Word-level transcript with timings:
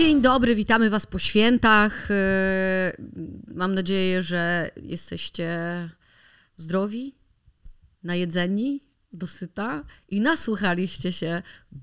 Dzień 0.00 0.22
dobry, 0.22 0.54
witamy 0.54 0.90
Was 0.90 1.06
po 1.06 1.18
świętach. 1.18 2.08
Yy, 2.98 3.54
Mam 3.54 3.74
nadzieję, 3.74 4.22
że 4.22 4.70
jesteście 4.82 5.58
zdrowi, 6.56 7.14
najedzeni, 8.02 8.84
dosyta 9.12 9.84
i 10.08 10.20
nasłuchaliście 10.20 11.12
się 11.12 11.42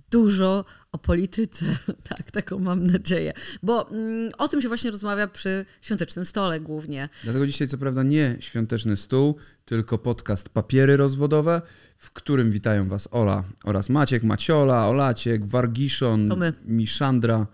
dużo 0.10 0.66
o 0.92 0.98
polityce. 0.98 1.66
Tak, 2.10 2.32
taką 2.32 2.60
mam 2.60 2.88
nadzieję. 2.88 3.34
Bo 3.64 3.90
mm, 3.92 4.32
o 4.38 4.48
tym 4.48 4.62
się 4.62 4.68
właśnie 4.68 4.92
rozmawia 4.92 5.28
przy 5.28 5.66
świątecznym 5.82 6.26
stole 6.26 6.60
głównie. 6.60 7.10
Dlatego 7.24 7.48
dzisiaj 7.48 7.68
co 7.68 7.78
prawda 7.78 8.04
nie 8.04 8.36
świąteczny 8.40 8.98
stół, 8.98 9.36
tylko 9.66 9.98
podcast 9.98 10.50
Papiery 10.50 10.98
Rozwodowe, 10.98 11.62
w 11.98 12.12
którym 12.12 12.52
witają 12.52 12.88
Was 12.88 13.10
Ola 13.12 13.44
oraz 13.64 13.90
Maciek, 13.90 14.24
Maciola, 14.24 14.88
Olaciek, 14.88 15.46
Wargiszon. 15.46 16.30
Miszandra. 16.66 17.48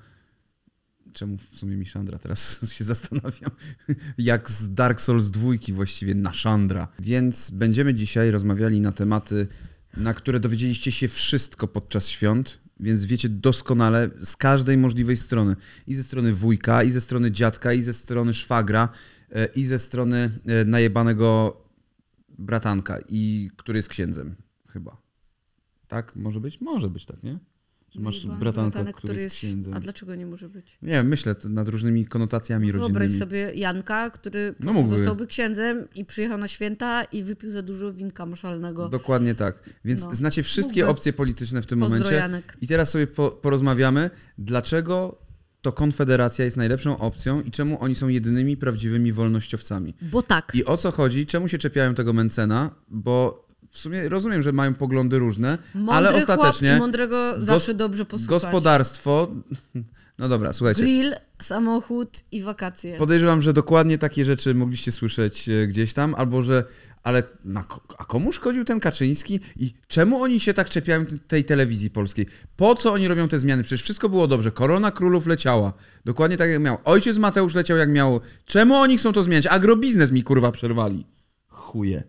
Czemu 1.13 1.37
w 1.37 1.43
sumie 1.43 1.77
Miszandra? 1.77 2.17
Teraz 2.17 2.59
się 2.75 2.83
zastanawiam. 2.83 3.51
Jak 4.17 4.51
z 4.51 4.73
Dark 4.73 5.01
Souls 5.01 5.31
dwójki 5.31 5.73
właściwie 5.73 6.15
Naszandra. 6.15 6.87
Więc 6.99 7.51
będziemy 7.51 7.93
dzisiaj 7.93 8.31
rozmawiali 8.31 8.81
na 8.81 8.91
tematy, 8.91 9.47
na 9.97 10.13
które 10.13 10.39
dowiedzieliście 10.39 10.91
się 10.91 11.07
wszystko 11.07 11.67
podczas 11.67 12.07
świąt, 12.07 12.59
więc 12.79 13.05
wiecie 13.05 13.29
doskonale 13.29 14.09
z 14.23 14.37
każdej 14.37 14.77
możliwej 14.77 15.17
strony. 15.17 15.55
I 15.87 15.95
ze 15.95 16.03
strony 16.03 16.33
wujka, 16.33 16.83
i 16.83 16.89
ze 16.91 17.01
strony 17.01 17.31
dziadka, 17.31 17.73
i 17.73 17.81
ze 17.81 17.93
strony 17.93 18.33
szwagra, 18.33 18.89
e, 19.31 19.45
i 19.45 19.65
ze 19.65 19.79
strony 19.79 20.39
e, 20.45 20.65
najebanego 20.65 21.57
bratanka, 22.29 22.99
i 23.09 23.49
który 23.57 23.79
jest 23.79 23.89
księdzem 23.89 24.35
chyba. 24.69 24.97
Tak? 25.87 26.15
Może 26.15 26.39
być? 26.39 26.61
Może 26.61 26.89
być 26.89 27.05
tak, 27.05 27.23
nie? 27.23 27.39
Masz 27.95 28.15
Najebany 28.15 28.39
bratanka, 28.39 28.69
bratanek, 28.71 28.95
który 28.95 29.21
jest 29.21 29.35
księdzem. 29.35 29.73
A 29.73 29.79
dlaczego 29.79 30.15
nie 30.15 30.25
może 30.25 30.49
być? 30.49 30.77
Nie 30.81 31.03
myślę 31.03 31.35
nad 31.43 31.67
różnymi 31.67 32.05
konotacjami 32.05 32.71
Wyobraź 32.71 32.91
rodzinnymi. 32.91 33.19
sobie 33.19 33.51
Janka, 33.55 34.09
który 34.09 34.55
No 34.59 34.73
mógłby. 34.73 34.97
zostałby 34.97 35.27
księdzem 35.27 35.87
i 35.95 36.05
przyjechał 36.05 36.37
na 36.37 36.47
święta 36.47 37.03
i 37.03 37.23
wypił 37.23 37.51
za 37.51 37.61
dużo 37.61 37.93
winka 37.93 38.25
moszalnego. 38.25 38.89
Dokładnie 38.89 39.35
tak. 39.35 39.69
Więc 39.85 40.03
No. 40.05 40.15
znacie 40.15 40.43
wszystkie 40.43 40.81
Mógłby. 40.81 40.91
opcje 40.91 41.13
polityczne 41.13 41.61
w 41.61 41.65
tym 41.65 41.79
Pozdro, 41.79 41.99
momencie. 41.99 42.17
Janek. 42.19 42.57
I 42.61 42.67
teraz 42.67 42.89
sobie 42.89 43.07
po, 43.07 43.31
porozmawiamy, 43.31 44.09
dlaczego 44.37 45.17
to 45.61 45.71
Konfederacja 45.71 46.45
jest 46.45 46.57
najlepszą 46.57 46.97
opcją 46.97 47.41
i 47.41 47.51
czemu 47.51 47.83
oni 47.83 47.95
są 47.95 48.07
jedynymi 48.07 48.57
prawdziwymi 48.57 49.13
wolnościowcami. 49.13 49.93
Bo 50.01 50.21
tak. 50.23 50.51
I 50.55 50.65
o 50.65 50.77
co 50.77 50.91
chodzi, 50.91 51.25
czemu 51.25 51.47
się 51.47 51.57
czepiają 51.57 51.95
tego 51.95 52.13
Mencena, 52.13 52.69
bo 52.89 53.47
w 53.73 53.77
sumie 53.77 54.09
rozumiem, 54.09 54.43
że 54.43 54.51
mają 54.51 54.73
poglądy 54.73 55.19
różne, 55.19 55.57
Mądry 55.75 55.93
ale 55.95 56.09
chłop 56.09 56.21
ostatecznie 56.21 56.75
i 56.75 56.79
mądrego 56.79 57.41
zawsze 57.41 57.73
dobrze 57.73 58.05
posłuchać. 58.05 58.41
gospodarstwo... 58.41 59.27
No 60.19 60.29
dobra, 60.29 60.53
słuchajcie. 60.53 60.81
Grill, 60.81 61.15
samochód 61.41 62.23
i 62.31 62.41
wakacje. 62.41 62.97
Podejrzewam, 62.97 63.41
że 63.41 63.53
dokładnie 63.53 63.97
takie 63.97 64.25
rzeczy 64.25 64.53
mogliście 64.53 64.91
słyszeć 64.91 65.49
e, 65.49 65.67
gdzieś 65.67 65.93
tam, 65.93 66.15
albo 66.15 66.43
że. 66.43 66.63
Ale 67.03 67.23
na, 67.45 67.63
a 67.97 68.05
komu 68.05 68.31
szkodził 68.31 68.65
ten 68.65 68.79
Kaczyński 68.79 69.39
i 69.55 69.73
czemu 69.87 70.21
oni 70.21 70.39
się 70.39 70.53
tak 70.53 70.69
czepiają 70.69 71.05
tej 71.27 71.43
telewizji 71.43 71.89
polskiej? 71.89 72.25
Po 72.55 72.75
co 72.75 72.93
oni 72.93 73.07
robią 73.07 73.27
te 73.27 73.39
zmiany? 73.39 73.63
Przecież 73.63 73.83
wszystko 73.83 74.09
było 74.09 74.27
dobrze. 74.27 74.51
Korona 74.51 74.91
królów 74.91 75.27
leciała. 75.27 75.73
Dokładnie 76.05 76.37
tak 76.37 76.49
jak 76.49 76.61
miał. 76.61 76.77
Ojciec 76.83 77.17
Mateusz 77.17 77.55
leciał 77.55 77.77
jak 77.77 77.89
miał. 77.89 78.19
Czemu 78.45 78.75
oni 78.75 78.97
chcą 78.97 79.13
to 79.13 79.23
zmieniać? 79.23 79.47
Agrobiznes 79.47 80.11
mi 80.11 80.23
kurwa 80.23 80.51
przerwali. 80.51 81.07
Chuje. 81.47 82.03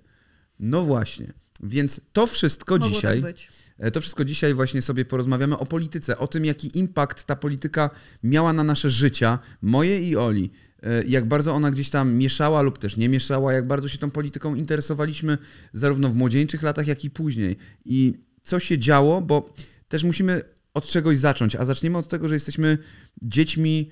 No 0.60 0.82
właśnie. 0.84 1.43
Więc 1.64 2.00
to 2.12 2.26
wszystko 2.26 2.78
Mogło 2.78 2.96
dzisiaj. 2.96 3.22
tak 3.22 3.32
być. 3.32 3.48
E, 3.78 3.90
To 3.90 4.00
wszystko 4.00 4.24
dzisiaj 4.24 4.54
właśnie 4.54 4.82
sobie 4.82 5.04
porozmawiamy 5.04 5.58
o 5.58 5.66
polityce, 5.66 6.18
o 6.18 6.26
tym, 6.26 6.44
jaki 6.44 6.78
impact 6.78 7.24
ta 7.24 7.36
polityka 7.36 7.90
miała 8.22 8.52
na 8.52 8.64
nasze 8.64 8.90
życia, 8.90 9.38
moje 9.62 10.00
i 10.00 10.16
Oli. 10.16 10.50
E, 10.82 11.04
Jak 11.06 11.28
bardzo 11.28 11.52
ona 11.52 11.70
gdzieś 11.70 11.90
tam 11.90 12.14
mieszała 12.14 12.62
lub 12.62 12.78
też 12.78 12.96
nie 12.96 13.08
mieszała, 13.08 13.52
jak 13.52 13.66
bardzo 13.66 13.88
się 13.88 13.98
tą 13.98 14.10
polityką 14.10 14.54
interesowaliśmy 14.54 15.38
zarówno 15.72 16.08
w 16.08 16.14
młodzieńczych 16.14 16.62
latach, 16.62 16.86
jak 16.86 17.04
i 17.04 17.10
później. 17.10 17.56
I 17.84 18.14
co 18.42 18.60
się 18.60 18.78
działo, 18.78 19.20
bo 19.20 19.54
też 19.88 20.04
musimy 20.04 20.42
od 20.74 20.86
czegoś 20.88 21.18
zacząć, 21.18 21.56
a 21.56 21.64
zaczniemy 21.64 21.98
od 21.98 22.08
tego, 22.08 22.28
że 22.28 22.34
jesteśmy 22.34 22.78
dziećmi 23.22 23.90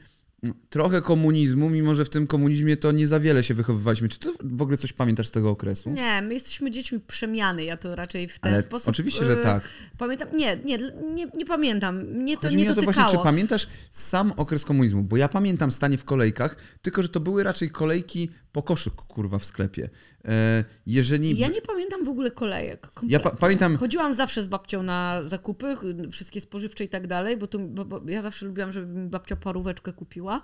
trochę 0.71 1.03
komunizmu, 1.03 1.71
mimo 1.71 1.95
że 1.95 2.05
w 2.05 2.09
tym 2.11 2.27
komunizmie 2.27 2.77
to 2.77 2.93
nie 2.93 3.09
za 3.09 3.21
wiele 3.21 3.45
się 3.45 3.55
wychowywaliśmy. 3.55 4.09
Czy 4.09 4.19
ty 4.19 4.29
w 4.45 4.63
ogóle 4.63 4.77
coś 4.79 4.93
pamiętasz 4.93 5.29
z 5.29 5.31
tego 5.31 5.51
okresu? 5.51 5.91
Nie, 5.91 6.23
my 6.23 6.35
jesteśmy 6.35 6.71
dziećmi 6.71 7.01
przemiany, 7.01 7.65
ja 7.65 7.77
to 7.77 7.97
raczej 7.97 8.29
w 8.29 8.39
ten 8.39 8.53
Ale 8.55 8.63
sposób... 8.63 8.89
oczywiście, 8.89 9.25
że 9.25 9.33
e, 9.33 9.43
tak. 9.43 9.63
Pamiętam, 9.99 10.29
nie, 10.35 10.57
nie, 10.57 10.79
nie, 11.15 11.27
nie 11.35 11.45
pamiętam, 11.47 12.03
mnie 12.05 12.37
to 12.37 12.43
Chodzi 12.43 12.57
nie 12.57 12.65
mi 12.65 12.71
o 12.71 12.75
to 12.75 12.81
dotykało. 12.81 13.05
właśnie, 13.05 13.19
czy 13.19 13.25
pamiętasz 13.25 13.69
sam 13.91 14.33
okres 14.37 14.65
komunizmu? 14.65 15.03
Bo 15.03 15.17
ja 15.17 15.29
pamiętam 15.29 15.73
stanie 15.73 15.99
w 15.99 16.05
kolejkach, 16.05 16.57
tylko 16.83 17.03
że 17.03 17.09
to 17.09 17.21
były 17.21 17.43
raczej 17.43 17.71
kolejki 17.71 18.31
po 18.53 18.63
koszyk, 18.63 18.95
kurwa, 18.95 19.39
w 19.39 19.45
sklepie. 19.45 19.91
E, 20.25 20.65
jeżeli... 20.87 21.39
Ja 21.39 21.49
nie 21.49 21.63
pamiętam 21.63 22.05
w 22.05 22.09
ogóle 22.09 22.31
kolejek. 22.31 22.83
Ja 22.83 22.91
kompletnie. 22.95 23.21
pa- 23.21 23.37
pamiętam- 23.37 23.77
Chodziłam 23.77 24.13
zawsze 24.15 24.43
z 24.43 24.49
babcią 24.49 24.83
na 24.83 25.23
zakupy, 25.25 25.77
wszystkie 26.11 26.41
spożywcze 26.41 26.85
i 26.85 26.89
tak 26.89 27.07
dalej, 27.07 27.37
bo, 27.37 27.47
to, 27.47 27.59
bo, 27.59 27.85
bo 27.85 28.01
ja 28.07 28.23
zawsze 28.23 28.47
lubiłam, 28.47 28.73
żeby 28.73 28.87
mi 28.87 29.09
babcia 29.09 29.37
paróweczkę 29.37 29.93
kupiła, 29.93 30.43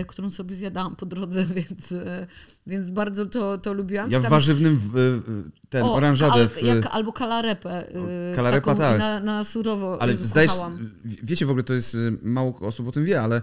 y, 0.00 0.04
którą 0.04 0.30
sobie 0.30 0.54
zjadałam 0.56 0.96
po 0.96 1.06
drodze, 1.06 1.44
więc, 1.54 1.92
y, 1.92 2.26
więc 2.66 2.90
bardzo 2.90 3.26
to, 3.26 3.58
to 3.58 3.74
lubiłam. 3.74 4.10
Ja 4.10 4.16
Czy 4.18 4.20
w 4.20 4.22
tam- 4.22 4.30
warzywnym, 4.30 4.78
w, 4.94 5.20
ten, 5.68 5.82
o, 5.82 5.94
oranżadę 5.94 6.32
al, 6.32 6.48
w... 6.48 6.62
jak, 6.62 6.86
albo 6.90 7.12
kalarepę. 7.12 7.90
y, 8.32 8.36
Kalarepa, 8.36 8.74
tak. 8.74 8.98
Na, 8.98 9.20
na 9.20 9.44
surowo 9.44 10.02
Ale 10.02 10.14
zdajesz, 10.14 10.52
wiecie 11.04 11.46
w 11.46 11.50
ogóle, 11.50 11.64
to 11.64 11.74
jest, 11.74 11.96
mało 12.22 12.58
osób 12.60 12.88
o 12.88 12.92
tym 12.92 13.04
wie, 13.04 13.22
ale 13.22 13.42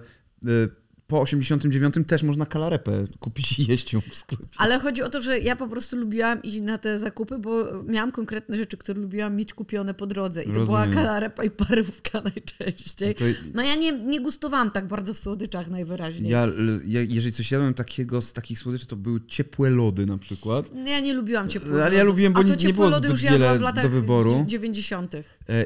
po 1.08 1.22
89 1.22 1.96
też 2.08 2.24
można 2.24 2.46
kalarepę 2.46 3.06
kupić 3.20 3.60
i 3.60 3.66
jeść 3.72 3.94
ją 3.94 4.02
w 4.02 4.16
sklepie. 4.16 4.46
Ale 4.58 4.80
chodzi 4.80 5.04
o 5.04 5.10
to, 5.10 5.22
że 5.22 5.40
ja 5.40 5.56
po 5.56 5.68
prostu 5.68 5.98
lubiłam 5.98 6.42
iść 6.44 6.62
na 6.62 6.78
te 6.78 7.00
zakupy, 7.00 7.38
bo 7.38 7.66
miałam 7.84 8.12
konkretne 8.12 8.58
rzeczy, 8.58 8.78
które 8.78 9.02
lubiłam 9.02 9.36
mieć 9.36 9.54
kupione 9.54 9.94
po 9.94 10.08
drodze. 10.08 10.44
I 10.44 10.46
to 10.52 10.66
była 10.66 10.80
Rozumiem. 10.86 10.94
kalarepa 10.94 11.44
i 11.44 11.50
parówka 11.50 12.22
najczęściej. 12.34 13.16
To- 13.16 13.24
No 13.54 13.62
ja 13.64 13.76
nie, 13.76 13.92
nie 13.92 14.22
gustowałam 14.22 14.72
tak 14.72 14.88
bardzo 14.88 15.14
w 15.14 15.18
słodyczach 15.18 15.70
najwyraźniej. 15.70 16.32
Ja, 16.32 16.48
ja, 16.86 17.02
jeżeli 17.02 17.34
coś 17.34 17.52
jadłem 17.52 17.74
takiego 17.74 18.22
z 18.22 18.34
takich 18.34 18.60
słodyczy, 18.60 18.88
to 18.88 18.96
były 18.96 19.20
ciepłe 19.28 19.70
lody 19.70 20.06
na 20.06 20.18
przykład. 20.18 20.72
Ja 20.86 21.00
nie 21.00 21.14
lubiłam 21.14 21.50
ciepłych 21.50 21.74
Ale 21.74 21.82
ja 21.84 21.90
lodów. 21.90 22.08
lubiłem, 22.08 22.34
bo 22.34 22.40
A 22.40 22.44
to 22.44 22.50
nie- 22.50 22.56
nie 22.68 22.74
było 22.74 22.90
lody 22.90 23.08
już 23.10 23.24
jadłam 23.24 23.58
w 23.58 23.62
latach 23.62 23.84
do 23.84 23.90
wyboru. 23.90 24.46
90. 24.48 25.16
E, 25.16 25.22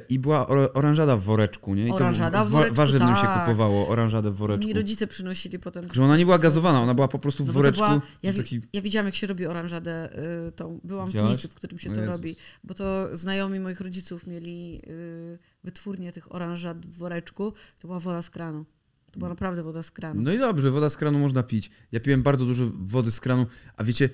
I 0.09 0.19
była 0.19 0.47
or- 0.47 0.71
oranżada 0.73 1.17
w 1.17 1.23
woreczku, 1.23 1.75
nie? 1.75 1.87
I 1.87 1.91
Oranżada 1.91 2.39
to 2.39 2.45
w 2.45 2.49
wa- 2.49 2.57
woreczku, 2.57 2.75
warzywnym 2.75 3.15
się 3.15 3.21
tak. 3.21 3.45
kupowało, 3.45 3.87
oranżadę 3.87 4.31
w 4.31 4.35
woreczku. 4.35 4.67
Mi 4.67 4.73
rodzice 4.73 5.07
przynosili 5.07 5.30
potem. 5.59 5.85
Że 5.93 6.03
ona 6.03 6.17
nie 6.17 6.25
była 6.25 6.39
gazowana, 6.39 6.81
ona 6.81 6.93
była 6.93 7.07
po 7.07 7.19
prostu 7.19 7.43
w 7.43 7.47
No 7.47 7.53
woreczku. 7.53 7.83
była, 7.85 8.01
ja, 8.23 8.33
taki... 8.33 8.61
ja 8.73 8.81
widziałam, 8.81 9.05
jak 9.05 9.15
się 9.15 9.27
robi 9.27 9.45
oranżadę 9.45 10.09
y, 10.47 10.51
tą. 10.51 10.79
Byłam 10.83 11.07
Widziałaś? 11.07 11.27
w 11.27 11.31
miejscu, 11.31 11.47
w 11.47 11.53
którym 11.53 11.79
się 11.79 11.91
O 11.91 11.93
to 11.93 11.99
Jezus. 12.01 12.15
robi. 12.15 12.35
Bo 12.63 12.73
to 12.73 13.17
znajomi 13.17 13.59
moich 13.59 13.81
rodziców 13.81 14.27
mieli 14.27 14.81
y, 14.87 15.39
wytwórnię 15.63 16.11
tych 16.11 16.35
oranżat 16.35 16.85
w 16.87 16.97
woreczku. 16.97 17.53
To 17.79 17.87
była 17.87 17.99
woda 17.99 18.21
z 18.21 18.29
kranu. 18.29 18.65
To 19.11 19.19
była 19.19 19.29
naprawdę 19.29 19.63
woda 19.63 19.83
z 19.83 19.91
kranu. 19.91 20.21
No 20.21 20.33
i 20.33 20.37
dobrze, 20.39 20.71
woda 20.71 20.89
z 20.89 20.97
kranu 20.97 21.19
można 21.19 21.43
pić. 21.43 21.71
Ja 21.91 21.99
piłem 21.99 22.23
bardzo 22.23 22.45
dużo 22.45 22.65
wody 22.75 23.11
z 23.11 23.19
kranu, 23.19 23.45
a 23.77 23.83
wiecie, 23.83 24.09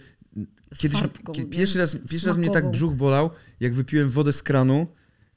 Z 0.73 0.77
kiedyś, 0.77 0.99
farbką, 0.99 1.33
kie- 1.33 1.43
nie? 1.43 1.49
pierwszy 1.49 1.77
raz, 1.77 1.95
pierwszy 2.09 2.27
raz 2.27 2.37
mnie 2.37 2.49
tak 2.49 2.71
brzuch 2.71 2.93
bolał, 2.95 3.29
jak 3.59 3.73
wypiłem 3.73 4.09
wodę 4.09 4.33
z 4.33 4.43
kranu, 4.43 4.87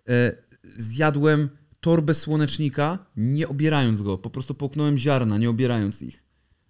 e, 0.08 0.32
zjadłem 0.76 1.48
torbę 1.80 2.14
słonecznika, 2.14 3.06
nie 3.16 3.48
obierając 3.48 4.02
go, 4.02 4.18
po 4.18 4.30
prostu 4.30 4.54
połknąłem 4.54 4.98
ziarna, 4.98 5.38
nie 5.38 5.50
obierając 5.50 6.02
ich. 6.02 6.24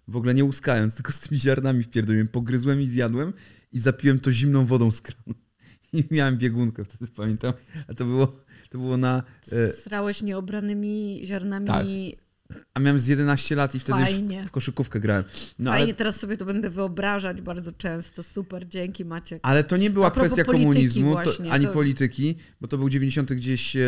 W 0.07 0.15
ogóle 0.15 0.33
nie 0.33 0.43
łuskając, 0.43 0.95
tylko 0.95 1.11
z 1.11 1.19
tymi 1.19 1.39
ziarnami 1.39 1.83
wpierdoliłem, 1.83 2.27
pogryzłem 2.27 2.81
i 2.81 2.85
zjadłem 2.85 3.33
i 3.71 3.79
zapiłem 3.79 4.19
to 4.19 4.31
zimną 4.31 4.65
wodą 4.65 4.91
z 4.91 5.01
kranu. 5.01 5.35
I 5.93 6.03
miałem 6.11 6.37
biegunkę 6.37 6.85
wtedy, 6.85 7.11
pamiętam. 7.15 7.53
A 7.87 7.93
to 7.93 8.05
było, 8.05 8.27
to 8.69 8.77
było 8.77 8.97
na... 8.97 9.23
E, 9.51 9.73
Srałeś 9.73 10.21
nieobranymi 10.21 11.21
ziarnami. 11.25 11.67
Tak. 11.67 11.85
A 12.73 12.79
miałem 12.79 12.99
z 12.99 13.07
11 13.07 13.55
lat 13.55 13.75
i 13.75 13.79
wtedy 13.79 13.99
Fajnie. 13.99 14.43
w, 14.47 14.51
koszykówkę 14.51 14.99
grałem. 14.99 15.23
No, 15.59 15.71
Fajnie, 15.71 15.83
ale, 15.85 15.93
teraz 15.95 16.15
sobie 16.19 16.37
to 16.37 16.45
będę 16.45 16.69
wyobrażać 16.69 17.41
bardzo 17.41 17.71
często. 17.71 18.23
Super, 18.23 18.67
dzięki 18.67 19.05
Maciek. 19.05 19.39
ale 19.43 19.63
to 19.63 19.77
nie 19.77 19.89
była 19.89 20.07
A 20.07 20.11
kwestia 20.11 20.43
komunizmu, 20.43 21.11
właśnie, 21.11 21.45
to, 21.45 21.51
ani 21.51 21.65
to- 21.65 21.73
polityki, 21.73 22.35
bo 22.61 22.67
to 22.67 22.77
był 22.77 22.89
90 22.89 23.33
gdzieś 23.33 23.75
e, 23.75 23.81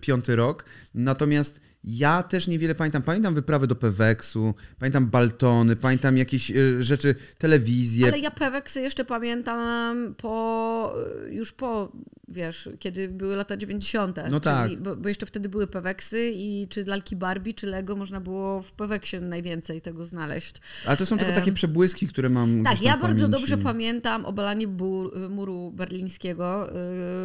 piąty 0.00 0.36
rok. 0.36 0.64
Natomiast 0.94 1.60
ja 1.84 2.22
też 2.22 2.48
niewiele 2.48 2.74
pamiętam. 2.74 3.02
Pamiętam 3.02 3.34
wyprawy 3.34 3.66
do 3.66 3.74
Peweksu, 3.74 4.54
pamiętam 4.78 5.06
Baltony, 5.06 5.76
pamiętam 5.76 6.16
jakieś 6.16 6.50
e, 6.50 6.82
rzeczy, 6.82 7.14
telewizję. 7.38 8.06
Ale 8.08 8.18
ja 8.18 8.30
Peweksy 8.30 8.80
jeszcze 8.80 9.04
pamiętam 9.04 10.14
po, 10.14 10.94
już 11.30 11.52
po, 11.52 11.92
wiesz, 12.28 12.68
kiedy 12.78 13.08
były 13.08 13.36
lata 13.36 13.56
90. 13.56 14.16
No 14.30 14.40
tak. 14.40 14.70
Czyli, 14.70 14.82
bo, 14.82 14.96
bo 14.96 15.08
jeszcze 15.08 15.26
wtedy 15.26 15.48
były 15.48 15.66
Peweksy 15.66 16.30
i 16.34 16.68
czy 16.68 16.84
lalki 16.84 17.16
Barbie, 17.16 17.54
czy 17.54 17.66
Lego 17.66 17.96
można 17.96 18.20
było 18.20 18.62
w 18.62 18.72
Peweksie 18.72 19.20
najwięcej 19.20 19.80
tego 19.80 20.04
znaleźć. 20.04 20.56
Ale 20.86 20.96
to 20.96 21.06
są 21.06 21.18
tylko 21.18 21.34
takie 21.34 21.52
przebłyski, 21.52 22.08
które 22.08 22.28
mam 22.28 22.64
Tak, 22.64 22.82
ja 22.82 22.96
bardzo 22.96 23.28
dobrze 23.28 23.58
pamiętam 23.58 24.24
obalanie 24.24 24.68
bur, 24.68 25.30
muru 25.30 25.72
berlińskiego. 25.72 26.70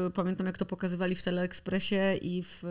Yy, 0.03 0.11
Pamiętam, 0.11 0.47
jak 0.47 0.57
to 0.57 0.65
pokazywali 0.65 1.15
w 1.15 1.23
Teleekspresie 1.23 2.15
i 2.21 2.43
w 2.43 2.63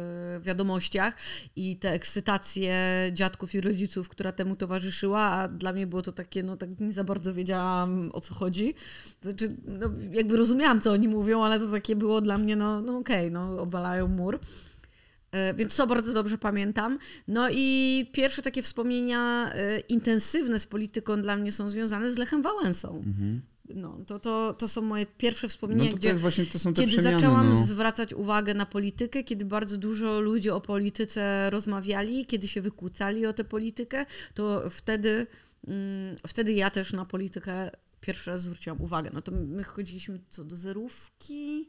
wiadomościach 0.43 1.17
i 1.57 1.74
te 1.77 1.91
ekscytacje 1.91 2.75
dziadków 3.13 3.55
i 3.55 3.61
rodziców, 3.61 4.09
która 4.09 4.33
temu 4.33 4.57
towarzyszyła, 4.57 5.21
a 5.21 5.49
dla 5.49 5.73
mnie 5.73 5.87
było 5.87 6.03
to 6.03 6.13
takie, 6.13 6.43
no 6.43 6.57
tak 6.57 6.81
nie 6.81 6.93
za 6.93 7.05
bardzo 7.05 7.35
wiedziałam 7.35 8.11
o 8.13 8.21
co 8.21 8.35
chodzi. 8.35 8.75
Znaczy, 9.21 9.57
no, 9.67 9.91
jakby 10.13 10.37
rozumiałam, 10.37 10.81
co 10.81 10.93
oni 10.93 11.09
mówią, 11.09 11.43
ale 11.45 11.61
to 11.61 11.71
takie 11.71 11.97
było 11.97 12.21
dla 12.21 12.39
mnie, 12.39 12.57
no, 12.57 12.81
no 12.81 12.99
okej, 12.99 13.31
no 13.31 13.61
obalają 13.61 14.09
mur. 14.09 14.39
E, 15.33 15.55
Więc 15.55 15.77
to 15.77 15.87
bardzo 15.87 16.13
dobrze 16.13 16.39
pamiętam. 16.39 16.99
No 17.29 17.49
i 17.51 18.07
pierwsze 18.13 18.43
takie 18.43 18.63
wspomnienia 18.63 19.53
e, 19.55 19.79
intensywne 19.81 20.59
z 20.59 20.67
polityką 20.67 21.23
dla 21.23 21.37
mnie 21.37 21.53
są 21.53 21.69
związane 21.69 22.11
z 22.11 22.19
Lechem 22.19 22.43
Wałęsą. 22.43 23.03
No, 23.69 23.99
to, 24.07 24.19
to, 24.19 24.55
to 24.59 24.69
są 24.69 24.83
moje 24.83 25.07
pierwsze 25.07 25.49
wspomnienia, 25.49 25.85
No 25.85 25.89
to, 25.89 25.93
to 25.93 25.99
gdzie 25.99 26.09
jest 26.09 26.21
właśnie, 26.21 26.47
to 26.47 26.59
są 26.59 26.75
te 26.75 26.83
kiedy 26.83 26.93
przemiany. 26.93 27.15
zaczęłam 27.21 27.51
no. 27.51 27.67
zwracać 27.67 28.13
uwagę 28.13 28.55
na 28.55 28.67
politykę, 28.67 29.25
kiedy 29.25 29.45
bardzo 29.45 29.77
dużo 29.79 30.21
ludzi 30.21 30.51
o 30.51 30.61
polityce 30.61 31.51
rozmawiali, 31.51 32.27
kiedy 32.27 32.49
się 32.49 32.61
wykłócali 32.63 33.27
o 33.27 33.33
tę 33.33 33.45
politykę, 33.45 34.07
to 34.35 34.71
wtedy, 34.71 35.27
mm, 35.69 36.17
wtedy 36.27 36.53
ja 36.53 36.71
też 36.71 36.93
na 36.93 37.05
politykę 37.05 37.71
pierwszy 38.01 38.31
raz 38.31 38.43
zwróciłam 38.43 38.81
uwagę. 38.81 39.11
No 39.15 39.23
to 39.23 39.33
my 39.33 39.65
chodziliśmy 39.65 40.21
co 40.29 40.45
do 40.45 40.57
zerówki, 40.57 41.69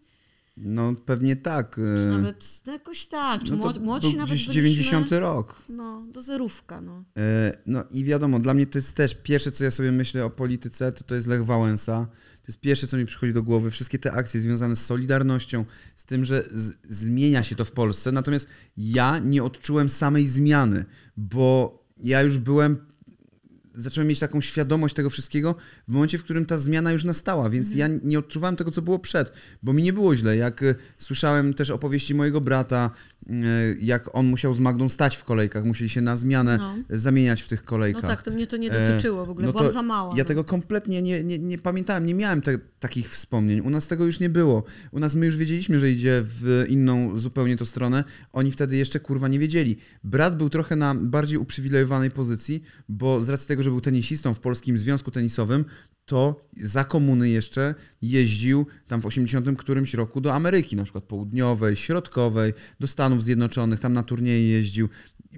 No 0.57 0.93
pewnie 1.05 1.35
tak. 1.35 1.75
czy 1.75 1.81
e, 1.81 2.11
nawet 2.11 2.61
no 2.67 2.73
jakoś 2.73 3.05
tak, 3.05 3.43
czy 3.43 3.51
no 3.51 3.57
to 3.57 3.63
młod, 3.63 3.83
młodsi 3.83 4.09
był 4.09 4.17
nawet 4.17 4.35
gdzieś 4.35 4.47
byliśmy. 4.47 4.83
90 4.83 5.11
rok. 5.11 5.63
No, 5.69 6.07
do 6.11 6.21
zerówka, 6.21 6.81
no. 6.81 7.03
E, 7.17 7.51
No 7.65 7.83
i 7.91 8.03
wiadomo, 8.03 8.39
dla 8.39 8.53
mnie 8.53 8.65
to 8.65 8.77
jest 8.77 8.97
też 8.97 9.15
pierwsze, 9.23 9.51
co 9.51 9.63
ja 9.63 9.71
sobie 9.71 9.91
myślę 9.91 10.25
o 10.25 10.29
polityce, 10.29 10.91
to 10.91 11.03
to 11.03 11.15
jest 11.15 11.27
Lech 11.27 11.45
Wałęsa. 11.45 12.07
To 12.41 12.47
jest 12.47 12.59
pierwsze, 12.59 12.87
co 12.87 12.97
mi 12.97 13.05
przychodzi 13.05 13.33
do 13.33 13.43
głowy. 13.43 13.71
Wszystkie 13.71 13.99
te 13.99 14.11
akcje 14.11 14.41
związane 14.41 14.75
z 14.75 14.85
Solidarnością, 14.85 15.65
z 15.95 16.05
tym, 16.05 16.25
że 16.25 16.43
z, 16.51 16.73
zmienia 16.89 17.43
się 17.43 17.55
to 17.55 17.65
w 17.65 17.71
Polsce. 17.71 18.11
Natomiast 18.11 18.47
ja 18.77 19.19
nie 19.19 19.43
odczułem 19.43 19.89
samej 19.89 20.27
zmiany, 20.27 20.85
bo 21.17 21.79
ja 21.97 22.21
już 22.21 22.37
byłem 22.37 22.77
zacząłem 23.75 24.07
mieć 24.07 24.19
taką 24.19 24.41
świadomość 24.41 24.95
tego 24.95 25.09
wszystkiego 25.09 25.55
w 25.87 25.91
momencie, 25.91 26.17
w 26.17 26.23
którym 26.23 26.45
ta 26.45 26.57
zmiana 26.57 26.91
już 26.91 27.03
nastała, 27.03 27.49
więc 27.49 27.75
ja 27.75 27.87
nie 28.03 28.19
odczuwałem 28.19 28.55
tego, 28.55 28.71
co 28.71 28.81
było 28.81 28.99
przed, 28.99 29.31
bo 29.63 29.73
mi 29.73 29.83
nie 29.83 29.93
było 29.93 30.15
źle. 30.15 30.37
Jak 30.37 30.63
e, 30.63 30.75
słyszałem 30.97 31.53
też 31.53 31.69
opowieści 31.69 32.15
mojego 32.15 32.41
brata, 32.41 32.89
jak 33.79 34.15
on 34.15 34.25
musiał 34.27 34.53
z 34.53 34.59
Magdą 34.59 34.89
stać 34.89 35.15
w 35.15 35.23
kolejkach, 35.23 35.65
musieli 35.65 35.89
się 35.89 36.01
na 36.01 36.17
zmianę 36.17 36.57
No. 36.57 36.73
zamieniać 36.89 37.41
w 37.41 37.47
tych 37.47 37.61
No 37.61 37.67
kolejkach. 37.67 38.01
tak, 38.01 38.21
to 38.23 38.31
mnie 38.31 38.47
to 38.47 38.57
nie 38.57 38.71
E, 38.71 38.87
dotyczyło 38.87 39.25
w 39.25 39.29
ogóle, 39.29 39.47
no 39.47 39.53
byłam 39.53 39.71
za 39.71 39.81
mała. 39.81 40.11
Ja 40.17 40.23
no. 40.23 40.27
tego 40.27 40.43
kompletnie 40.43 41.01
nie, 41.01 41.23
nie, 41.23 41.39
nie 41.39 41.57
pamiętałem, 41.57 42.05
nie 42.05 42.13
miałem 42.13 42.41
te, 42.41 42.57
takich 42.79 43.09
wspomnień. 43.09 43.59
U 43.59 43.69
nas 43.69 43.87
tego 43.87 44.05
już 44.05 44.19
nie 44.19 44.29
było. 44.29 44.63
U 44.91 44.99
nas 44.99 45.15
my 45.15 45.25
już 45.25 45.37
wiedzieliśmy, 45.37 45.79
że 45.79 45.91
idzie 45.91 46.21
w 46.23 46.65
inną 46.67 47.17
zupełnie 47.19 47.57
to 47.57 47.65
stronę. 47.65 48.03
Oni 48.33 48.51
wtedy 48.51 48.75
jeszcze 48.75 48.99
kurwa 48.99 49.27
nie 49.27 49.39
wiedzieli. 49.39 49.77
Brat 50.03 50.37
był 50.37 50.49
trochę 50.49 50.75
na 50.75 50.95
bardziej 50.95 51.37
uprzywilejowanej 51.37 52.11
pozycji, 52.11 52.63
bo 52.89 53.21
z 53.21 53.29
racji 53.29 53.47
tego, 53.47 53.63
że 53.63 53.69
był 53.69 53.81
tenisistą 53.81 54.33
w 54.33 54.39
Polskim 54.39 54.77
Związku 54.77 55.11
Tenisowym, 55.11 55.65
to 56.05 56.47
za 56.57 56.83
komuny 56.83 57.29
jeszcze 57.29 57.75
jeździł 58.01 58.65
tam 58.87 59.01
w 59.01 59.05
80 59.05 59.57
którymś 59.57 59.93
roku 59.93 60.21
do 60.21 60.33
Ameryki, 60.33 60.75
na 60.75 60.83
przykład 60.83 61.03
południowej, 61.03 61.75
środkowej, 61.75 62.53
do 62.79 62.87
Stanów 62.87 63.23
Zjednoczonych, 63.23 63.79
tam 63.79 63.93
na 63.93 64.03
turnieje 64.03 64.49
jeździł. 64.49 64.89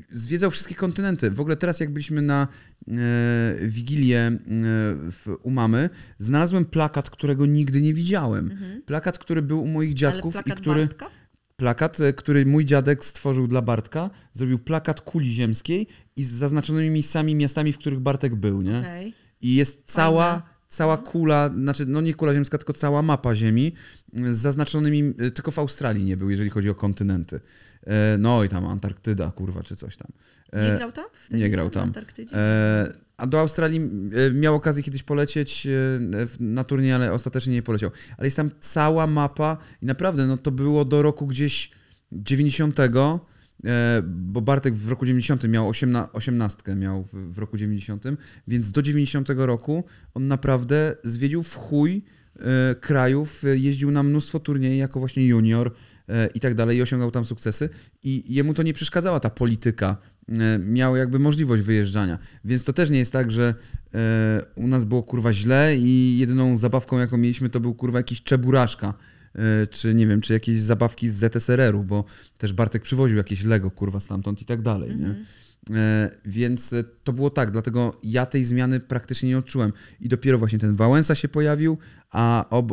Zwiedzał 0.10 0.52
wszystkie 0.52 0.75
kontynenty. 0.75 1.31
W 1.31 1.40
ogóle 1.40 1.58
teraz 1.58 1.80
jak 1.80 1.94
byliśmy 1.94 2.22
na 2.22 2.48
e, 2.88 2.96
Wigilię 3.62 4.19
e, 4.19 4.40
w, 5.12 5.38
u 5.44 5.52
mamy, 5.52 5.90
znalazłem 6.18 6.66
plakat, 6.66 7.10
którego 7.10 7.46
nigdy 7.46 7.81
nie 7.81 7.94
widziałem. 7.94 8.58
Plakat, 8.86 9.18
który 9.18 9.42
był 9.42 9.64
u 9.64 9.68
moich 9.68 9.94
dziadków 9.94 10.36
Mhm. 10.36 10.58
I 10.58 10.62
który... 10.62 10.88
Bartka? 10.88 11.10
Plakat, 11.56 12.00
e, 12.00 12.14
który 12.14 12.46
mój 12.46 12.66
dziadek 12.66 13.06
stworzył 13.06 13.48
dla 13.48 13.62
Bartka, 13.62 14.10
zrobił 14.34 14.60
plakat 14.60 15.02
kuli 15.02 15.34
ziemskiej 15.34 15.88
i 16.16 16.24
z 16.24 16.31
zaznaczonymi 16.31 16.90
miejscami, 16.90 17.36
miastami, 17.36 17.74
w 17.74 17.78
których 17.78 18.00
Bartek 18.00 18.36
był, 18.36 18.62
nie? 18.62 18.80
Okej. 18.80 19.14
I 19.42 19.56
jest 19.56 19.84
cała. 19.86 20.56
Cała 20.68 20.98
kula, 20.98 21.50
znaczy 21.50 21.86
no 21.86 22.02
nie 22.02 22.14
kula 22.14 22.34
ziemska, 22.34 22.58
tylko 22.58 22.74
cała 22.74 23.02
mapa 23.02 23.36
Ziemi 23.36 23.74
y, 24.19 24.34
z 24.34 24.38
zaznaczonymi, 24.38 25.14
y, 25.22 25.31
tylko 25.31 25.52
w 25.52 25.60
Australii 25.60 26.04
nie 26.06 26.18
był, 26.18 26.30
jeżeli 26.30 26.50
chodzi 26.50 26.69
o 26.69 26.75
kontynenty. 26.75 27.40
E, 27.88 28.18
No 28.18 28.44
i 28.44 28.50
tam 28.50 28.66
Antarktyda, 28.66 29.31
kurwa, 29.31 29.64
czy 29.64 29.75
coś 29.75 29.98
tam. 29.98 30.12
E, 30.54 30.72
Nie 30.72 30.78
grał 30.78 30.92
tam? 30.92 31.06
W 31.14 31.34
nie 31.34 31.50
grał 31.50 31.69
tam. 31.69 31.92
E, 32.34 32.94
A 33.18 33.28
do 33.28 33.40
Australii 33.40 33.81
e, 34.28 34.31
miał 34.31 34.56
okazję 34.56 34.84
kiedyś 34.84 35.04
polecieć 35.04 35.68
e, 35.68 35.69
na 36.40 36.64
turniej, 36.64 36.92
ale 36.92 37.14
ostatecznie 37.14 37.54
nie 37.54 37.64
poleciał. 37.64 37.92
Ale 38.18 38.28
jest 38.28 38.38
tam 38.38 38.52
cała 38.60 39.08
mapa 39.08 39.58
i 39.81 39.86
naprawdę 39.86 40.28
no 40.28 40.38
to 40.38 40.52
było 40.52 40.86
do 40.86 41.02
roku 41.02 41.28
gdzieś 41.28 41.72
90, 42.12 42.80
e, 42.80 42.90
bo 44.07 44.42
Bartek 44.42 44.75
w 44.75 44.89
roku 44.89 45.06
90 45.06 45.44
miał 45.44 45.69
18, 45.69 46.13
18 46.13 46.75
miał 46.75 47.04
w, 47.13 47.38
roku 47.38 47.57
90, 47.57 48.04
więc 48.48 48.71
do 48.71 48.81
90 48.81 49.30
roku 49.36 49.83
on 50.13 50.27
naprawdę 50.27 50.95
zwiedził 51.04 51.44
w 51.44 51.56
chuj 51.56 52.04
e, 52.39 52.75
krajów, 52.75 53.44
e, 53.44 53.57
jeździł 53.57 53.92
na 53.92 54.04
mnóstwo 54.04 54.39
turniejów 54.39 54.80
jako 54.80 55.00
właśnie 55.00 55.27
junior 55.27 55.71
e, 56.09 56.27
i 56.27 56.39
tak 56.39 56.54
dalej 56.54 56.77
i 56.77 56.81
osiągał 56.81 57.12
tam 57.12 57.25
sukcesy 57.25 57.69
i 58.04 58.33
jemu 58.33 58.54
to 58.54 58.63
nie 58.63 58.74
przeszkadzała 58.74 59.19
ta 59.19 59.30
polityka. 59.30 59.98
E, 60.30 60.59
Miał 60.59 60.95
jakby 60.95 61.19
możliwość 61.19 61.63
wyjeżdżania, 61.63 62.19
więc 62.45 62.63
to 62.63 62.74
też 62.74 62.89
nie 62.89 63.00
jest 63.00 63.13
tak, 63.13 63.31
że 63.31 63.54
e, 63.94 64.42
u 64.56 64.68
nas 64.68 64.86
było 64.86 65.04
kurwa 65.04 65.33
źle 65.33 65.77
i 65.77 66.18
jedyną 66.18 66.57
zabawką 66.57 66.98
jaką 67.00 67.18
mieliśmy 67.18 67.50
to 67.50 67.59
był 67.59 67.74
kurwa 67.74 68.00
jakiś 68.00 68.24
czeburaszka 68.24 68.88
e, 68.88 69.17
czy 69.72 69.94
nie 69.95 70.07
wiem, 70.07 70.22
czy 70.22 70.34
jakieś 70.34 70.62
zabawki 70.62 71.10
z 71.10 71.13
ZSRR-u, 71.16 71.84
bo 71.84 72.04
też 72.38 72.54
Bartek 72.54 72.84
przywoził 72.84 73.18
jakieś 73.18 73.44
Lego 73.44 73.72
kurwa 73.72 74.00
stamtąd 74.00 74.42
i 74.42 74.45
tak 74.45 74.62
dalej, 74.62 74.95
nie? 74.95 75.16
E, 75.78 76.12
Więc 76.25 76.74
e, 76.74 76.84
to 77.04 77.13
było 77.13 77.30
tak, 77.30 77.51
dlatego 77.51 77.92
ja 78.04 78.25
tej 78.25 78.45
zmiany 78.45 78.80
praktycznie 78.80 79.30
nie 79.30 79.38
odczułem. 79.38 79.74
I 80.00 80.10
dopiero 80.10 80.38
właśnie 80.38 80.60
ten 80.60 80.75
Wałęsa 80.75 81.16
się 81.16 81.28
pojawił, 81.28 81.78
a, 82.12 82.45
ob, 82.50 82.72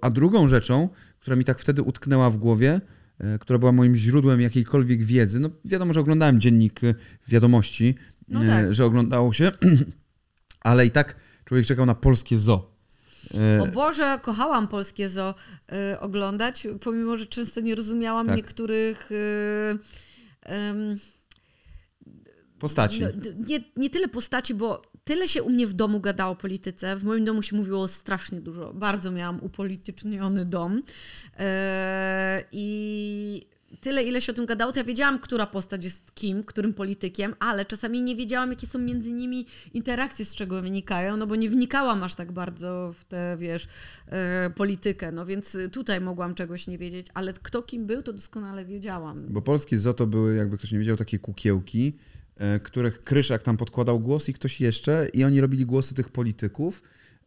a 0.00 0.10
drugą 0.10 0.48
rzeczą, 0.48 0.88
która 1.20 1.36
mi 1.36 1.44
tak 1.44 1.58
wtedy 1.60 1.82
utknęła 1.82 2.30
w 2.30 2.36
głowie, 2.36 2.80
e, 3.18 3.38
która 3.38 3.58
była 3.58 3.72
moim 3.72 3.96
źródłem 3.96 4.40
jakiejkolwiek 4.40 5.02
wiedzy, 5.02 5.40
no 5.40 5.50
wiadomo, 5.64 5.92
że 5.92 6.00
oglądałem 6.00 6.40
dziennik 6.40 6.84
e, 6.84 6.94
wiadomości, 7.28 7.94
No 8.28 8.44
e, 8.44 8.46
tak. 8.46 8.74
że 8.74 8.84
oglądało 8.84 9.32
się, 9.32 9.52
ale 10.60 10.86
i 10.86 10.90
tak 10.90 11.16
człowiek 11.44 11.66
czekał 11.66 11.86
na 11.86 11.94
polskie 11.94 12.38
zo. 12.38 12.77
E, 13.34 13.62
O 13.62 13.66
Boże, 13.66 14.18
kochałam 14.22 14.68
polskie 14.68 15.08
zoo 15.08 15.34
y, 15.94 16.00
oglądać, 16.00 16.66
pomimo, 16.80 17.16
że 17.16 17.26
często 17.26 17.60
nie 17.60 17.74
rozumiałam 17.74 18.26
Tak. 18.26 18.36
niektórych... 18.36 19.10
Em, 20.42 20.98
Postaci. 22.58 23.00
no, 23.00 23.08
nie, 23.48 23.60
nie 23.76 23.90
tyle 23.90 24.08
postaci, 24.08 24.54
bo 24.54 24.82
tyle 25.04 25.28
się 25.28 25.42
u 25.42 25.50
mnie 25.50 25.66
w 25.66 25.72
domu 25.72 26.00
gadało 26.00 26.32
o 26.32 26.36
polityce. 26.36 26.96
W 26.96 27.04
moim 27.04 27.24
domu 27.24 27.42
się 27.42 27.56
mówiło 27.56 27.88
strasznie 27.88 28.40
dużo. 28.40 28.74
Bardzo 28.74 29.10
miałam 29.10 29.38
upolityczniony 29.42 30.44
dom. 30.44 30.82
E, 31.38 32.44
I 32.52 33.46
tyle, 33.80 34.02
ile 34.02 34.20
się 34.20 34.32
o 34.32 34.34
tym 34.34 34.46
gadało, 34.46 34.72
to 34.72 34.78
ja 34.78 34.84
wiedziałam, 34.84 35.18
która 35.18 35.46
postać 35.46 35.84
jest 35.84 36.14
kim, 36.14 36.44
którym 36.44 36.74
politykiem, 36.74 37.34
ale 37.38 37.64
czasami 37.64 38.02
nie 38.02 38.16
wiedziałam, 38.16 38.50
jakie 38.50 38.66
są 38.66 38.78
między 38.78 39.12
nimi 39.12 39.46
interakcje, 39.74 40.24
z 40.24 40.34
czego 40.34 40.62
wynikają, 40.62 41.16
no 41.16 41.26
bo 41.26 41.36
nie 41.36 41.48
wnikałam 41.48 42.02
aż 42.02 42.14
tak 42.14 42.32
bardzo 42.32 42.94
w 42.98 43.04
tę, 43.04 43.36
wiesz, 43.38 43.68
e, 44.06 44.50
politykę. 44.50 45.12
No 45.12 45.26
więc 45.26 45.56
tutaj 45.72 46.00
mogłam 46.00 46.34
czegoś 46.34 46.66
nie 46.66 46.78
wiedzieć, 46.78 47.06
ale 47.14 47.32
kto 47.32 47.62
kim 47.62 47.86
był, 47.86 48.02
to 48.02 48.12
doskonale 48.12 48.64
wiedziałam. 48.64 49.26
Bo 49.28 49.42
polskie 49.42 49.78
zo 49.78 49.94
to 49.94 50.06
były, 50.06 50.36
jakby 50.36 50.58
ktoś 50.58 50.72
nie 50.72 50.78
wiedział, 50.78 50.96
takie 50.96 51.18
kukiełki, 51.18 51.96
e, 52.36 52.60
których 52.60 53.04
Kryszak 53.04 53.42
tam 53.42 53.56
podkładał 53.56 54.00
głos 54.00 54.28
i 54.28 54.32
ktoś 54.32 54.60
jeszcze 54.60 55.08
i 55.12 55.24
oni 55.24 55.40
robili 55.40 55.66
głosy 55.66 55.94
tych 55.94 56.08
polityków 56.08 56.82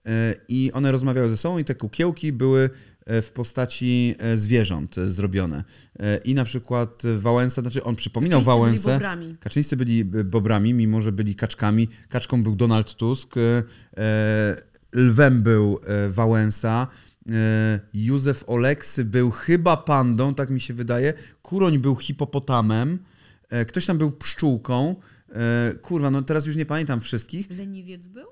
e, 0.05 0.33
i 0.47 0.71
one 0.73 0.91
rozmawiały 0.91 1.29
ze 1.29 1.37
sobą 1.37 1.57
i 1.57 1.65
te 1.65 1.75
kukiełki 1.75 2.33
były 2.33 2.69
w 3.07 3.29
postaci 3.33 4.15
e, 4.19 4.37
zwierząt 4.37 4.97
e, 4.97 5.09
zrobione. 5.09 5.63
E, 5.99 6.17
I 6.17 6.35
na 6.35 6.45
przykład 6.45 7.03
Wałęsa, 7.17 7.61
znaczy 7.61 7.83
on 7.83 7.95
przypominał 7.95 8.39
Kaczyńscy 8.39 8.51
byli 8.59 8.59
Wałęsę. 8.59 8.93
bobrami. 8.93 9.35
Kaczyńscy 9.39 9.77
byli 9.77 10.01
e, 10.01 10.23
bobrami, 10.23 10.73
mimo 10.73 11.01
że 11.01 11.11
byli 11.11 11.35
kaczkami. 11.35 11.87
Kaczką 12.09 12.43
był 12.43 12.55
Donald 12.55 12.95
Tusk, 12.95 13.37
e, 13.37 13.63
e, 13.97 14.55
lwem 14.93 15.41
był 15.43 15.79
e, 15.85 16.09
Wałęsa, 16.09 16.87
e, 17.31 17.79
Józef 17.93 18.43
Oleksy 18.47 19.05
był 19.05 19.31
chyba 19.31 19.77
pandą, 19.77 20.33
tak 20.33 20.49
mi 20.49 20.61
się 20.61 20.73
wydaje. 20.73 21.13
Kuroń 21.41 21.79
był 21.79 21.95
hipopotamem, 21.95 22.99
e, 23.49 23.65
ktoś 23.65 23.85
tam 23.85 23.97
był 23.97 24.11
pszczółką. 24.11 24.95
E, 25.29 25.73
kurwa, 25.81 26.11
no 26.11 26.21
teraz 26.21 26.45
już 26.45 26.55
nie 26.55 26.65
pamiętam 26.65 27.01
wszystkich. 27.01 27.49
Leniwiec 27.57 28.07
był? 28.07 28.27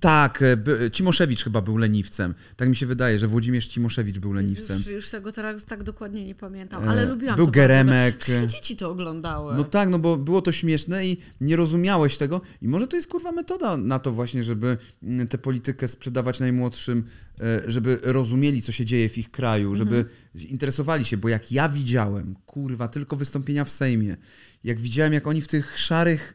Tak, 0.00 0.42
e, 0.42 0.90
Cimoszewicz 0.90 1.44
chyba 1.44 1.62
był 1.62 1.76
leniwcem. 1.76 2.34
Tak 2.56 2.68
mi 2.68 2.76
się 2.76 2.86
wydaje, 2.86 3.18
że 3.18 3.28
Włodzimierz 3.28 3.66
Cimoszewicz 3.66 4.18
był 4.18 4.32
leniwcem. 4.32 4.76
Już, 4.76 4.86
już 4.86 5.10
tego 5.10 5.32
teraz 5.32 5.64
tak 5.64 5.82
dokładnie 5.82 6.24
nie 6.24 6.34
pamiętam, 6.34 6.88
ale 6.88 7.02
E, 7.02 7.06
lubiłam 7.06 7.36
był 7.36 7.46
to. 7.46 7.52
Geremek. 7.52 8.22
Wszystkie 8.22 8.46
dzieci 8.46 8.76
to 8.76 8.90
oglądały. 8.90 9.56
No 9.56 9.64
tak, 9.64 9.88
no 9.88 9.98
bo 9.98 10.16
było 10.16 10.42
to 10.42 10.52
śmieszne 10.52 11.06
i 11.06 11.16
nie 11.40 11.56
rozumiałeś 11.56 12.18
tego. 12.18 12.40
I 12.62 12.68
może 12.68 12.88
to 12.88 12.96
jest 12.96 13.08
kurwa 13.08 13.32
metoda 13.32 13.76
na 13.76 13.98
to 13.98 14.12
właśnie, 14.12 14.44
żeby 14.44 14.78
mm, 15.02 15.28
tę 15.28 15.38
politykę 15.38 15.88
sprzedawać 15.88 16.40
najmłodszym, 16.40 17.04
e, 17.40 17.62
żeby 17.66 17.98
rozumieli, 18.02 18.62
co 18.62 18.72
się 18.72 18.84
dzieje 18.84 19.08
w 19.08 19.18
ich 19.18 19.30
kraju, 19.30 19.74
żeby 19.74 20.04
interesowali 20.34 21.04
się, 21.04 21.16
bo 21.16 21.28
jak 21.28 21.52
ja 21.52 21.68
widziałem, 21.68 22.34
kurwa, 22.46 22.88
tylko 22.88 23.16
wystąpienia 23.16 23.64
w 23.64 23.70
Sejmie, 23.70 24.16
jak 24.64 24.80
widziałem, 24.80 25.12
jak 25.12 25.26
oni 25.26 25.42
w 25.42 25.48
tych 25.48 25.78
szarych 25.78 26.34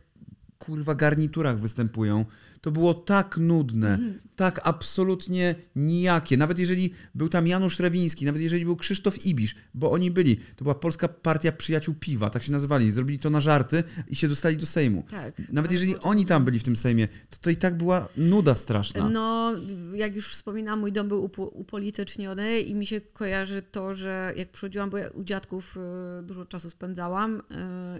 kurwa 0.57 0.95
garniturach 0.95 1.59
występują, 1.59 2.25
to 2.61 2.71
było 2.71 2.93
tak 2.93 3.37
nudne, 3.37 3.99
tak 4.35 4.61
absolutnie 4.63 5.55
nijakie. 5.75 6.37
Nawet 6.37 6.59
jeżeli 6.59 6.93
był 7.15 7.29
tam 7.29 7.47
Janusz 7.47 7.79
Rewiński, 7.79 8.25
nawet 8.25 8.41
jeżeli 8.41 8.65
był 8.65 8.75
Krzysztof 8.75 9.25
Ibisz, 9.25 9.55
bo 9.73 9.91
oni 9.91 10.11
byli, 10.11 10.37
to 10.37 10.63
była 10.63 10.75
Polska 10.75 11.07
Partia 11.07 11.51
Przyjaciół 11.51 11.95
Piwa, 11.99 12.29
tak 12.29 12.43
się 12.43 12.51
nazywali, 12.51 12.91
zrobili 12.91 13.19
to 13.19 13.29
na 13.29 13.41
żarty 13.41 13.83
i 14.07 14.15
się 14.15 14.27
dostali 14.27 14.57
do 14.57 14.65
Sejmu. 14.65 15.03
Tak. 15.11 15.41
Nawet 15.51 15.71
Ale 15.71 15.73
jeżeli 15.73 15.95
to 15.95 16.01
oni 16.01 16.25
tam 16.25 16.45
byli 16.45 16.59
w 16.59 16.63
tym 16.63 16.75
Sejmie, 16.75 17.07
to 17.29 17.37
to 17.41 17.49
i 17.49 17.57
tak 17.57 17.77
była 17.77 18.07
nuda 18.17 18.55
straszna. 18.55 19.09
No, 19.09 19.53
jak 19.93 20.15
już 20.15 20.33
wspominałam, 20.33 20.79
mój 20.79 20.91
dom 20.91 21.07
był 21.07 21.27
upo- 21.27 21.49
upolityczniony 21.53 22.59
i 22.59 22.75
mi 22.75 22.85
się 22.85 23.01
kojarzy 23.01 23.61
to, 23.61 23.93
że 23.93 24.33
jak 24.37 24.51
przychodziłam, 24.51 24.89
bo 24.89 24.97
ja 24.97 25.09
u 25.09 25.23
dziadków 25.23 25.77
y, 26.19 26.23
dużo 26.23 26.45
czasu 26.45 26.69
spędzałam 26.69 27.39
y, 27.39 27.43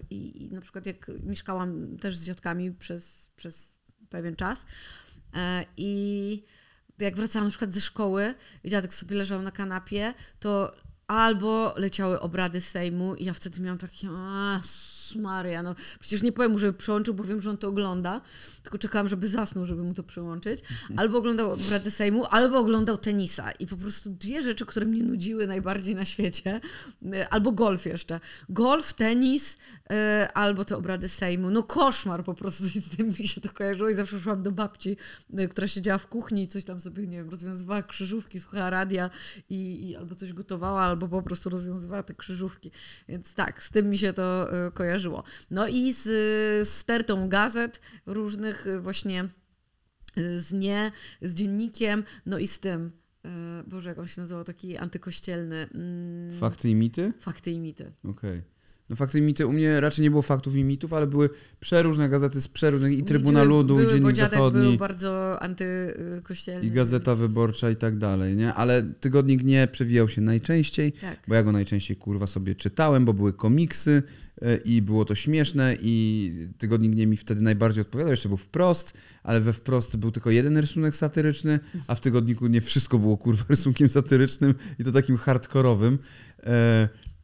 i, 0.09 0.43
i 0.43 0.51
na 0.51 0.61
przykład 0.61 0.85
jak 0.85 1.11
mieszkałam 1.23 1.97
też 1.97 2.17
z 2.17 2.23
dziadkami 2.23 2.71
przez, 2.71 3.29
przez 3.35 3.80
pewien 4.11 4.35
czas. 4.35 4.59
Y, 4.61 4.65
i 5.77 6.43
jak 6.99 7.15
wracałam 7.15 7.47
na 7.47 7.49
przykład 7.49 7.71
ze 7.71 7.81
szkoły 7.81 8.35
i 8.63 8.69
dziadek 8.69 8.93
sobie 8.93 9.15
leżał 9.15 9.41
na 9.41 9.51
kanapie, 9.51 10.13
to 10.39 10.75
albo 11.07 11.73
leciały 11.77 12.19
obrady 12.19 12.61
Sejmu 12.61 13.15
i 13.15 13.25
ja 13.25 13.33
wtedy 13.33 13.61
miałam 13.61 13.77
takie, 13.77 14.07
Maria, 15.15 15.63
no 15.63 15.75
przecież 15.99 16.21
nie 16.21 16.31
powiem 16.31 16.51
mu, 16.51 16.59
żeby 16.59 16.73
przełączył, 16.73 17.13
bo 17.13 17.23
wiem, 17.23 17.41
że 17.41 17.49
on 17.49 17.57
to 17.57 17.67
ogląda, 17.67 18.21
tylko 18.63 18.77
czekałam, 18.77 19.07
żeby 19.09 19.27
zasnął, 19.27 19.65
żeby 19.65 19.83
mu 19.83 19.93
to 19.93 20.03
przełączyć. 20.03 20.59
Albo 20.97 21.17
oglądał 21.17 21.51
obrady 21.51 21.91
Sejmu, 21.91 22.25
albo 22.25 22.59
oglądał 22.59 22.97
tenisa 22.97 23.51
i 23.51 23.67
po 23.67 23.77
prostu 23.77 24.09
dwie 24.09 24.43
rzeczy, 24.43 24.65
które 24.65 24.85
mnie 24.85 25.03
nudziły 25.03 25.47
najbardziej 25.47 25.95
na 25.95 26.05
świecie, 26.05 26.61
y, 27.03 27.27
albo 27.29 27.51
golf 27.51 27.85
jeszcze. 27.85 28.19
Golf, 28.49 28.93
tenis, 28.93 29.57
y, 29.91 29.95
albo 30.33 30.65
te 30.65 30.77
obrady 30.77 31.09
Sejmu. 31.09 31.49
No 31.49 31.63
koszmar 31.63 32.23
po 32.23 32.33
prostu 32.33 32.63
i 32.63 32.81
z 32.81 32.97
tym 32.97 33.07
mi 33.07 33.27
się 33.27 33.41
to 33.41 33.49
kojarzyło 33.49 33.89
i 33.89 33.93
zawsze 33.93 34.19
szłam 34.19 34.43
do 34.43 34.51
babci, 34.51 34.97
y, 35.39 35.47
która 35.47 35.67
siedziała 35.67 35.97
w 35.97 36.07
kuchni 36.07 36.43
i 36.43 36.47
coś 36.47 36.65
tam 36.65 36.81
sobie, 36.81 37.07
nie 37.07 37.17
wiem, 37.17 37.29
rozwiązywała 37.29 37.83
krzyżówki, 37.83 38.39
słuchała 38.39 38.69
radia 38.69 39.09
i, 39.49 39.89
i 39.89 39.95
albo 39.95 40.15
coś 40.15 40.33
gotowała, 40.33 40.81
albo 40.81 41.07
po 41.07 41.21
prostu 41.21 41.49
rozwiązywała 41.49 42.03
te 42.03 42.13
krzyżówki. 42.13 42.71
Więc 43.09 43.33
tak, 43.33 43.63
z 43.63 43.71
tym 43.71 43.89
mi 43.89 43.97
się 43.97 44.13
to 44.13 44.47
y, 44.67 44.71
kojarzyło. 45.09 45.23
No 45.51 45.67
i 45.67 45.93
z, 45.93 46.03
z 46.67 46.69
stertą 46.69 47.29
gazet 47.29 47.81
różnych 48.05 48.67
y, 48.67 48.81
właśnie 48.81 49.25
y, 50.17 50.41
z 50.41 50.51
nie, 50.53 50.91
z 51.21 51.33
dziennikiem, 51.33 52.03
no 52.25 52.37
i 52.37 52.47
z 52.47 52.59
tym, 52.59 52.91
y, 53.25 53.69
Boże, 53.69 53.89
jak 53.89 53.99
on 53.99 54.07
się 54.07 54.21
nazywał, 54.21 54.43
taki 54.43 54.77
antykościelny. 54.77 55.67
mm, 55.75 56.39
Fakty 56.39 56.69
i 56.69 56.75
mity? 56.75 57.13
Fakty 57.19 57.51
i 57.51 57.59
mity. 57.59 57.91
Okej. 58.03 58.41
No 58.91 58.95
fakty 58.95 59.19
i 59.19 59.21
mity, 59.21 59.47
u 59.47 59.51
mnie 59.53 59.81
raczej 59.81 60.03
nie 60.03 60.09
było 60.09 60.21
faktów 60.21 60.55
i 60.55 60.63
mitów, 60.63 60.93
ale 60.93 61.07
były 61.07 61.29
przeróżne 61.59 62.09
gazety 62.09 62.41
z 62.41 62.47
przeróżnych, 62.47 62.97
i 62.97 63.03
Trybuna 63.03 63.43
Ludu, 63.43 63.75
były, 63.75 63.87
i 63.91 63.93
Dziennik 63.93 64.15
Zachodni. 64.15 64.61
był 64.61 64.77
bardzo 64.77 65.41
antykościelny. 65.41 66.67
I 66.67 66.71
Gazeta 66.71 67.11
więc- 67.15 67.21
Wyborcza 67.21 67.69
i 67.69 67.75
tak 67.75 67.97
dalej, 67.97 68.35
nie? 68.35 68.53
Ale 68.53 68.83
tygodnik 68.83 69.43
nie 69.43 69.67
przewijał 69.71 70.09
się 70.09 70.21
najczęściej, 70.21 70.91
Tak. 70.91 71.19
bo 71.27 71.35
ja 71.35 71.43
go 71.43 71.51
najczęściej 71.51 71.97
kurwa 71.97 72.27
sobie 72.27 72.55
czytałem, 72.55 73.05
bo 73.05 73.13
były 73.13 73.33
komiksy 73.33 74.03
e, 74.41 74.57
i 74.57 74.81
było 74.81 75.05
to 75.05 75.15
śmieszne 75.15 75.75
i 75.81 76.47
tygodnik 76.57 76.95
nie 76.95 77.07
mi 77.07 77.17
wtedy 77.17 77.41
najbardziej 77.41 77.81
odpowiadał, 77.81 78.11
jeszcze 78.11 78.29
był 78.29 78.37
wprost, 78.37 78.93
ale 79.23 79.41
we 79.41 79.53
wprost 79.53 79.95
był 79.97 80.11
tylko 80.11 80.29
jeden 80.31 80.57
rysunek 80.57 80.95
satyryczny, 80.95 81.59
a 81.87 81.95
w 81.95 82.01
tygodniku 82.01 82.47
nie 82.47 82.61
wszystko 82.61 82.99
było 82.99 83.17
kurwa 83.17 83.43
rysunkiem 83.49 83.89
satyrycznym 83.89 84.53
i 84.79 84.83
to 84.83 84.91
takim 84.91 85.17
hardkorowym. 85.17 85.97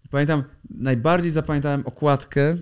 Pamiętam, 0.10 0.44
najbardziej 0.70 1.32
zapamiętałem 1.32 1.82
okładkę, 1.86 2.58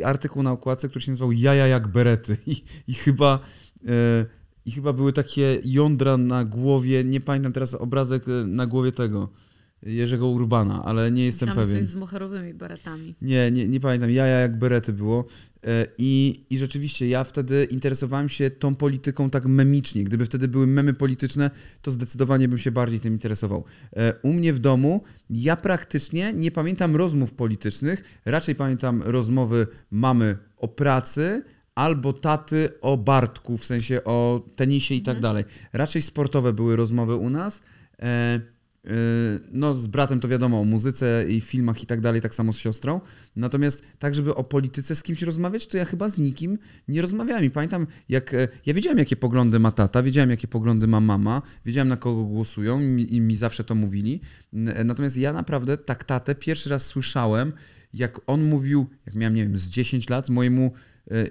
e, 0.00 0.06
artykuł 0.06 0.42
na 0.42 0.52
okładce, 0.52 0.88
który 0.88 1.04
się 1.04 1.10
nazywał 1.10 1.32
Jaja 1.32 1.66
jak 1.66 1.88
berety 1.88 2.36
i, 2.46 2.64
i 2.88 2.94
chyba... 2.94 3.38
E, 3.88 4.44
i 4.66 4.70
chyba 4.70 4.92
były 4.92 5.12
takie 5.12 5.58
jądra 5.64 6.16
na 6.16 6.44
głowie, 6.44 7.04
nie 7.04 7.20
pamiętam 7.20 7.52
teraz 7.52 7.74
obrazek 7.74 8.28
e, 8.28 8.30
na 8.46 8.66
głowie 8.66 8.92
tego 8.92 9.28
Jerzego 9.82 10.28
Urbana, 10.28 10.84
ale 10.84 11.12
nie 11.12 11.24
jestem 11.24 11.48
Myślałam, 11.48 11.68
że 11.68 11.74
pewien. 11.74 11.86
coś 11.86 11.92
z 11.92 11.96
moherowymi 11.96 12.54
beretami. 12.54 13.14
Nie, 13.22 13.50
nie, 13.50 13.68
nie 13.68 13.80
pamiętam. 13.80 14.10
Jaja 14.10 14.38
jak 14.40 14.58
berety 14.58 14.92
było. 14.92 15.24
E, 15.64 15.86
I, 15.98 16.34
I 16.50 16.58
rzeczywiście 16.58 17.08
ja 17.08 17.24
wtedy 17.24 17.64
interesowałem 17.70 18.28
się 18.28 18.50
tą 18.50 18.74
polityką 18.74 19.30
tak 19.30 19.46
memicznie. 19.46 20.04
Gdyby 20.04 20.26
wtedy 20.26 20.48
były 20.48 20.66
memy 20.66 20.94
polityczne, 20.94 21.50
to 21.82 21.90
zdecydowanie 21.90 22.48
bym 22.48 22.58
się 22.58 22.72
bardziej 22.72 23.00
tym 23.00 23.12
interesował. 23.12 23.64
E, 23.96 24.14
U 24.22 24.32
mnie 24.32 24.52
w 24.52 24.58
domu 24.58 25.02
ja 25.30 25.56
praktycznie 25.56 26.32
nie 26.32 26.50
pamiętam 26.50 26.96
rozmów 26.96 27.32
politycznych, 27.32 28.20
raczej 28.24 28.54
pamiętam 28.54 29.02
rozmowy 29.02 29.66
mamy 29.90 30.38
o 30.56 30.68
pracy 30.68 31.42
albo 31.74 32.12
taty 32.12 32.68
o 32.80 32.96
Bartku, 32.96 33.56
w 33.56 33.64
sensie 33.64 34.04
o 34.04 34.48
tenisie 34.56 34.94
i 34.94 35.02
tak 35.02 35.20
dalej. 35.20 35.44
Raczej 35.72 36.02
sportowe 36.02 36.52
były 36.52 36.76
rozmowy 36.76 37.14
u 37.14 37.30
nas. 37.30 37.62
E, 38.02 38.53
No, 39.52 39.74
z 39.74 39.86
bratem 39.86 40.20
to 40.20 40.28
wiadomo 40.28 40.60
o 40.60 40.64
muzyce 40.64 41.24
i 41.28 41.40
filmach 41.40 41.82
i 41.82 41.86
tak 41.86 42.00
dalej, 42.00 42.20
tak 42.20 42.34
samo 42.34 42.52
z 42.52 42.58
siostrą. 42.58 43.00
Natomiast 43.36 43.82
tak, 43.98 44.14
żeby 44.14 44.34
o 44.34 44.44
polityce 44.44 44.96
z 44.96 45.02
kimś 45.02 45.22
rozmawiać, 45.22 45.66
to 45.66 45.76
ja 45.76 45.84
chyba 45.84 46.08
z 46.08 46.18
nikim 46.18 46.58
nie 46.88 47.02
rozmawiałem. 47.02 47.44
I 47.44 47.50
pamiętam, 47.50 47.86
jak 48.08 48.34
e, 48.34 48.48
ja 48.66 48.74
wiedziałem, 48.74 48.98
jakie 48.98 49.16
poglądy 49.16 49.58
ma 49.58 49.72
tata, 49.72 50.02
wiedziałem, 50.02 50.30
jakie 50.30 50.48
poglądy 50.48 50.86
ma 50.86 51.00
mama, 51.00 51.42
wiedziałem, 51.64 51.88
na 51.88 51.96
kogo 51.96 52.24
głosują 52.24 52.80
i 52.96 53.20
mi, 53.20 53.36
zawsze 53.36 53.64
to 53.64 53.74
mówili. 53.74 54.20
N- 54.52 54.74
Natomiast 54.84 55.16
ja 55.16 55.32
naprawdę 55.32 55.78
tak 55.78 56.04
tatę 56.04 56.34
pierwszy 56.34 56.70
raz 56.70 56.86
słyszałem, 56.86 57.52
jak 57.92 58.20
on 58.26 58.44
mówił, 58.44 58.86
jak 59.06 59.14
miałem, 59.14 59.34
nie 59.34 59.42
wiem, 59.42 59.58
z 59.58 59.66
10 59.66 60.08
lat, 60.10 60.28
mojemu, 60.28 60.72
e, 61.10 61.26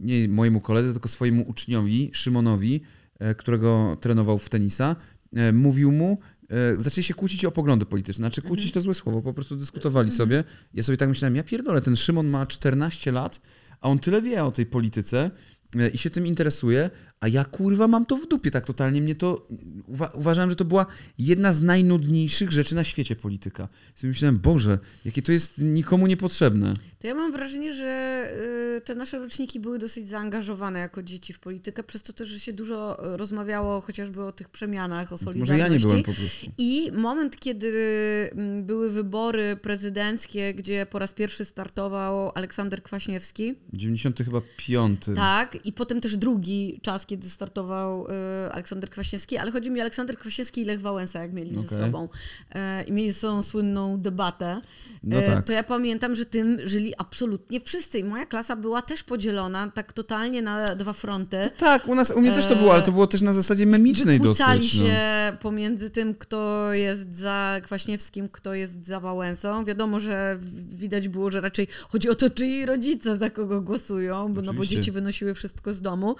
nie 0.00 0.28
mojemu 0.28 0.60
koledze, 0.60 0.92
tylko 0.92 1.08
swojemu 1.08 1.42
uczniowi, 1.42 2.10
Szymonowi, 2.12 2.80
e, 3.18 3.34
którego 3.34 3.96
trenował 4.00 4.38
w 4.38 4.48
tenisa, 4.48 4.96
e, 5.32 5.52
mówił 5.52 5.92
mu, 5.92 6.18
e, 6.39 6.39
zaczęli 6.78 7.04
się 7.04 7.14
kłócić 7.14 7.44
o 7.44 7.50
poglądy 7.50 7.86
polityczne. 7.86 8.22
Znaczy 8.22 8.42
kłócić 8.42 8.72
to 8.72 8.80
złe 8.80 8.94
słowo, 8.94 9.22
po 9.22 9.34
prostu 9.34 9.56
dyskutowali 9.56 10.10
sobie. 10.10 10.44
Ja 10.74 10.82
sobie 10.82 10.98
tak 10.98 11.08
myślałem, 11.08 11.36
ja 11.36 11.42
pierdolę, 11.42 11.80
ten 11.80 11.96
Szymon 11.96 12.28
ma 12.28 12.46
14 12.46 13.12
lat, 13.12 13.40
a 13.80 13.88
on 13.88 13.98
tyle 13.98 14.22
wie 14.22 14.44
o 14.44 14.50
tej 14.50 14.66
polityce 14.66 15.30
e, 15.76 15.88
i 15.88 15.98
się 15.98 16.10
tym 16.10 16.26
interesuje, 16.26 16.90
a 17.20 17.28
ja 17.28 17.44
kurwa 17.44 17.88
mam 17.88 18.06
to 18.06 18.16
w 18.16 18.28
dupie 18.28 18.50
tak 18.50 18.66
totalnie. 18.66 19.00
Mnie 19.02 19.14
to, 19.14 19.46
uwa- 19.92 20.10
uważałem, 20.14 20.50
że 20.50 20.56
to 20.56 20.64
była 20.64 20.86
jedna 21.18 21.52
z 21.52 21.62
najnudniejszych 21.62 22.52
rzeczy 22.52 22.74
na 22.74 22.84
świecie 22.84 23.16
polityka. 23.16 23.68
I 24.02 24.06
myślałem, 24.06 24.38
Boże, 24.38 24.78
jakie 25.04 25.22
to 25.22 25.32
jest 25.32 25.58
nikomu 25.58 26.06
niepotrzebne. 26.06 26.74
To 26.98 27.06
ja 27.06 27.14
mam 27.14 27.32
wrażenie, 27.32 27.74
że 27.74 28.24
y, 28.76 28.80
te 28.80 28.94
nasze 28.94 29.18
roczniki 29.18 29.60
były 29.60 29.78
dosyć 29.78 30.08
zaangażowane 30.08 30.78
jako 30.78 31.02
dzieci 31.02 31.32
w 31.32 31.38
politykę, 31.38 31.82
przez 31.82 32.02
to 32.02 32.12
też, 32.12 32.28
że 32.28 32.40
się 32.40 32.52
dużo 32.52 32.96
rozmawiało 33.16 33.80
chociażby 33.80 34.22
o 34.24 34.32
tych 34.32 34.48
przemianach, 34.48 35.08
o 35.12 35.14
Może 35.14 35.24
solidarności. 35.24 35.60
ja 35.62 35.68
nie 35.68 35.78
byłem 35.78 36.02
po 36.02 36.12
prostu. 36.12 36.46
I 36.58 36.92
moment, 36.92 37.40
kiedy 37.40 37.70
mm, 38.32 38.64
były 38.64 38.90
wybory 38.90 39.56
prezydenckie, 39.62 40.54
gdzie 40.54 40.86
po 40.90 40.98
raz 40.98 41.12
pierwszy 41.14 41.44
startował 41.44 42.32
Aleksander 42.34 42.82
Kwaśniewski, 42.82 43.54
90 43.72 44.18
chyba 44.24 44.40
piąty. 44.56 45.14
tak, 45.14 45.58
i 45.66 45.72
potem 45.72 46.00
też 46.00 46.16
drugi 46.16 46.80
czas, 46.82 47.06
kiedy 47.10 47.30
startował 47.30 48.06
y, 48.06 48.52
Aleksander 48.52 48.90
Kwaśniewski, 48.90 49.36
ale 49.36 49.52
chodzi 49.52 49.70
mi 49.70 49.80
o 49.80 49.82
Aleksander 49.82 50.16
Kwaśniewski 50.16 50.62
i 50.62 50.64
Lech 50.64 50.80
Wałęsa, 50.80 51.20
jak 51.22 51.32
mieli 51.32 51.54
ze 51.54 51.60
Okej. 51.60 51.78
sobą. 51.78 52.08
E, 52.54 52.82
I 52.82 52.92
mieli 52.92 53.12
ze 53.12 53.20
sobą 53.20 53.42
słynną 53.42 54.00
debatę. 54.00 54.60
No 55.02 55.16
E, 55.16 55.26
tak. 55.26 55.44
To 55.44 55.52
ja 55.52 55.62
pamiętam, 55.62 56.14
że 56.14 56.26
tym 56.26 56.58
żyli 56.64 56.94
absolutnie 56.98 57.60
wszyscy. 57.60 57.98
I 57.98 58.04
moja 58.04 58.26
klasa 58.26 58.56
była 58.56 58.82
też 58.82 59.02
podzielona 59.02 59.70
tak 59.70 59.92
totalnie 59.92 60.42
na 60.42 60.74
dwa 60.74 60.92
fronty. 60.92 61.50
Tak, 61.58 61.88
u, 61.88 61.94
nas, 61.94 62.10
u 62.10 62.20
mnie 62.20 62.32
też 62.32 62.46
to 62.46 62.56
było, 62.56 62.74
ale 62.74 62.82
to 62.82 62.92
było 62.92 63.06
też 63.06 63.22
na 63.22 63.32
zasadzie 63.32 63.66
memicznej 63.66 64.20
dosyć. 64.20 64.46
no. 64.46 64.86
się 64.86 64.96
pomiędzy 65.40 65.90
tym, 65.90 66.14
kto 66.14 66.72
jest 66.72 67.16
za 67.16 67.60
Kwaśniewskim, 67.62 68.28
kto 68.28 68.54
jest 68.54 68.86
za 68.86 69.00
Wałęsą. 69.00 69.64
Wiadomo, 69.64 70.00
że 70.00 70.38
widać 70.70 71.08
było, 71.08 71.30
że 71.30 71.40
raczej 71.40 71.68
chodzi 71.88 72.08
o 72.08 72.14
to, 72.14 72.30
czyj 72.30 72.66
rodzice 72.66 73.16
za 73.16 73.30
kogo 73.30 73.60
głosują, 73.60 74.34
bo, 74.34 74.42
no 74.42 74.54
bo 74.54 74.66
dzieci 74.66 74.92
wynosiły 74.92 75.34
wszystko 75.34 75.72
z 75.72 75.80
domu. 75.80 76.16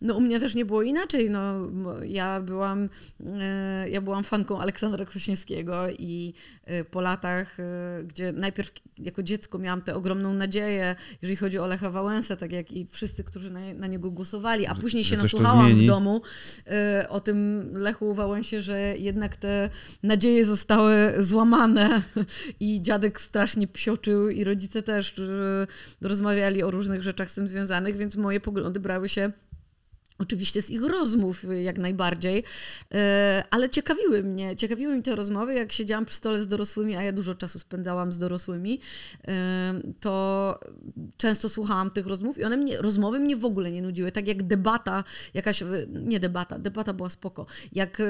No 0.00 0.14
u 0.14 0.20
mnie 0.20 0.31
mnie 0.32 0.40
też 0.40 0.54
nie 0.54 0.64
było 0.64 0.82
inaczej. 0.82 1.30
No, 1.30 1.68
ja, 2.04 2.40
byłam, 2.40 2.88
e, 3.26 3.88
ja 3.88 4.00
byłam 4.00 4.24
fanką 4.24 4.60
Aleksandra 4.60 5.04
Kwaśniewskiego 5.04 5.90
i 5.98 6.34
e, 6.64 6.84
po 6.84 7.00
latach, 7.00 7.60
e, 7.60 8.04
gdzie 8.04 8.32
najpierw 8.32 8.72
jako 8.98 9.22
dziecko 9.22 9.58
miałam 9.58 9.82
tę 9.82 9.94
ogromną 9.94 10.34
nadzieję, 10.34 10.96
jeżeli 11.22 11.36
chodzi 11.36 11.58
o 11.58 11.66
Lecha 11.66 11.90
Wałęsę, 11.90 12.36
tak 12.36 12.52
jak 12.52 12.72
i 12.72 12.86
wszyscy, 12.86 13.24
którzy 13.24 13.50
na, 13.50 13.60
na 13.74 13.86
niego 13.86 14.10
głosowali, 14.10 14.66
a 14.66 14.74
później 14.74 15.04
się 15.04 15.16
nasłuchałam 15.16 15.76
w 15.76 15.86
domu 15.86 16.22
o 17.08 17.20
tym 17.20 17.68
Lechu 17.72 18.14
Wałęsie, 18.14 18.62
że 18.62 18.78
jednak 18.98 19.36
te 19.36 19.70
nadzieje 20.02 20.44
zostały 20.44 21.14
złamane 21.18 22.02
i 22.60 22.82
dziadek 22.82 23.20
strasznie 23.20 23.66
psioczył 23.66 24.28
i 24.28 24.44
rodzice 24.44 24.82
też 24.82 25.20
rozmawiali 26.00 26.62
o 26.62 26.70
różnych 26.70 27.02
rzeczach 27.02 27.30
z 27.30 27.34
tym 27.34 27.48
związanych, 27.48 27.96
więc 27.96 28.16
moje 28.16 28.40
poglądy 28.40 28.80
brały 28.80 29.08
się 29.08 29.32
Oczywiście 30.18 30.62
z 30.62 30.70
ich 30.70 30.82
rozmów 30.82 31.44
jak 31.62 31.78
najbardziej, 31.78 32.44
e, 32.94 33.44
ale 33.50 33.70
ciekawiły 33.70 34.22
mnie, 34.22 34.56
ciekawiły 34.56 34.92
mnie 34.92 35.02
te 35.02 35.16
rozmowy, 35.16 35.54
jak 35.54 35.72
siedziałam 35.72 36.04
przy 36.04 36.16
stole 36.16 36.42
z 36.42 36.48
dorosłymi, 36.48 36.96
a 36.96 37.02
ja 37.02 37.12
dużo 37.12 37.34
czasu 37.34 37.58
spędzałam 37.58 38.12
z 38.12 38.18
dorosłymi, 38.18 38.80
e, 39.28 39.74
to 40.00 40.58
często 41.16 41.48
słuchałam 41.48 41.90
tych 41.90 42.06
rozmów 42.06 42.38
i 42.38 42.44
one 42.44 42.56
mnie, 42.56 42.78
rozmowy 42.78 43.18
mnie 43.18 43.36
w 43.36 43.44
ogóle 43.44 43.72
nie 43.72 43.82
nudziły, 43.82 44.12
tak 44.12 44.28
jak 44.28 44.42
debata, 44.42 45.04
jakaś, 45.34 45.64
nie 45.88 46.20
debata, 46.20 46.58
debata 46.58 46.92
była 46.92 47.10
spoko, 47.10 47.46
jak 47.72 48.00
e, 48.00 48.04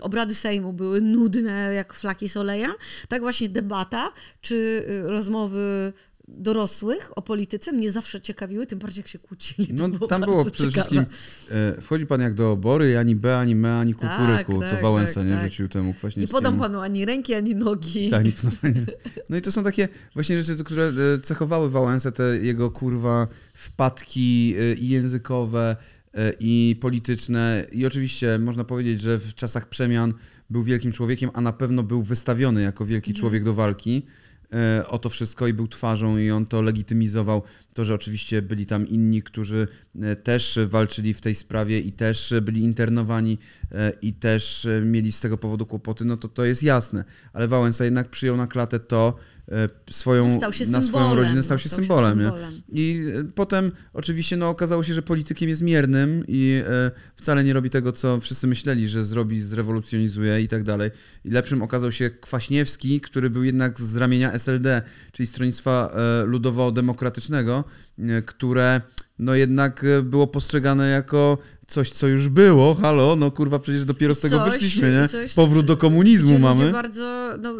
obrady 0.00 0.34
Sejmu 0.34 0.72
były 0.72 1.00
nudne 1.00 1.74
jak 1.74 1.92
flaki 1.92 2.28
soleja, 2.28 2.74
tak 3.08 3.22
właśnie 3.22 3.48
debata, 3.48 4.12
czy 4.40 4.84
rozmowy 5.02 5.92
dorosłych 6.38 7.18
o 7.18 7.22
polityce 7.22 7.72
mnie 7.72 7.92
zawsze 7.92 8.20
ciekawiły, 8.20 8.66
tym 8.66 8.78
bardziej 8.78 9.02
jak 9.02 9.08
się 9.08 9.18
kłócili. 9.18 9.68
No 9.74 9.88
było 9.88 10.06
tam 10.06 10.20
było 10.20 10.44
przede 10.44 10.58
ciekawe. 10.58 10.72
wszystkim, 10.72 11.04
e, 11.50 11.80
wchodzi 11.80 12.06
pan 12.06 12.20
jak 12.20 12.34
do 12.34 12.52
obory, 12.52 12.98
ani 12.98 13.16
B, 13.16 13.38
ani 13.38 13.54
me, 13.54 13.78
ani 13.78 13.94
tak, 13.94 14.18
kukuryku. 14.18 14.60
Tak, 14.60 14.76
to 14.76 14.82
Wałęsa 14.82 15.14
tak, 15.14 15.26
nie 15.28 15.34
tak. 15.34 15.44
rzucił 15.44 15.68
temu 15.68 15.94
właśnie. 16.00 16.22
Nie 16.22 16.28
podam 16.28 16.58
panu 16.58 16.80
ani 16.80 17.04
ręki, 17.04 17.34
ani 17.34 17.54
nogi. 17.54 18.10
Tak, 18.20 18.26
no 19.30 19.36
i 19.36 19.40
to 19.40 19.52
są 19.52 19.64
takie 19.64 19.88
właśnie 20.14 20.42
rzeczy, 20.42 20.64
które 20.64 20.92
e, 21.14 21.18
cechowały 21.22 21.70
Wałęsę, 21.70 22.12
te 22.12 22.38
jego 22.38 22.70
kurwa 22.70 23.26
wpadki 23.54 24.54
e, 24.58 24.74
i 24.74 24.88
językowe, 24.88 25.76
e, 26.14 26.32
i 26.40 26.76
polityczne. 26.80 27.66
I 27.72 27.86
oczywiście 27.86 28.38
można 28.38 28.64
powiedzieć, 28.64 29.00
że 29.00 29.18
w 29.18 29.34
czasach 29.34 29.68
przemian 29.68 30.14
był 30.50 30.64
wielkim 30.64 30.92
człowiekiem, 30.92 31.30
a 31.34 31.40
na 31.40 31.52
pewno 31.52 31.82
był 31.82 32.02
wystawiony 32.02 32.62
jako 32.62 32.84
wielki 32.84 33.10
mhm. 33.10 33.20
człowiek 33.20 33.44
do 33.44 33.54
walki. 33.54 34.02
E, 34.52 34.86
o 34.88 34.98
to 34.98 35.08
wszystko 35.08 35.46
i 35.46 35.52
był 35.52 35.68
twarzą 35.68 36.18
i 36.18 36.30
on 36.30 36.46
to 36.46 36.62
legitymizował. 36.62 37.42
To, 37.74 37.84
że 37.84 37.94
oczywiście 37.94 38.42
byli 38.42 38.66
tam 38.66 38.88
inni, 38.88 39.22
którzy 39.22 39.68
e, 40.02 40.16
też 40.16 40.58
walczyli 40.66 41.14
w 41.14 41.20
tej 41.20 41.34
sprawie 41.34 41.80
i 41.80 41.92
też 41.92 42.34
byli 42.42 42.62
internowani 42.62 43.38
e, 43.72 43.92
i 44.02 44.12
też 44.12 44.68
mieli 44.82 45.12
z 45.12 45.20
tego 45.20 45.38
powodu 45.38 45.66
kłopoty, 45.66 46.04
no 46.04 46.16
to 46.16 46.28
to 46.28 46.44
jest 46.44 46.62
jasne. 46.62 47.04
Ale 47.32 47.48
Wałęsa 47.48 47.84
jednak 47.84 48.08
przyjął 48.08 48.36
na 48.36 48.46
klatę 48.46 48.80
to, 48.80 49.16
swoją, 49.90 50.40
na 50.68 50.82
swoją 50.82 51.14
rodzinę, 51.14 51.42
stał 51.42 51.58
się 51.58 51.68
stał 51.68 51.78
symbolem. 51.78 52.18
Się 52.18 52.24
symbolem. 52.24 52.62
I 52.72 53.04
e, 53.14 53.24
potem 53.34 53.72
oczywiście 53.92 54.36
no, 54.36 54.48
okazało 54.48 54.84
się, 54.84 54.94
że 54.94 55.02
politykiem 55.02 55.48
jest 55.48 55.62
miernym 55.62 56.24
i 56.28 56.62
e, 56.66 56.90
wcale 57.16 57.44
nie 57.44 57.52
robi 57.52 57.70
tego, 57.70 57.92
co 57.92 58.20
wszyscy 58.20 58.46
myśleli, 58.46 58.88
że 58.88 59.04
zrobi, 59.04 59.42
zrewolucjonizuje 59.42 60.40
i 60.40 60.48
tak 60.48 60.62
dalej. 60.62 60.90
I 61.24 61.30
lepszym 61.30 61.62
okazał 61.62 61.92
się 61.92 62.10
Kwaśniewski, 62.10 63.00
który 63.00 63.30
był 63.30 63.44
jednak 63.44 63.80
z 63.80 63.96
ramienia 63.96 64.32
SLD, 64.32 64.82
czyli 65.12 65.26
Stronnictwa 65.26 65.94
Ludowo-Demokratycznego, 66.26 67.64
które 68.26 68.80
no 69.20 69.34
jednak 69.34 69.84
było 70.02 70.26
postrzegane 70.26 70.88
jako 70.88 71.38
coś, 71.66 71.90
co 71.90 72.06
już 72.06 72.28
było, 72.28 72.74
halo, 72.74 73.16
no 73.16 73.30
kurwa, 73.30 73.58
przecież 73.58 73.84
dopiero 73.84 74.14
z 74.14 74.20
tego 74.20 74.36
coś, 74.36 74.52
wyszliśmy, 74.52 75.00
nie? 75.00 75.08
Coś, 75.08 75.34
Powrót 75.34 75.66
do 75.66 75.76
komunizmu 75.76 76.38
mamy. 76.38 76.72
bardzo, 76.72 77.34
no, 77.40 77.54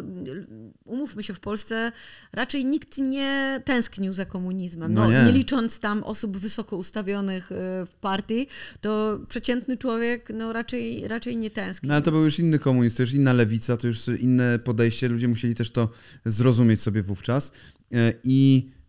umówmy 0.85 1.23
się, 1.23 1.33
w 1.33 1.39
Polsce 1.39 1.91
raczej 2.33 2.65
nikt 2.65 2.97
nie 2.97 3.61
tęsknił 3.65 4.13
za 4.13 4.25
komunizmem. 4.25 4.93
No, 4.93 5.03
no 5.03 5.11
nie. 5.11 5.23
nie. 5.23 5.31
licząc 5.31 5.79
tam 5.79 6.03
osób 6.03 6.37
wysoko 6.37 6.77
ustawionych 6.77 7.51
e, 7.51 7.55
w 7.85 7.95
partii, 8.01 8.47
to 8.81 9.19
przeciętny 9.29 9.77
człowiek 9.77 10.31
no, 10.33 10.53
raczej, 10.53 11.07
raczej 11.07 11.37
nie 11.37 11.49
tęskni. 11.49 11.89
No 11.89 11.95
ale 11.95 12.03
to 12.03 12.11
był 12.11 12.23
już 12.23 12.39
inny 12.39 12.59
komunizm, 12.59 12.95
to 12.95 13.03
już 13.03 13.13
inna 13.13 13.33
lewica, 13.33 13.77
to 13.77 13.87
już 13.87 14.07
inne 14.07 14.59
podejście, 14.59 15.09
ludzie 15.09 15.27
musieli 15.27 15.55
też 15.55 15.71
to 15.71 15.89
zrozumieć 16.25 16.81
sobie 16.81 17.03
wówczas. 17.03 17.51
E, 17.93 18.13
I 18.23 18.69
E, 18.69 18.80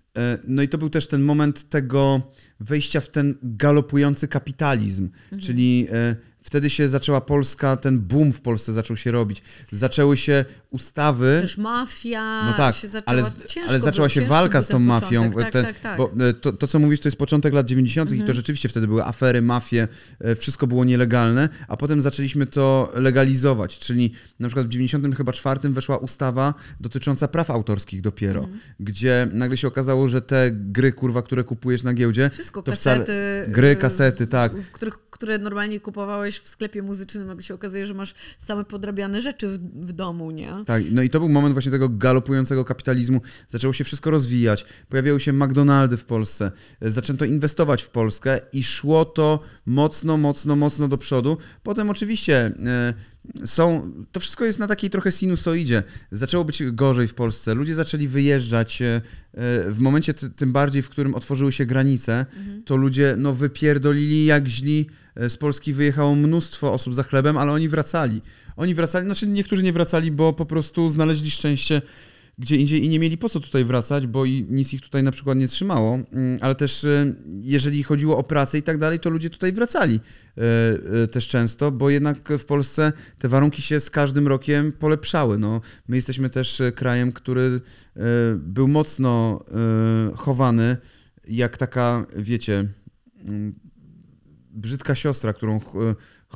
no 0.45 0.63
i 0.63 0.69
to 0.69 0.79
był 0.79 0.91
też 0.91 1.07
ten 1.07 1.23
moment 1.23 1.69
tego 1.69 2.21
wejścia 2.61 3.01
w 3.01 3.09
ten 3.09 3.35
galopujący 3.43 4.29
kapitalizm, 4.29 5.05
mhm. 5.05 5.43
czyli 5.43 5.87
e, 5.93 6.17
wtedy 6.43 6.71
się 6.71 6.89
zaczęła 6.89 7.21
Polska, 7.21 7.77
ten 7.77 8.01
boom 8.01 8.33
w 8.33 8.41
Polsce 8.41 8.73
zaczął 8.73 8.97
się 8.97 9.11
robić. 9.11 9.43
Zaczęły 9.73 10.17
się 10.17 10.45
ustawy. 10.73 11.39
Też 11.41 11.59
mafia. 11.59 12.45
No 12.47 12.53
tak, 12.53 12.75
zaczęła, 12.75 13.03
ale, 13.07 13.23
ale 13.69 13.81
zaczęła 13.81 14.09
się 14.09 14.27
walka 14.27 14.63
z 14.63 14.69
tą 14.69 14.79
mafią. 14.79 15.31
Tak, 15.31 15.53
ten, 15.53 15.65
tak, 15.65 15.81
tak. 15.81 15.99
Bo 15.99 16.11
e, 16.29 16.33
to, 16.33 16.53
to, 16.53 16.67
co 16.67 16.79
mówisz, 16.79 17.01
to 17.01 17.09
jest 17.09 17.19
początek 17.19 17.55
lat 17.55 17.67
90. 17.67 18.07
Mhm. 18.07 18.17
i 18.17 18.21
to 18.21 18.23
mhm. 18.23 18.37
rzeczywiście 18.37 18.69
wtedy 18.69 18.87
były 18.87 19.05
afery, 19.05 19.43
mafie, 19.43 19.89
e, 20.21 20.37
wszystko 20.37 20.67
było 20.67 20.85
nielegalne, 20.85 21.49
a 21.69 21.77
potem 21.77 22.03
zaczęliśmy 22.03 22.47
to 22.47 22.93
legalizować. 22.95 23.79
Czyli 23.79 24.13
na 24.41 24.49
przykład 24.49 24.67
w 24.67 24.71
90 24.71 25.17
chyba 25.17 25.33
czwartym 25.33 25.75
weszła 25.75 25.97
ustawa 25.97 26.55
dotycząca 26.81 27.29
praw 27.29 27.51
autorskich 27.51 28.01
dopiero, 28.01 28.41
mhm. 28.41 28.61
gdzie 28.81 29.29
nagle 29.33 29.57
się 29.57 29.69
okazało, 29.69 30.09
że 30.09 30.23
te 30.23 30.51
gry, 30.53 30.93
kurwa, 30.93 31.23
które 31.23 31.45
kupujesz 31.45 31.83
na 31.83 31.95
giełdzie, 31.95 32.31
wszystko, 32.31 32.63
to 32.63 32.73
kasety, 32.73 33.03
wcale, 33.05 33.47
gry, 33.49 33.77
kasety, 33.77 34.27
tak. 34.27 34.53
W 34.57 34.73
których, 34.73 34.99
które 35.11 35.39
normalnie 35.39 35.81
kupowałeś 35.81 36.39
w 36.39 36.49
sklepie 36.49 36.83
muzycznym, 36.83 37.27
nagle 37.27 37.43
się 37.43 37.55
okazuje, 37.55 37.87
że 37.87 37.95
masz 37.95 38.15
same 38.39 38.65
podrabiane 38.65 39.23
rzeczy 39.23 39.49
w, 39.49 39.59
w 39.87 39.93
domu, 39.93 40.31
nie? 40.31 40.62
Tak, 40.67 40.83
no 40.91 41.03
i 41.03 41.11
to 41.11 41.21
był 41.21 41.29
moment 41.29 41.53
właśnie 41.53 41.73
tego 41.73 41.89
galopującego 41.89 42.65
kapitalizmu. 42.65 43.21
Zaczęło 43.49 43.73
się 43.73 43.85
wszystko 43.85 44.11
rozwijać. 44.11 44.65
Pojawiały 44.89 45.21
się 45.21 45.33
McDonaldy 45.33 45.97
w 45.97 46.05
Polsce. 46.05 46.53
Zaczęto 46.81 47.25
inwestować 47.25 47.83
w 47.83 47.91
Polskę 47.91 48.41
i 48.53 48.65
szło 48.65 49.05
to 49.05 49.41
mocno, 49.67 50.17
mocno, 50.17 50.57
mocno 50.57 50.89
do 50.89 50.99
przodu. 50.99 51.39
Potem 51.63 51.91
oczywiście 51.91 52.37
e, 52.37 52.95
są, 53.45 53.93
to 54.13 54.21
wszystko 54.21 54.45
jest 54.45 54.59
na 54.59 54.69
takiej 54.69 54.91
trochę 54.91 55.13
sinusoidzie. 55.13 55.83
Zaczęło 56.13 56.45
być 56.45 56.63
gorzej 56.63 57.09
w 57.09 57.15
Polsce. 57.15 57.55
Ludzie 57.55 57.75
zaczęli 57.75 58.09
wyjeżdżać. 58.09 58.83
E, 58.83 59.01
w 59.71 59.79
momencie 59.79 60.15
tym 60.15 60.53
bardziej, 60.53 60.83
w 60.83 60.91
którym 60.91 61.15
otworzyły 61.15 61.53
się 61.53 61.67
granice, 61.67 62.27
mhm. 62.37 62.63
to 62.63 62.77
ludzie 62.77 63.15
no, 63.19 63.33
wypierdolili 63.33 64.25
jak 64.25 64.49
źli. 64.49 64.87
E, 65.15 65.31
z 65.31 65.37
Polski 65.37 65.73
wyjechało 65.73 66.15
mnóstwo 66.15 66.73
osób 66.73 66.95
za 66.95 67.03
chlebem, 67.03 67.37
ale 67.37 67.53
oni 67.53 67.69
wracali. 67.69 68.21
Oni 68.57 68.75
wracali, 68.75 69.07
znaczy 69.07 69.27
niektórzy 69.27 69.63
nie 69.63 69.73
wracali, 69.73 70.11
bo 70.11 70.33
po 70.33 70.47
prostu 70.47 70.91
znaleźli 70.91 71.31
szczęście 71.31 71.83
gdzie 72.43 72.57
indziej 72.57 72.85
i 72.85 72.89
nie 72.89 72.99
mieli 72.99 73.19
po 73.19 73.29
co 73.29 73.41
tutaj 73.41 73.65
wracać, 73.65 74.07
bo 74.07 74.25
i 74.25 74.47
nic 74.51 74.73
ich 74.73 74.81
tutaj 74.81 75.03
na 75.03 75.11
przykład 75.11 75.39
nie 75.39 75.49
trzymało, 75.49 75.99
mm, 76.13 76.39
ale 76.41 76.55
też 76.55 76.85
e, 76.85 77.15
jeżeli 77.41 77.83
chodziło 77.83 78.19
o 78.19 78.23
pracę 78.23 78.59
i 78.59 78.63
tak 78.63 78.79
dalej, 78.79 79.01
to 79.01 79.11
ludzie 79.11 79.31
tutaj 79.31 79.53
wracali 79.53 80.01
e, 80.01 80.43
e, 81.03 81.09
też 81.09 81.29
często, 81.29 81.71
bo 81.71 81.91
jednak 81.91 82.29
w 82.39 82.45
Polsce 82.45 82.93
te 83.19 83.29
warunki 83.29 83.63
się 83.63 83.81
z 83.81 83.91
każdym 83.91 84.29
rokiem 84.29 84.73
polepszały. 84.73 85.39
No, 85.39 85.61
my 85.89 85.97
jesteśmy 85.97 86.31
też 86.31 86.63
krajem, 86.75 87.13
który 87.13 87.61
był 88.37 88.69
mocno 88.69 89.45
chowany, 90.17 90.77
jak 91.29 91.57
taka, 91.57 92.07
wiecie, 92.17 92.69
mm, 93.29 93.55
brzydka 94.51 94.95
siostra, 94.95 95.33
którą 95.33 95.61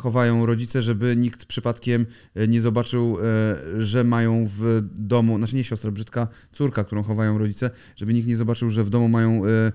chowają 0.00 0.46
rodzice, 0.46 0.82
żeby 0.82 1.16
nikt 1.16 1.44
przypadkiem 1.44 2.06
e, 2.34 2.48
nie 2.48 2.60
zobaczył, 2.60 3.18
e, 3.20 3.82
że 3.82 4.04
mają 4.04 4.48
w 4.58 4.82
domu, 4.94 5.38
znaczy 5.38 5.56
nie 5.56 5.64
siostra, 5.64 5.90
brzydka 5.90 6.28
córka, 6.52 6.84
którą 6.84 7.02
chowają 7.02 7.38
rodzice, 7.38 7.70
żeby 7.96 8.14
nikt 8.14 8.28
nie 8.28 8.36
zobaczył, 8.36 8.70
że 8.70 8.84
w 8.84 8.90
domu 8.90 9.08
mają 9.08 9.42
e, 9.44 9.72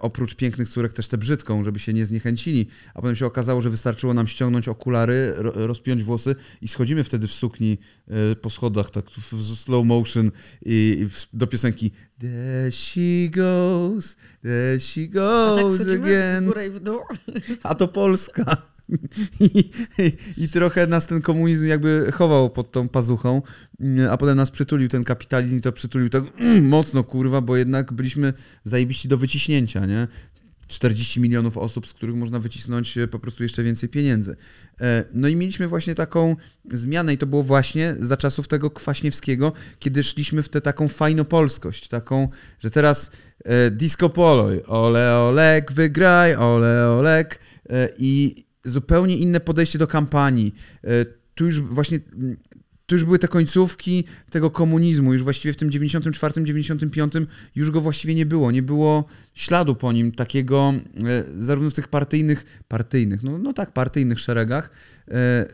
oprócz 0.00 0.34
pięknych 0.34 0.68
córek 0.68 0.92
też 0.92 1.08
tę 1.08 1.18
brzydką, 1.18 1.64
żeby 1.64 1.78
się 1.78 1.92
nie 1.92 2.06
zniechęcili. 2.06 2.66
A 2.94 3.00
potem 3.00 3.16
się 3.16 3.26
okazało, 3.26 3.62
że 3.62 3.70
wystarczyło 3.70 4.14
nam 4.14 4.28
ściągnąć 4.28 4.68
okulary, 4.68 5.34
rozpiąć 5.38 6.02
włosy 6.02 6.34
i 6.62 6.68
schodzimy 6.68 7.04
wtedy 7.04 7.26
w 7.26 7.32
sukni 7.32 7.78
po 8.40 8.50
schodach, 8.50 8.90
tak 8.90 9.10
w 9.10 9.56
slow 9.56 9.86
motion 9.86 10.30
i 10.64 11.06
do 11.32 11.46
piosenki 11.46 11.90
There 12.20 12.70
she 12.70 13.30
goes, 13.30 14.14
there 14.42 14.78
she 14.78 15.08
goes 15.08 15.78
tak 15.78 15.88
again. 15.88 16.44
W 16.44 16.48
górę 16.48 16.66
i 16.66 16.70
w 16.70 16.80
dół. 16.80 17.00
A 17.62 17.74
to 17.74 17.88
Polska. 17.88 18.69
I, 19.40 19.70
I, 20.36 20.48
trochę 20.48 20.86
nas 20.86 21.06
ten 21.06 21.20
komunizm 21.20 21.66
jakby 21.66 22.12
chował 22.12 22.50
pod 22.50 22.72
tą 22.72 22.88
pazuchą, 22.88 23.42
a 24.10 24.16
potem 24.16 24.36
nas 24.36 24.50
przytulił 24.50 24.88
ten 24.88 25.04
kapitalizm 25.04 25.58
i 25.58 25.60
to 25.60 25.72
przytulił 25.72 26.08
tak 26.08 26.24
mm, 26.38 26.68
mocno, 26.68 27.04
kurwa, 27.04 27.40
bo 27.40 27.56
jednak 27.56 27.92
byliśmy 27.92 28.32
zajebiści 28.64 29.08
do 29.08 29.18
wyciśnięcia, 29.18 29.86
nie? 29.86 30.08
40 30.70 31.20
milionów 31.20 31.58
osób, 31.58 31.86
z 31.86 31.94
których 31.94 32.16
można 32.16 32.38
wycisnąć 32.38 32.98
e, 32.98 33.08
po 33.08 33.18
prostu 33.18 33.42
jeszcze 33.42 33.62
więcej 33.62 33.88
pieniędzy. 33.88 34.36
E, 34.80 35.04
no 35.12 35.28
i 35.28 35.36
mieliśmy 35.36 35.68
właśnie 35.68 35.94
taką 35.94 36.36
zmianę 36.72 37.14
i 37.14 37.18
to 37.18 37.26
było 37.26 37.42
właśnie 37.42 37.96
za 37.98 38.16
czasów 38.16 38.48
tego 38.48 38.70
Kwaśniewskiego, 38.70 39.52
kiedy 39.78 40.04
szliśmy 40.04 40.42
w 40.42 40.48
tę 40.48 40.60
taką 40.60 40.88
fajnopolskość, 40.88 41.88
taką, 41.88 42.28
że 42.58 42.70
teraz 42.70 43.10
e, 43.44 43.70
disco 43.70 44.08
polo, 44.08 44.48
ole 44.66 45.16
olek, 45.16 45.72
wygraj, 45.72 46.34
ole 46.34 46.88
olek, 46.88 47.40
i 47.98 48.44
zupełnie 48.64 49.16
inne 49.16 49.40
podejście 49.40 49.78
do 49.78 49.86
kampanii. 49.86 50.54
E, 50.84 51.04
tu 51.34 51.44
już 51.44 51.60
właśnie 51.60 52.00
to 52.86 52.94
już 52.94 53.04
były 53.04 53.18
te 53.18 53.28
końcówki 53.28 54.04
tego 54.30 54.50
komunizmu. 54.50 55.12
Już 55.12 55.22
właściwie 55.22 55.52
w 55.52 55.56
tym 55.56 55.70
94, 55.70 56.44
95 56.44 57.12
już 57.54 57.70
go 57.70 57.80
właściwie 57.80 58.14
nie 58.14 58.26
było. 58.26 58.50
Nie 58.50 58.62
było 58.62 59.04
śladu 59.34 59.74
po 59.74 59.92
nim 59.92 60.12
takiego, 60.12 60.74
e, 61.04 61.24
zarówno 61.36 61.70
w 61.70 61.74
tych 61.74 61.88
partyjnych, 61.88 62.62
partyjnych, 62.68 63.22
no, 63.22 63.38
no 63.38 63.52
tak, 63.52 63.72
partyjnych 63.72 64.20
szeregach, 64.20 64.70
e, 65.08 65.46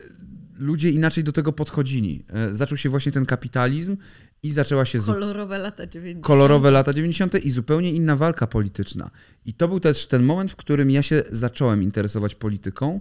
ludzie 0.59 0.89
inaczej 0.89 1.23
do 1.23 1.31
tego 1.31 1.53
podchodzili. 1.53 2.25
Zaczął 2.51 2.77
się 2.77 2.89
właśnie 2.89 3.11
ten 3.11 3.25
kapitalizm 3.25 3.97
i 4.43 4.51
zaczęła 4.51 4.85
się... 4.85 4.99
Kolorowe 4.99 5.57
lata 5.57 5.87
90. 5.87 6.25
Kolorowe 6.25 6.71
lata 6.71 6.93
90. 6.93 7.45
i 7.45 7.51
zupełnie 7.51 7.91
inna 7.91 8.15
walka 8.15 8.47
polityczna. 8.47 9.11
I 9.45 9.53
to 9.53 9.67
był 9.67 9.79
też 9.79 10.07
ten 10.07 10.23
moment, 10.23 10.51
w 10.51 10.55
którym 10.55 10.91
ja 10.91 11.03
się 11.03 11.23
zacząłem 11.31 11.83
interesować 11.83 12.35
polityką, 12.35 12.99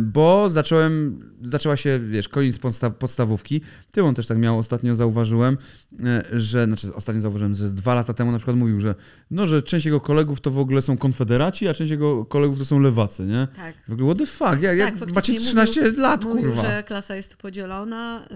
bo 0.00 0.50
zacząłem, 0.50 1.20
zaczęła 1.42 1.76
się, 1.76 2.00
wiesz, 2.00 2.28
koniec 2.28 2.58
podstawówki. 2.98 3.60
Ty 3.90 4.02
on 4.02 4.14
też 4.14 4.26
tak 4.26 4.38
miał, 4.38 4.58
ostatnio 4.58 4.94
zauważyłem, 4.94 5.58
e, 6.04 6.22
że, 6.32 6.64
znaczy 6.64 6.94
ostatnio 6.94 7.20
zauważyłem, 7.20 7.54
że 7.54 7.68
dwa 7.68 7.94
lata 7.94 8.14
temu 8.14 8.32
na 8.32 8.38
przykład 8.38 8.56
mówił, 8.56 8.80
że 8.80 8.94
no, 9.30 9.46
że 9.46 9.62
część 9.62 9.86
jego 9.86 10.00
kolegów 10.00 10.40
to 10.40 10.50
w 10.50 10.58
ogóle 10.58 10.82
są 10.82 10.96
konfederaci, 10.96 11.68
a 11.68 11.74
część 11.74 11.90
jego 11.90 12.24
kolegów 12.24 12.58
to 12.58 12.64
są 12.64 12.80
lewacy, 12.80 13.26
nie? 13.26 13.48
Tak. 13.56 13.74
W 13.88 13.92
ogóle, 13.92 14.14
what 14.14 14.18
the 14.18 14.26
fuck, 14.26 14.62
jak, 14.62 14.76
jak 14.76 14.98
tak, 14.98 15.14
macie 15.14 15.34
13 15.34 15.80
mówił, 15.80 16.00
lat, 16.00 16.24
mówił, 16.24 16.44
kurwa. 16.44 16.62
że 16.62 16.82
klasa 16.82 17.16
jest 17.16 17.36
podzielona, 17.36 18.28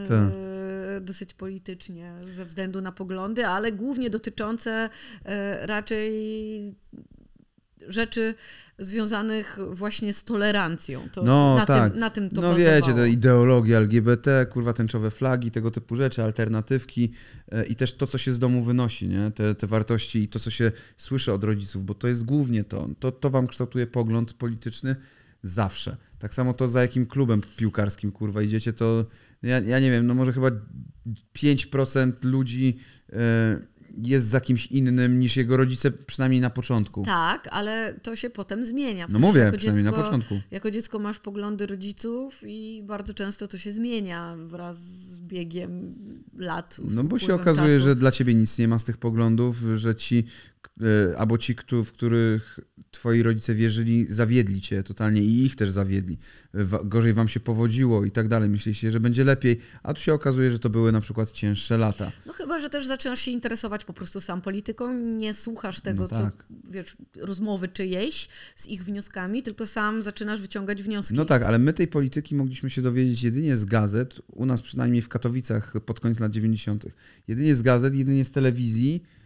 yy, 0.95 1.01
dosyć 1.01 1.35
politycznie 1.35 2.13
ze 2.25 2.45
względu 2.45 2.81
na 2.81 2.93
poglądy, 2.93 3.47
ale 3.47 3.73
głównie 3.73 4.11
dotyczące 4.11 4.89
yy, 5.25 5.31
raczej 5.67 6.11
rzeczy 7.93 8.35
związanych 8.79 9.59
właśnie 9.73 10.13
z 10.13 10.25
tolerancją. 10.25 11.09
To 11.13 11.23
no 11.23 11.57
na 11.57 11.67
tak. 11.67 11.91
Tym, 11.93 12.01
na 12.01 12.11
tym 12.11 12.29
to 12.29 12.41
No 12.41 12.43
bazowało. 12.43 12.77
wiecie, 12.77 12.95
te 12.95 13.09
ideologie 13.09 13.77
LGBT, 13.77 14.47
kurwa 14.51 14.73
tęczowe 14.73 15.11
flagi, 15.11 15.51
tego 15.51 15.71
typu 15.71 15.97
rzeczy, 15.97 16.23
alternatywki 16.23 17.13
e, 17.53 17.65
i 17.65 17.77
też 17.77 17.93
to, 17.97 18.07
co 18.07 18.19
się 18.19 18.33
z 18.33 18.39
domu 18.39 18.63
wynosi, 18.63 19.09
nie? 19.09 19.31
Te, 19.31 19.55
te 19.55 19.67
wartości 19.67 20.19
i 20.19 20.29
to, 20.29 20.39
co 20.39 20.51
się 20.51 20.73
słyszy 20.97 21.33
od 21.33 21.45
rodziców, 21.45 21.85
bo 21.85 21.95
to 21.95 22.09
jest 22.09 22.25
głównie 22.25 22.65
to. 22.65 22.89
To, 23.01 23.13
to 23.13 23.31
wam 23.31 23.47
kształtuje 23.47 23.87
pogląd 23.87 24.33
polityczny 24.33 24.97
zawsze. 25.43 25.97
Tak 26.19 26.35
samo 26.35 26.55
to, 26.55 26.69
za 26.69 26.83
jakim 26.83 27.07
klubem 27.07 27.43
piłkarskim, 27.57 28.13
kurwa, 28.13 28.43
idziecie, 28.43 28.73
to 28.73 29.05
ja, 29.43 29.59
ja 29.59 29.81
nie 29.81 29.91
wiem, 29.91 30.07
no 30.07 30.15
może 30.15 30.33
chyba 30.33 30.51
5% 31.37 32.13
ludzi... 32.23 32.79
Yy, 33.13 33.71
jest 33.99 34.27
za 34.27 34.41
kimś 34.41 34.67
innym 34.67 35.21
niż 35.21 35.37
jego 35.37 35.57
rodzice, 35.57 35.91
przynajmniej 35.91 36.41
na 36.41 36.51
początku. 36.51 37.05
Tak, 37.05 37.49
ale 37.51 37.95
to 38.03 38.17
się 38.17 38.31
potem 38.31 38.65
zmienia. 38.65 39.07
W 39.07 39.13
no 39.13 39.19
mówię, 39.19 39.53
przynajmniej 39.57 39.85
dziecko, 39.85 39.97
na 39.99 40.05
początku. 40.05 40.41
Jako 40.51 40.71
dziecko 40.71 40.99
masz 40.99 41.19
poglądy 41.19 41.67
rodziców 41.67 42.43
i 42.47 42.83
bardzo 42.87 43.15
często 43.15 43.49
to 43.49 43.59
się 43.59 43.73
zmienia 43.73 44.37
wraz 44.47 44.79
z 44.79 45.21
biegiem 45.21 45.95
lat. 46.39 46.81
No 46.91 47.05
bo 47.05 47.19
się 47.19 47.35
okazuje, 47.35 47.77
czasu. 47.77 47.89
że 47.89 47.97
dla 47.97 48.11
ciebie 48.11 48.35
nic 48.35 48.59
nie 48.59 48.69
ma 48.69 48.79
z 48.79 48.85
tych 48.85 48.97
poglądów, 48.97 49.57
że 49.75 49.95
ci 49.95 50.25
albo 51.19 51.39
ci, 51.39 51.55
w 51.85 51.93
których 51.93 52.61
twoi 52.91 53.23
rodzice 53.23 53.55
wierzyli, 53.55 54.07
zawiedli 54.09 54.61
cię 54.61 54.83
totalnie 54.83 55.23
i 55.23 55.45
ich 55.45 55.57
też 55.57 55.71
zawiedli. 55.71 56.19
Gorzej 56.85 57.13
wam 57.13 57.29
się 57.29 57.41
powodziło 57.41 58.05
i 58.05 58.11
tak 58.11 58.29
dalej. 58.29 58.51
Myślicie, 58.51 58.91
że 58.91 59.01
będzie 59.01 59.25
lepiej, 59.25 59.61
a 59.83 59.95
tu 59.95 60.01
się 60.01 60.15
okazuje, 60.15 60.53
że 60.53 60.59
to 60.59 60.71
były 60.71 60.93
na 60.93 61.01
przykład 61.01 61.33
cięższe 61.33 61.79
lata. 61.79 62.13
No 62.27 62.33
chyba, 62.33 62.59
że 62.59 62.71
też 62.71 62.87
zaczynasz 62.87 63.21
się 63.21 63.31
interesować 63.31 63.85
po 63.85 63.93
prostu 63.93 64.21
sam 64.21 64.41
polityką, 64.41 64.95
nie 64.95 65.35
słuchasz 65.35 65.81
tego, 65.81 66.03
no 66.03 66.09
tak. 66.09 66.45
co, 66.49 66.71
wiesz, 66.71 66.97
rozmowy 67.17 67.69
czyjejś 67.69 68.29
z 68.57 68.67
ich 68.67 68.85
wnioskami, 68.85 69.43
tylko 69.43 69.67
sam 69.67 70.03
zaczynasz 70.03 70.41
wyciągać 70.41 70.83
wnioski. 70.83 71.15
No 71.15 71.25
tak, 71.25 71.43
ale 71.43 71.59
my 71.59 71.73
tej 71.73 71.89
polityki 71.89 72.35
mogliśmy 72.35 72.71
się 72.71 72.83
dowiedzieć 72.83 73.23
jedynie 73.23 73.57
z 73.57 73.65
gazet, 73.65 74.21
u 74.27 74.47
nas 74.47 74.63
przynajmniej 74.63 75.03
w 75.03 75.09
Katowicach 75.09 75.75
pod 75.87 76.01
koniec 76.01 76.21
lat 76.21 76.33
90. 76.33 76.87
Jedynie 77.29 77.55
z 77.55 77.63
gazet, 77.63 77.95
jedynie 77.95 78.25
z 78.25 78.31
telewizji, 78.31 79.03
E, 79.03 79.20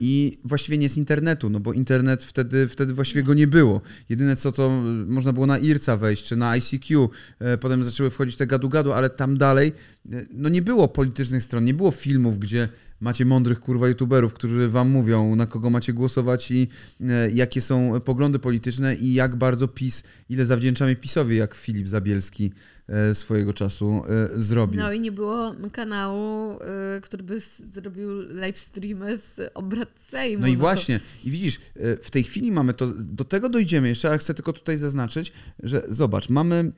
i 0.00 0.38
właściwie 0.44 0.78
nie 0.78 0.88
z 0.88 0.96
internetu, 0.96 1.50
no 1.50 1.60
bo 1.60 1.72
internet 1.72 2.24
wtedy, 2.24 2.68
wtedy 2.68 2.94
właściwie 2.94 3.22
go 3.22 3.34
nie 3.34 3.46
było. 3.46 3.80
Jedyne 4.08 4.36
co 4.36 4.52
to 4.52 4.82
można 5.06 5.32
było 5.32 5.46
na 5.46 5.58
IRCA 5.58 5.96
wejść, 5.96 6.24
czy 6.24 6.36
na 6.36 6.56
ICQ, 6.56 7.10
e, 7.38 7.58
potem 7.58 7.84
zaczęły 7.84 8.10
wchodzić 8.10 8.36
te 8.36 8.46
gadu-gadu, 8.46 8.92
ale 8.92 9.10
tam 9.10 9.38
dalej 9.38 9.72
e, 10.12 10.24
no 10.34 10.48
nie 10.48 10.62
było 10.62 10.88
politycznych 10.88 11.42
stron, 11.42 11.64
nie 11.64 11.74
było 11.74 11.90
filmów, 11.90 12.38
gdzie 12.38 12.68
macie 13.00 13.24
mądrych 13.24 13.60
kurwa 13.60 13.88
youtuberów, 13.88 14.34
którzy 14.34 14.68
wam 14.68 14.90
mówią, 14.90 15.36
na 15.36 15.46
kogo 15.46 15.70
macie 15.70 15.92
głosować 15.92 16.50
i 16.50 16.68
e, 17.00 17.30
jakie 17.30 17.60
są 17.60 18.00
poglądy 18.00 18.38
polityczne 18.38 18.94
i 18.94 19.14
jak 19.14 19.36
bardzo 19.36 19.68
PiS, 19.68 20.02
ile 20.30 20.46
zawdzięczamy 20.46 20.96
PiSowi, 20.96 21.36
jak 21.36 21.54
Filip 21.54 21.88
Zabielski 21.88 22.52
e, 22.88 23.14
swojego 23.14 23.52
czasu 23.52 24.02
e, 24.08 24.40
zrobił. 24.40 24.80
No 24.80 24.92
i 24.92 25.00
nie 25.00 25.12
było 25.12 25.54
kanału, 25.72 26.58
który 27.02 27.22
by 27.22 27.40
zrobił 27.58 28.20
live 28.28 28.58
streamy 28.58 29.16
z 29.16 29.50
obrad 29.54 29.88
Sejmu. 30.10 30.42
No 30.42 30.48
i 30.48 30.52
no 30.52 30.58
właśnie, 30.58 30.98
to... 30.98 31.04
i 31.24 31.30
widzisz, 31.30 31.58
w 32.02 32.10
tej 32.10 32.24
chwili 32.24 32.52
mamy 32.52 32.74
to, 32.74 32.92
do 32.98 33.24
tego 33.24 33.48
dojdziemy 33.48 33.88
jeszcze, 33.88 34.08
ale 34.08 34.18
chcę 34.18 34.34
tylko 34.34 34.52
tutaj 34.52 34.78
zaznaczyć, 34.78 35.32
że 35.62 35.82
zobacz, 35.88 36.28
mamy 36.28 36.72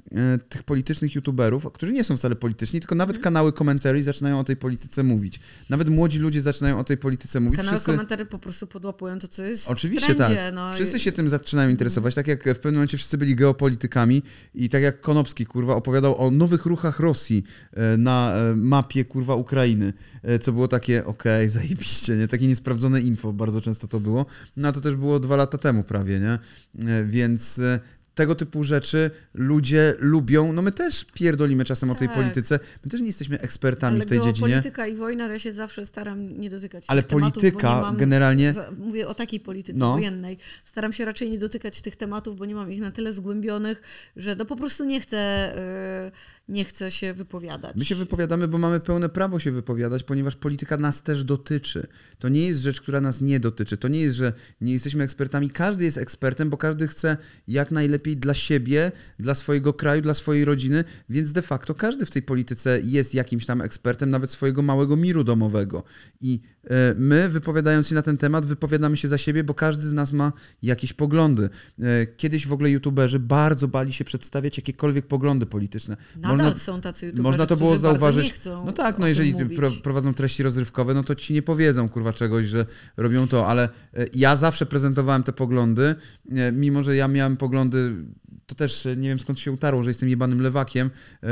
tych 0.49 0.63
politycznych 0.63 1.15
youtuberów, 1.15 1.73
którzy 1.73 1.93
nie 1.93 2.05
są 2.05 2.17
wcale 2.17 2.37
polityczni, 2.37 2.81
tylko 2.81 2.95
nawet 2.95 3.17
hmm. 3.17 3.25
kanały 3.25 3.53
komentarzy 3.53 4.03
zaczynają 4.03 4.41
o 4.41 4.45
tej 4.45 4.57
polityce 4.57 5.03
mówić. 5.03 5.41
Nawet 5.71 5.89
młodzi 5.89 6.08
młodzi 6.09 6.19
ludzie 6.19 6.43
zaczynają 6.43 6.79
o 6.79 6.85
tej 6.85 6.97
polityce 6.97 7.41
mówić. 7.41 7.57
Kanały 7.57 7.77
Wszyscy... 7.77 7.93
komentarzy 7.93 8.27
po 8.27 8.39
prostu 8.39 8.67
podłapują 8.67 9.19
to, 9.19 9.29
co 9.29 9.45
jest 9.45 9.71
Oczywiście 9.71 10.15
trendzie, 10.15 10.37
tak. 10.37 10.55
No 10.55 10.73
wszyscy 10.73 10.99
się 10.99 11.13
tym 11.13 11.29
zaczynają 11.29 11.69
interesować, 11.69 12.15
tak 12.15 12.27
jak 12.27 12.41
w 12.41 12.45
pewnym 12.45 12.75
momencie 12.75 12.97
wszyscy 12.97 13.19
byli 13.19 13.37
geopolitykami 13.37 14.23
i 14.55 14.69
tak 14.69 14.83
jak 14.83 15.01
Konopski, 15.01 15.47
kurwa, 15.47 15.75
opowiadał 15.75 16.27
o 16.27 16.31
nowych 16.31 16.67
ruchach 16.67 17.01
Rosji 17.01 17.45
e, 17.73 17.97
na 17.97 18.33
e, 18.35 18.57
mapie, 18.57 19.05
kurwa, 19.05 19.35
Ukrainy, 19.35 19.93
e, 20.23 20.39
co 20.39 20.53
było 20.53 20.69
takie, 20.69 21.05
okej, 21.05 21.47
okay, 21.47 21.51
zajebiście, 21.61 22.17
nie? 22.17 22.29
Takie 22.29 22.47
niesprawdzone 22.47 23.01
info, 23.01 23.33
bardzo 23.33 23.61
często 23.61 23.89
to 23.89 24.01
było. 24.01 24.27
No 24.57 24.69
a 24.69 24.73
to 24.73 24.81
też 24.81 24.97
było 24.97 25.21
dwa 25.21 25.37
lata 25.37 25.59
temu 25.59 25.83
prawie, 25.83 26.21
nie? 26.21 26.39
Więc 27.05 27.61
tego 28.19 28.35
typu 28.35 28.65
rzeczy 28.65 29.11
ludzie 29.35 29.95
lubią. 29.99 30.53
No 30.53 30.63
my 30.63 30.73
też 30.73 31.05
pierdolimy 31.05 31.65
czasem 31.65 31.89
tak. 31.89 31.97
o 31.97 31.99
tej 31.99 32.09
tak. 32.09 32.17
polityce. 32.17 32.59
My 32.85 32.91
też 32.91 33.01
nie 33.01 33.07
jesteśmy 33.07 33.41
ekspertami 33.41 33.97
Ale 33.97 34.05
w 34.05 34.09
tej 34.09 34.21
dziedzinie. 34.21 34.49
polityka 34.49 34.87
i 34.87 34.97
wojna, 34.97 35.27
ja 35.27 35.39
się 35.39 35.53
zawsze 35.53 35.87
staram 35.87 36.39
nie 36.39 36.51
dotykać 36.51 36.85
Ale 36.87 37.03
tych 37.03 37.11
polityka 37.11 37.59
tematów, 37.59 37.83
mam, 37.83 37.97
generalnie... 37.97 38.55
Mówię 38.79 39.09
o 39.09 39.15
takiej 39.15 39.41
polityce 39.41 39.79
no. 39.79 39.93
wojennej. 39.93 40.39
Staram 40.65 40.93
się 40.93 41.05
raczej 41.05 41.31
nie 41.31 41.39
dotykać 41.39 41.83
tych 41.83 41.97
tematów, 41.97 42.37
bo 42.37 42.45
nie 42.45 42.55
mam 42.55 42.73
ich 42.73 42.81
na 42.81 42.91
tyle 42.91 43.13
zgłębionych, 43.13 43.83
że 44.17 44.37
no 44.37 44.45
po 44.45 44.57
prostu 44.57 44.85
nie 44.85 45.01
chcę... 45.01 45.53
Yy, 46.05 46.38
nie 46.49 46.65
chce 46.65 46.91
się 46.91 47.15
wypowiadać. 47.15 47.77
My 47.77 47.85
się 47.85 47.95
wypowiadamy, 47.95 48.49
bo 48.49 48.59
mamy 48.59 48.81
pełne 48.81 49.09
prawo 49.09 49.41
się 49.41 49.53
wypowiadać, 49.53 50.03
ponieważ 50.03 50.37
polityka 50.37 50.77
nas 50.77 51.03
też 51.03 51.25
dotyczy. 51.25 51.87
To 52.19 52.29
nie 52.29 52.47
jest 52.47 52.61
rzecz, 52.61 52.81
która 52.81 53.01
nas 53.01 53.21
nie 53.21 53.41
dotyczy. 53.41 53.77
To 53.77 53.89
nie 53.89 54.01
jest, 54.01 54.17
że 54.17 54.33
nie 54.61 54.73
jesteśmy 54.73 55.05
ekspertami. 55.05 55.51
Każdy 55.51 55.85
jest 55.85 55.99
ekspertem, 55.99 56.51
bo 56.51 56.57
każdy 56.57 56.89
chce 56.89 57.17
jak 57.49 57.71
najlepiej 57.71 58.17
dla 58.17 58.35
siebie, 58.35 58.93
dla 59.19 59.35
swojego 59.35 59.73
kraju, 59.73 60.03
dla 60.03 60.15
swojej 60.15 60.45
rodziny, 60.45 60.85
więc 61.09 61.33
de 61.33 61.43
facto 61.43 61.75
każdy 61.75 62.07
w 62.07 62.11
tej 62.11 62.23
polityce 62.23 62.81
jest 62.83 63.15
jakimś 63.15 63.47
tam 63.47 63.61
ekspertem, 63.61 64.11
nawet 64.11 64.31
swojego 64.31 64.63
małego 64.63 64.97
miru 64.97 65.25
domowego. 65.25 65.85
I 66.21 66.41
e, 66.65 66.95
my, 66.99 67.29
wypowiadając 67.29 67.89
się 67.89 67.95
na 67.95 68.03
ten 68.03 68.17
temat, 68.17 68.47
wypowiadamy 68.47 68.97
się 68.97 69.09
za 69.09 69.19
siebie, 69.19 69.45
bo 69.45 69.55
każdy 69.55 69.89
z 69.89 69.93
nas 69.93 70.13
ma 70.13 70.33
jakieś 70.63 70.93
poglądy. 70.93 71.49
E, 71.81 72.07
kiedyś 72.07 72.47
w 72.47 72.53
ogóle 72.53 72.71
youtuberzy 72.71 73.19
bardzo 73.19 73.69
bali 73.69 73.93
się 73.93 74.05
przedstawiać 74.05 74.57
jakiekolwiek 74.57 75.07
poglądy 75.07 75.47
polityczne. 75.47 75.97
Nadal 76.39 76.53
można, 76.53 76.65
są 76.65 76.81
tacy 76.81 77.07
youtuberzy, 77.07 77.23
Można 77.23 77.47
to 77.47 77.57
było 77.57 77.79
zauważyć. 77.79 78.35
no 78.67 78.73
tak, 78.73 78.99
no 78.99 79.07
jeżeli 79.07 79.35
prowadzą 79.83 80.15
treści 80.15 80.43
rozrywkowe, 80.43 80.95
no 80.95 81.05
to 81.05 81.15
ci 81.15 81.33
nie 81.33 81.43
powiedzą 81.43 81.89
kurwa 81.89 82.13
czegoś, 82.13 82.47
że 82.47 82.67
robią 82.97 83.29
to, 83.29 83.47
ale 83.47 83.69
e, 83.95 84.07
ja 84.15 84.37
zawsze 84.37 84.67
prezentowałem 84.67 85.23
te 85.23 85.33
poglądy, 85.33 85.95
e, 86.31 86.53
mimo 86.53 86.83
że 86.83 86.97
ja 86.97 87.09
miałem 87.09 87.37
poglądy 87.37 87.95
to 88.47 88.55
też 88.55 88.87
e, 88.87 88.97
nie 88.97 89.09
wiem 89.09 89.19
skąd 89.19 89.39
się 89.39 89.53
utarło, 89.53 89.83
że 89.83 89.91
jestem 89.91 90.09
jebanym 90.09 90.43
lewakiem, 90.43 90.91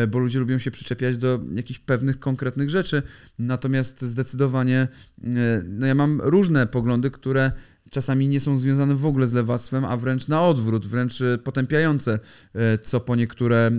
bo 0.09 0.19
ludzie 0.19 0.39
lubią 0.39 0.59
się 0.59 0.71
przyczepiać 0.71 1.17
do 1.17 1.41
jakichś 1.55 1.79
pewnych 1.79 2.19
konkretnych 2.19 2.71
rzeczy. 2.71 3.03
Natomiast 3.39 4.03
zdecydowanie 4.03 4.89
no 5.65 5.87
ja 5.87 5.95
mam 5.95 6.21
różne 6.25 6.67
poglądy, 6.67 7.11
które 7.11 7.53
czasami 7.91 8.29
nie 8.29 8.41
są 8.41 8.59
związane 8.59 8.95
w 8.95 9.07
ogóle 9.07 9.29
z 9.29 9.33
lewactwem, 9.33 9.85
a 9.85 9.97
wręcz 9.97 10.29
na 10.29 10.43
odwrót, 10.43 10.87
wręcz 10.87 11.23
potępiające 11.45 12.19
co 12.85 13.01
po 13.01 13.17
niektóre 13.17 13.71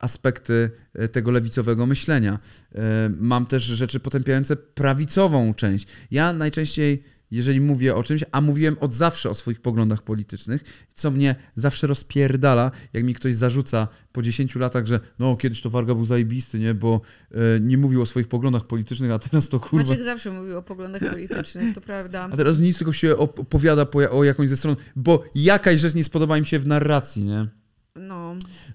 aspekty 0.00 0.70
e, 0.94 1.08
tego 1.08 1.30
lewicowego 1.30 1.86
myślenia. 1.86 2.38
E, 2.74 3.10
mam 3.18 3.46
też 3.46 3.62
rzeczy 3.62 4.00
potępiające 4.00 4.56
prawicową 4.56 5.54
część. 5.54 5.86
Ja 6.10 6.32
najczęściej 6.32 7.02
jeżeli 7.30 7.60
mówię 7.60 7.94
o 7.94 8.02
czymś, 8.02 8.24
a 8.32 8.40
mówiłem 8.40 8.76
od 8.80 8.94
zawsze 8.94 9.30
o 9.30 9.34
swoich 9.34 9.60
poglądach 9.60 10.02
politycznych, 10.02 10.86
co 10.94 11.10
mnie 11.10 11.34
zawsze 11.54 11.86
rozpierdala, 11.86 12.70
jak 12.92 13.04
mi 13.04 13.14
ktoś 13.14 13.36
zarzuca 13.36 13.88
po 14.12 14.22
10 14.22 14.54
latach, 14.54 14.86
że 14.86 15.00
no 15.18 15.36
kiedyś 15.36 15.60
to 15.60 15.70
Warga 15.70 15.94
był 15.94 16.04
zajebisty, 16.04 16.58
nie, 16.58 16.74
bo 16.74 17.00
e, 17.30 17.36
nie 17.60 17.78
mówił 17.78 18.02
o 18.02 18.06
swoich 18.06 18.28
poglądach 18.28 18.66
politycznych, 18.66 19.10
a 19.10 19.18
teraz 19.18 19.48
to 19.48 19.60
kurwa... 19.60 19.88
Maciek 19.88 20.04
zawsze 20.04 20.30
mówił 20.30 20.58
o 20.58 20.62
poglądach 20.62 21.10
politycznych, 21.10 21.74
to 21.74 21.80
prawda. 21.80 22.28
A 22.32 22.36
teraz 22.36 22.58
nic, 22.58 22.78
tylko 22.78 22.92
się 22.92 23.16
opowiada 23.16 23.86
po, 23.86 24.10
o 24.10 24.24
jakąś 24.24 24.48
ze 24.48 24.56
stron, 24.56 24.76
bo 24.96 25.24
jakaś 25.34 25.80
rzecz 25.80 25.94
nie 25.94 26.04
spodoba 26.04 26.38
im 26.38 26.44
się 26.44 26.58
w 26.58 26.66
narracji, 26.66 27.24
nie? 27.24 27.48
No. 27.96 28.19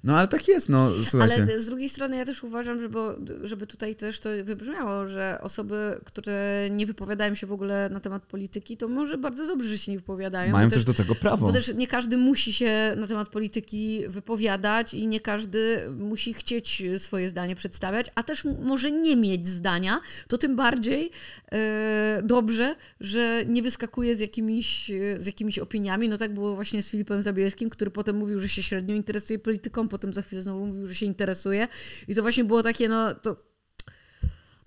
No 0.03 0.17
ale 0.17 0.27
tak 0.27 0.47
jest, 0.47 0.69
no 0.69 0.91
słuchajcie. 1.09 1.35
Ale 1.35 1.59
z 1.59 1.65
drugiej 1.65 1.89
strony 1.89 2.17
ja 2.17 2.25
też 2.25 2.43
uważam, 2.43 2.81
żeby, 2.81 2.99
żeby 3.43 3.67
tutaj 3.67 3.95
też 3.95 4.19
to 4.19 4.29
wybrzmiało, 4.43 5.07
że 5.07 5.39
osoby, 5.41 5.99
które 6.05 6.67
nie 6.71 6.85
wypowiadają 6.85 7.35
się 7.35 7.47
w 7.47 7.51
ogóle 7.51 7.89
na 7.89 7.99
temat 7.99 8.23
polityki, 8.23 8.77
to 8.77 8.87
może 8.87 9.17
bardzo 9.17 9.47
dobrze, 9.47 9.69
że 9.69 9.77
się 9.77 9.91
nie 9.91 9.97
wypowiadają. 9.97 10.51
Mają 10.51 10.69
też, 10.69 10.77
też, 10.77 10.85
do 10.85 10.93
tego 10.93 11.15
prawo. 11.15 11.47
Bo 11.47 11.53
też 11.53 11.73
nie 11.73 11.87
każdy 11.87 12.17
musi 12.17 12.53
się 12.53 12.95
na 12.97 13.07
temat 13.07 13.29
polityki 13.29 14.03
wypowiadać 14.07 14.93
i 14.93 15.07
nie 15.07 15.19
każdy 15.19 15.89
musi 15.99 16.33
chcieć 16.33 16.83
swoje 16.97 17.29
zdanie 17.29 17.55
przedstawiać, 17.55 18.11
a 18.15 18.23
też 18.23 18.43
może 18.63 18.91
nie 18.91 19.15
mieć 19.15 19.47
zdania, 19.47 20.01
to 20.27 20.37
tym 20.37 20.55
bardziej 20.55 21.11
e, 21.51 22.21
dobrze, 22.23 22.75
że 22.99 23.43
nie 23.45 23.61
wyskakuje 23.61 24.15
z 24.15 24.19
jakimiś, 24.19 24.91
z 25.17 25.25
jakimiś 25.25 25.59
opiniami. 25.59 26.09
No 26.09 26.17
tak 26.17 26.33
było 26.33 26.55
właśnie 26.55 26.81
z 26.81 26.89
Filipem 26.89 27.21
Zabielskim, 27.21 27.69
który 27.69 27.91
potem 27.91 28.15
mówił, 28.17 28.39
że 28.39 28.49
się 28.49 28.63
średnio 28.63 28.95
interesuje 28.95 29.39
polityką, 29.45 29.87
potem 29.87 30.13
za 30.13 30.21
chwilę 30.21 30.41
znowu 30.41 30.67
mówił, 30.67 30.87
że 30.87 30.95
się 30.95 31.05
interesuje. 31.05 31.67
I 32.07 32.15
to 32.15 32.21
właśnie 32.21 32.43
było 32.43 32.63
takie, 32.63 32.89
no 32.89 33.13
to 33.13 33.43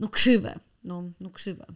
no 0.01 0.09
krzywe. 0.09 0.59
No, 0.85 1.11
no 1.21 1.31
krzywe. 1.31 1.67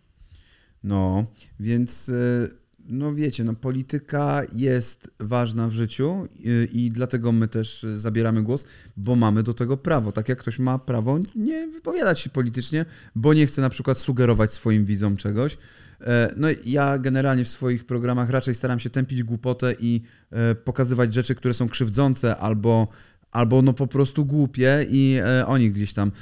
No, 0.84 1.26
więc 1.60 2.08
e, 2.08 2.48
no 2.86 3.14
wiecie, 3.14 3.44
no 3.44 3.54
polityka 3.54 4.42
jest 4.52 5.10
ważna 5.20 5.68
w 5.68 5.72
życiu 5.72 6.28
i, 6.34 6.68
i, 6.72 6.90
dlatego 6.90 7.32
my 7.32 7.48
też 7.48 7.86
zabieramy 7.94 8.42
głos, 8.42 8.66
bo 8.96 9.16
mamy 9.16 9.42
do 9.42 9.54
tego 9.54 9.76
prawo. 9.76 10.12
Tak 10.12 10.28
jak 10.28 10.38
ktoś 10.38 10.58
ma 10.58 10.78
prawo 10.78 11.18
nie 11.34 11.68
wypowiadać 11.68 12.20
się 12.20 12.30
politycznie, 12.30 12.84
bo 13.14 13.34
nie 13.34 13.46
chce 13.46 13.62
na 13.62 13.70
przykład 13.70 13.98
sugerować 13.98 14.52
swoim 14.52 14.84
widzom 14.84 15.16
czegoś. 15.16 15.56
E, 16.02 16.34
no 16.36 16.48
ja 16.64 16.98
generalnie 16.98 17.44
w 17.44 17.48
swoich 17.48 17.86
programach 17.86 18.30
raczej 18.30 18.54
staram 18.54 18.80
się 18.80 18.90
tępić 18.90 19.22
głupotę 19.22 19.74
i 19.80 20.02
e, 20.30 20.54
pokazywać 20.54 21.14
rzeczy, 21.14 21.34
które 21.34 21.54
są 21.54 21.68
krzywdzące 21.68 22.36
albo 22.36 22.88
albo 23.32 23.62
no 23.62 23.72
po 23.72 23.86
prostu 23.86 24.24
głupie 24.24 24.86
i 24.90 25.18
e, 25.24 25.46
o 25.46 25.58
nich 25.58 25.72
gdzieś 25.72 25.92
tam 25.92 26.12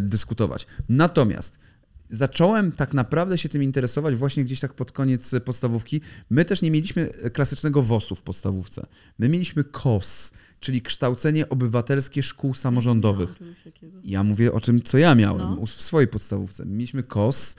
dyskutować. 0.00 0.66
Natomiast 0.88 1.58
zacząłem 2.10 2.72
tak 2.72 2.94
naprawdę 2.94 3.38
się 3.38 3.48
tym 3.48 3.62
interesować 3.62 4.14
właśnie 4.14 4.44
gdzieś 4.44 4.60
tak 4.60 4.74
pod 4.74 4.92
koniec 4.92 5.34
podstawówki. 5.44 6.00
My 6.30 6.44
też 6.44 6.62
nie 6.62 6.70
mieliśmy 6.70 7.10
klasycznego 7.32 7.82
WOS-u 7.82 8.14
w 8.14 8.22
podstawówce. 8.22 8.86
My 9.18 9.28
mieliśmy 9.28 9.64
KOS, 9.64 10.32
czyli 10.60 10.82
kształcenie 10.82 11.48
obywatelskie 11.48 12.22
szkół 12.22 12.54
samorządowych. 12.54 13.34
Ja 14.04 14.22
mówię 14.22 14.52
o 14.52 14.60
tym, 14.60 14.82
co 14.82 14.98
ja 14.98 15.14
miałem 15.14 15.56
no. 15.60 15.66
w 15.66 15.70
swojej 15.70 16.08
podstawówce. 16.08 16.66
Mieliśmy 16.66 17.02
KOS, 17.02 17.56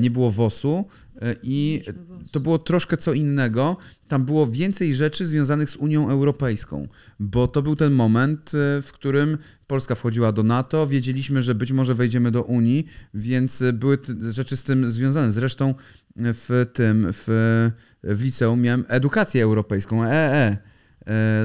nie 0.00 0.10
było 0.10 0.32
WOS-u 0.32 0.84
e, 1.20 1.36
i 1.42 1.82
to 2.30 2.40
było 2.40 2.58
troszkę 2.58 2.96
co 2.96 3.12
innego. 3.12 3.76
Tam 4.08 4.24
było 4.24 4.46
więcej 4.46 4.94
rzeczy 4.94 5.26
związanych 5.26 5.70
z 5.70 5.76
Unią 5.76 6.10
Europejską, 6.10 6.88
bo 7.20 7.48
to 7.48 7.62
był 7.62 7.76
ten 7.76 7.92
moment, 7.92 8.52
e, 8.54 8.82
w 8.82 8.92
którym 8.92 9.38
Polska 9.66 9.94
wchodziła 9.94 10.32
do 10.32 10.42
NATO, 10.42 10.86
wiedzieliśmy, 10.86 11.42
że 11.42 11.54
być 11.54 11.72
może 11.72 11.94
wejdziemy 11.94 12.30
do 12.30 12.42
Unii, 12.42 12.86
więc 13.14 13.64
były 13.72 13.98
rzeczy 14.30 14.56
z 14.56 14.64
tym 14.64 14.90
związane. 14.90 15.32
Zresztą 15.32 15.74
w 16.16 16.66
tym, 16.72 17.08
w, 17.12 17.24
w 18.02 18.22
liceum 18.22 18.60
miałem 18.60 18.84
edukację 18.88 19.42
europejską, 19.42 20.04
EE 20.04 20.71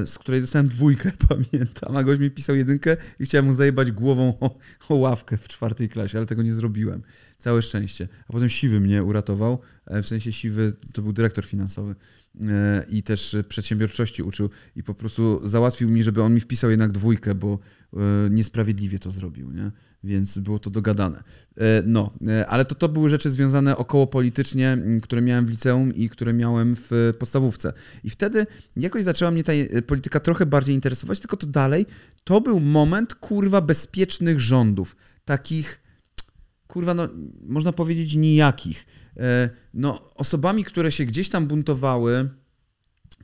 z 0.05 0.17
której 0.17 0.41
dostałem 0.41 0.67
dwójkę, 0.67 1.11
pamiętam, 1.29 1.97
a 1.97 2.03
gość 2.03 2.19
mi 2.19 2.31
pisał 2.31 2.55
jedynkę 2.55 2.97
i 3.19 3.25
chciałem 3.25 3.45
mu 3.45 3.53
zajebać 3.53 3.91
głową 3.91 4.33
o, 4.39 4.57
o, 4.89 4.95
ławkę 4.95 5.37
w 5.37 5.47
czwartej 5.47 5.89
klasie, 5.89 6.17
ale 6.17 6.27
tego 6.27 6.43
nie 6.43 6.53
zrobiłem. 6.53 7.01
Całe 7.37 7.61
szczęście. 7.61 8.07
A 8.27 8.33
potem 8.33 8.49
Siwy 8.49 8.79
mnie 8.79 9.03
uratował, 9.03 9.59
e, 9.85 10.01
w 10.03 10.07
sensie 10.07 10.31
Siwy 10.31 10.73
to 10.93 11.01
był 11.01 11.13
dyrektor 11.13 11.45
finansowy 11.45 11.91
e, 11.91 11.95
i 12.89 13.03
też 13.03 13.35
przedsiębiorczości 13.49 14.23
uczył 14.23 14.49
i 14.75 14.83
po 14.83 14.93
prostu 14.93 15.47
załatwił 15.47 15.89
mi, 15.89 16.03
żeby 16.03 16.23
on 16.23 16.33
mi 16.33 16.39
wpisał 16.39 16.69
jednak 16.69 16.91
dwójkę, 16.91 17.35
bo 17.35 17.59
e, 17.93 17.97
niesprawiedliwie 18.29 18.99
to 18.99 19.11
zrobił, 19.11 19.51
nie? 19.51 19.71
więc 20.03 20.37
było 20.37 20.59
to 20.59 20.69
dogadane. 20.69 21.23
No, 21.85 22.13
ale 22.47 22.65
to, 22.65 22.75
to 22.75 22.89
były 22.89 23.09
rzeczy 23.09 23.31
związane 23.31 23.77
około 23.77 24.07
politycznie, 24.07 24.77
które 25.03 25.21
miałem 25.21 25.45
w 25.45 25.49
liceum 25.49 25.95
i 25.95 26.09
które 26.09 26.33
miałem 26.33 26.75
w 26.75 27.13
podstawówce. 27.19 27.73
I 28.03 28.09
wtedy 28.09 28.45
jakoś 28.75 29.03
zaczęła 29.03 29.31
mnie 29.31 29.43
ta 29.43 29.51
polityka 29.87 30.19
trochę 30.19 30.45
bardziej 30.45 30.75
interesować, 30.75 31.19
tylko 31.19 31.37
to 31.37 31.47
dalej, 31.47 31.85
to 32.23 32.41
był 32.41 32.59
moment, 32.59 33.15
kurwa, 33.15 33.61
bezpiecznych 33.61 34.39
rządów. 34.39 34.95
Takich 35.25 35.81
kurwa, 36.67 36.93
no, 36.93 37.07
można 37.41 37.71
powiedzieć 37.71 38.15
nijakich. 38.15 38.85
E, 39.17 39.49
no, 39.73 40.13
osobami, 40.15 40.63
które 40.63 40.91
się 40.91 41.05
gdzieś 41.05 41.29
tam 41.29 41.47
buntowały, 41.47 42.29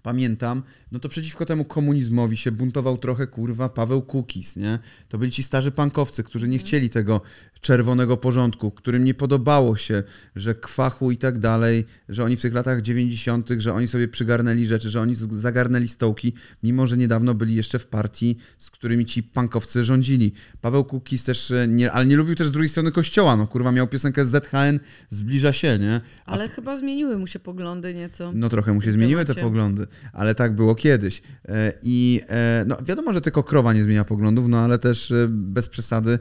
pamiętam, 0.02 0.64
no 0.92 1.00
to 1.00 1.10
przeciwko 1.10 1.46
temu 1.46 1.66
komunizmowi 1.66 2.38
się 2.38 2.52
buntował 2.52 2.98
trochę, 2.98 3.28
kurwa, 3.28 3.70
Paweł 3.70 4.02
Kukis, 4.02 4.56
nie? 4.56 4.80
To 5.10 5.18
byli 5.18 5.32
ci 5.32 5.44
starzy 5.44 5.72
pankowcy, 5.72 6.24
którzy 6.24 6.48
nie 6.48 6.60
chcieli 6.60 6.90
tego 6.90 7.22
czerwonego 7.64 8.18
porządku, 8.18 8.72
którym 8.72 9.04
nie 9.04 9.14
podobało 9.14 9.76
się, 9.76 10.04
że 10.36 10.56
kwachu 10.56 11.12
i 11.12 11.18
tak 11.18 11.40
dalej, 11.40 11.86
że 12.10 12.24
oni 12.24 12.38
w 12.38 12.42
tych 12.42 12.54
latach 12.54 12.82
90., 12.82 13.50
że 13.58 13.74
oni 13.74 13.88
sobie 13.88 14.08
przygarnęli 14.08 14.66
rzeczy, 14.66 14.90
że 14.90 15.02
oni 15.02 15.16
zagarnęli 15.32 15.88
stołki, 15.88 16.34
mimo 16.64 16.88
że 16.88 16.98
niedawno 16.98 17.34
byli 17.34 17.56
jeszcze 17.56 17.80
w 17.80 17.88
partii, 17.88 18.38
z 18.58 18.72
którymi 18.72 19.06
ci 19.06 19.24
pankowcy 19.24 19.84
rządzili. 19.84 20.34
Paweł 20.62 20.84
Kukis 20.84 21.24
też, 21.24 21.52
e, 21.52 21.68
nie, 21.68 21.92
ale 21.92 22.06
nie 22.06 22.16
lubił 22.16 22.36
też 22.36 22.48
z 22.48 22.52
drugiej 22.52 22.70
strony 22.70 22.92
kościoła, 22.92 23.36
no 23.36 23.48
kurwa, 23.48 23.72
miał 23.72 23.88
piosenkę 23.88 24.26
z 24.26 24.30
ZHN, 24.30 24.80
zbliża 25.10 25.54
się, 25.54 25.80
nie? 25.80 26.02
A... 26.26 26.32
Ale 26.32 26.50
chyba 26.50 26.78
zmieniły 26.78 27.18
mu 27.18 27.28
się 27.28 27.40
poglądy 27.40 27.94
nieco. 27.94 28.32
No 28.36 28.50
trochę 28.50 28.74
mu 28.74 28.82
się 28.82 28.92
zmieniły 28.92 29.26
te 29.26 29.36
poglądy, 29.36 29.88
ale 30.14 30.36
tak 30.36 30.56
było 30.56 30.76
kiedyś. 30.76 31.22
E, 31.46 31.74
I 31.82 32.22
e, 32.30 32.66
no 32.68 32.78
wiadomo, 32.86 33.14
że 33.14 33.22
tylko 33.22 33.44
krowa 33.44 33.74
nie 33.74 33.84
zmienia 33.84 34.06
poglądów, 34.06 34.48
no 34.48 34.60
ale 34.60 34.80
też 34.80 35.14
bez 35.30 35.70
przesady 35.70 36.20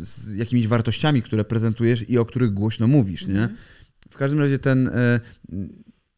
z 0.00 0.36
jakimiś 0.36 0.68
wartościami, 0.68 1.22
które 1.22 1.44
prezentujesz 1.44 2.10
i 2.10 2.18
o 2.18 2.24
których 2.24 2.54
głośno 2.54 2.86
mówisz, 2.86 3.26
nie? 3.26 3.42
Mhm. 3.42 3.56
W 4.10 4.16
każdym 4.16 4.40
razie 4.40 4.58
ten 4.58 4.88
e, 4.88 5.20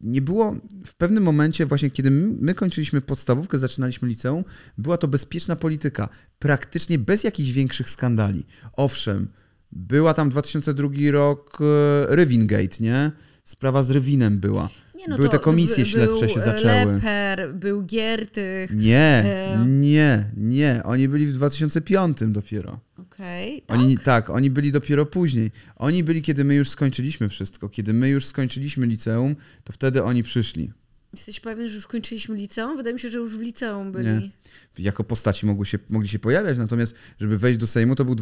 nie 0.01 0.23
było 0.23 0.57
w 0.87 0.95
pewnym 0.95 1.25
momencie, 1.25 1.67
właśnie 1.67 1.91
kiedy 1.91 2.11
my 2.11 2.55
kończyliśmy 2.55 3.01
podstawówkę, 3.01 3.59
zaczynaliśmy 3.59 4.09
liceum, 4.09 4.45
była 4.79 4.97
to 4.97 5.09
bezpieczna 5.09 5.57
polityka, 5.57 6.09
praktycznie 6.39 6.99
bez 6.99 7.25
jakichś 7.25 7.51
większych 7.51 7.91
skandali. 7.91 8.47
Owszem, 8.73 9.29
była 9.73 10.15
tam 10.15 10.31
2002 10.31 10.89
rok 11.11 11.59
e, 11.61 12.17
Rywingate, 12.17 12.77
nie? 12.81 13.13
Sprawa 13.45 13.83
z 13.83 13.91
Rywinem 13.91 14.39
była. 14.39 14.69
Nie, 15.01 15.09
no 15.09 15.17
Były 15.17 15.29
te 15.29 15.39
komisje 15.39 15.87
śledcze 15.87 16.29
się 16.29 16.41
zaczęły. 16.41 16.95
Leper, 16.95 17.55
był 17.55 17.83
Giertych. 17.83 18.71
Nie, 18.75 19.25
nie, 19.67 20.25
nie. 20.37 20.81
Oni 20.85 21.09
byli 21.09 21.27
w 21.27 21.33
2005 21.33 22.19
dopiero. 22.27 22.81
Okej, 23.21 23.63
okay, 23.69 23.95
tak? 23.95 24.05
tak, 24.05 24.31
oni 24.31 24.51
byli 24.51 24.73
dopiero 24.73 25.07
później. 25.07 25.51
Oni 25.77 26.05
byli, 26.05 26.23
kiedy 26.23 26.45
my 26.45 26.55
już 26.55 26.69
skończyliśmy 26.69 27.29
wszystko. 27.29 27.69
Kiedy 27.69 27.93
my 27.93 28.09
już 28.09 28.25
skończyliśmy 28.25 28.87
liceum, 28.87 29.37
to 29.65 29.73
wtedy 29.73 30.03
oni 30.03 30.23
przyszli. 30.23 30.73
Jesteś 31.13 31.41
pewien, 31.41 31.69
że 31.69 31.75
już 31.75 31.87
kończyliśmy 31.87 32.37
liceum? 32.37 32.77
Wydaje 32.77 32.95
mi 32.95 33.01
się, 33.01 33.11
że 33.11 33.19
już 33.19 33.39
w 33.39 33.41
liceum 33.41 33.93
byli. 33.93 34.09
Nie. 34.09 34.31
Jako 34.79 35.05
postaci 35.05 35.47
mogły 35.47 35.67
się, 35.67 35.79
mogli 35.89 36.09
się 36.09 36.19
pojawiać, 36.19 36.59
natomiast 36.59 36.95
żeby 37.21 37.39
wejść 37.39 37.61
do 37.61 37.67
Sejmu, 37.67 37.95
to 37.95 38.05
był 38.05 38.15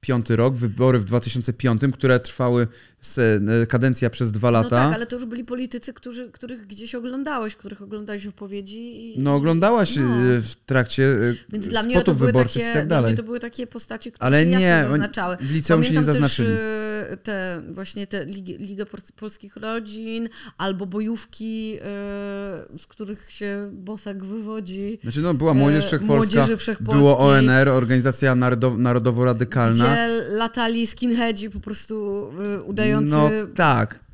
2005 0.00 0.30
rok, 0.30 0.54
wybory 0.54 0.98
w 0.98 1.04
2005, 1.04 1.82
które 1.92 2.20
trwały 2.20 2.66
e, 3.18 3.66
kadencja 3.66 4.10
przez 4.10 4.32
dwa 4.32 4.50
lata. 4.50 4.68
No 4.84 4.86
tak, 4.88 4.94
ale 4.94 5.06
to 5.06 5.16
już 5.16 5.24
byli 5.24 5.44
politycy, 5.44 5.92
którzy, 5.92 6.30
których 6.30 6.66
gdzieś 6.66 6.94
oglądałeś, 6.94 7.56
których 7.56 7.82
oglądałeś 7.82 8.26
wypowiedzi. 8.26 9.14
I, 9.14 9.18
no 9.18 9.34
oglądałaś 9.34 9.96
no. 9.96 10.02
E, 10.02 10.40
w 10.40 10.54
trakcie 10.66 11.04
e, 11.04 11.34
Więc 11.52 11.68
dla 11.68 11.82
mnie 11.82 12.02
to 12.02 12.14
były 12.14 12.32
takie, 12.32 12.60
i 12.60 12.62
tak 12.62 12.72
dalej. 12.72 12.86
Dla 12.86 13.00
mnie 13.00 13.16
to 13.16 13.22
były 13.22 13.40
takie 13.40 13.66
postaci, 13.66 14.12
które 14.12 14.26
ale 14.26 14.46
nie, 14.46 14.84
zaznaczały. 14.88 15.36
W 15.40 15.52
liceum 15.52 15.82
Pamiętam 15.82 15.84
się 15.84 15.98
nie 15.98 16.04
zaznaczyli. 16.04 16.48
Też 16.48 16.58
te 17.22 17.62
właśnie 17.70 18.06
te 18.06 18.26
Ligę 18.58 18.84
Polskich 19.16 19.56
Rodzin 19.56 20.28
albo 20.58 20.86
bojówki 20.86 21.78
z 22.78 22.86
których 22.88 23.30
się 23.30 23.70
Bosak 23.72 24.24
wywodzi. 24.24 24.98
Znaczy, 25.02 25.20
no, 25.20 25.34
była 25.34 25.54
Młodzież 25.54 25.86
Wszechpolska, 25.86 26.46
było 26.80 27.18
ONR, 27.18 27.68
Organizacja 27.68 28.34
Narodow 28.34 28.78
Narodowo-Radykalna. 28.78 29.89
Latali 30.30 30.86
skinheadzi 30.86 31.50
po 31.50 31.60
prostu 31.60 32.24
y, 32.58 32.62
udający... 32.62 33.10
No 33.10 33.30
tak. 33.54 34.10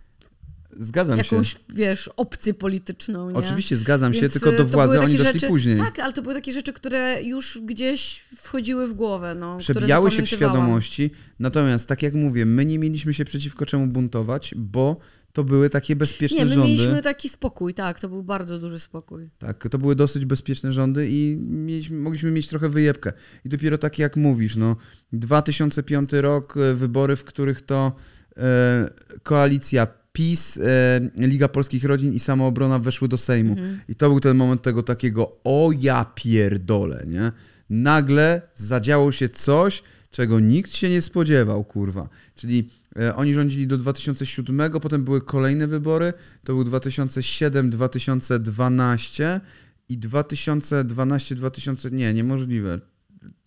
Zgadzam 0.79 1.19
jakąś, 1.19 1.53
się. 1.53 1.59
Jakąś, 1.59 1.77
wiesz, 1.77 2.11
opcję 2.17 2.55
polityczną, 2.55 3.31
nie? 3.31 3.37
Oczywiście, 3.37 3.77
zgadzam 3.77 4.13
Więc 4.13 4.25
się, 4.25 4.31
tylko 4.31 4.53
do 4.53 4.65
władzy 4.65 5.01
oni 5.01 5.17
doszli 5.17 5.33
rzeczy, 5.33 5.49
później. 5.49 5.79
Tak, 5.79 5.99
ale 5.99 6.13
to 6.13 6.23
były 6.23 6.35
takie 6.35 6.53
rzeczy, 6.53 6.73
które 6.73 7.23
już 7.23 7.59
gdzieś 7.63 8.25
wchodziły 8.37 8.87
w 8.87 8.95
głowę, 8.95 9.35
no. 9.35 9.59
Przebijały 9.59 10.11
się 10.11 10.23
w 10.23 10.29
świadomości, 10.29 11.11
natomiast 11.39 11.89
tak 11.89 12.03
jak 12.03 12.15
mówię, 12.15 12.47
my 12.47 12.67
nie 12.67 12.79
mieliśmy 12.79 13.15
się 13.15 13.25
przeciwko 13.25 13.67
czemu 13.67 13.87
buntować, 13.87 14.55
bo 14.57 14.97
to 15.37 15.45
były 15.45 15.71
takie 15.71 15.97
bezpieczne 15.97 16.39
Nie, 16.39 16.45
my 16.45 16.55
rządy. 16.55 16.69
mieliśmy 16.69 17.03
taki 17.03 17.29
spokój, 17.29 17.75
tak, 17.75 18.01
to 18.01 18.09
był 18.09 18.23
bardzo 18.23 18.59
duży 18.59 18.79
spokój. 18.79 19.31
Tak, 19.39 19.69
to 19.71 19.79
były 19.79 19.97
dosyć 19.97 20.25
bezpieczne 20.25 20.73
rządy 20.73 21.07
i 21.11 21.37
mieliśmy, 21.41 21.99
mogliśmy 21.99 22.31
mieć 22.31 22.49
trochę 22.49 22.69
wyjebkę. 22.69 23.13
I 23.45 23.49
dopiero 23.49 23.79
tak 23.79 23.99
jak 23.99 24.17
mówisz, 24.17 24.57
no 24.57 24.77
2005 25.13 26.13
rok, 26.13 26.57
e, 26.57 26.75
wybory, 26.75 27.17
w 27.17 27.25
których 27.25 27.61
to 27.61 27.93
e, 28.37 28.91
koalicja 29.23 29.87
PiS, 30.13 30.59
e, 30.59 31.01
Liga 31.19 31.49
Polskich 31.49 31.85
Rodzin 31.85 32.13
i 32.13 32.19
Samoobrona 32.19 32.79
weszły 32.79 33.09
do 33.09 33.19
Sejmu. 33.19 33.53
Mhm. 33.53 33.81
I 33.89 33.95
to 33.95 34.09
był 34.09 34.21
ten 34.21 34.37
moment 34.37 34.63
tego 34.63 34.83
takiego 34.83 35.37
o 35.45 35.71
ja 35.81 36.07
pierdolę, 36.15 37.05
nie? 37.09 37.33
Nagle 37.71 38.43
zadziało 38.55 39.13
się 39.13 39.29
coś, 39.29 39.83
czego 40.17 40.41
nikt 40.41 40.73
się 40.73 40.91
nie 40.91 41.03
spodziewał, 41.03 41.65
kurwa. 41.65 42.09
Czyli 42.35 42.71
e, 42.99 43.17
oni 43.17 43.35
rządzili 43.35 43.67
do 43.67 43.79
2007, 43.79 44.81
potem 44.81 45.05
były 45.05 45.21
kolejne 45.21 45.67
wybory, 45.67 46.13
to 46.45 46.55
był 46.55 46.65
2007-2012 46.65 49.41
i 49.89 49.99
2012-2000, 49.99 51.93
nie, 51.93 52.15
niemożliwe. 52.15 52.81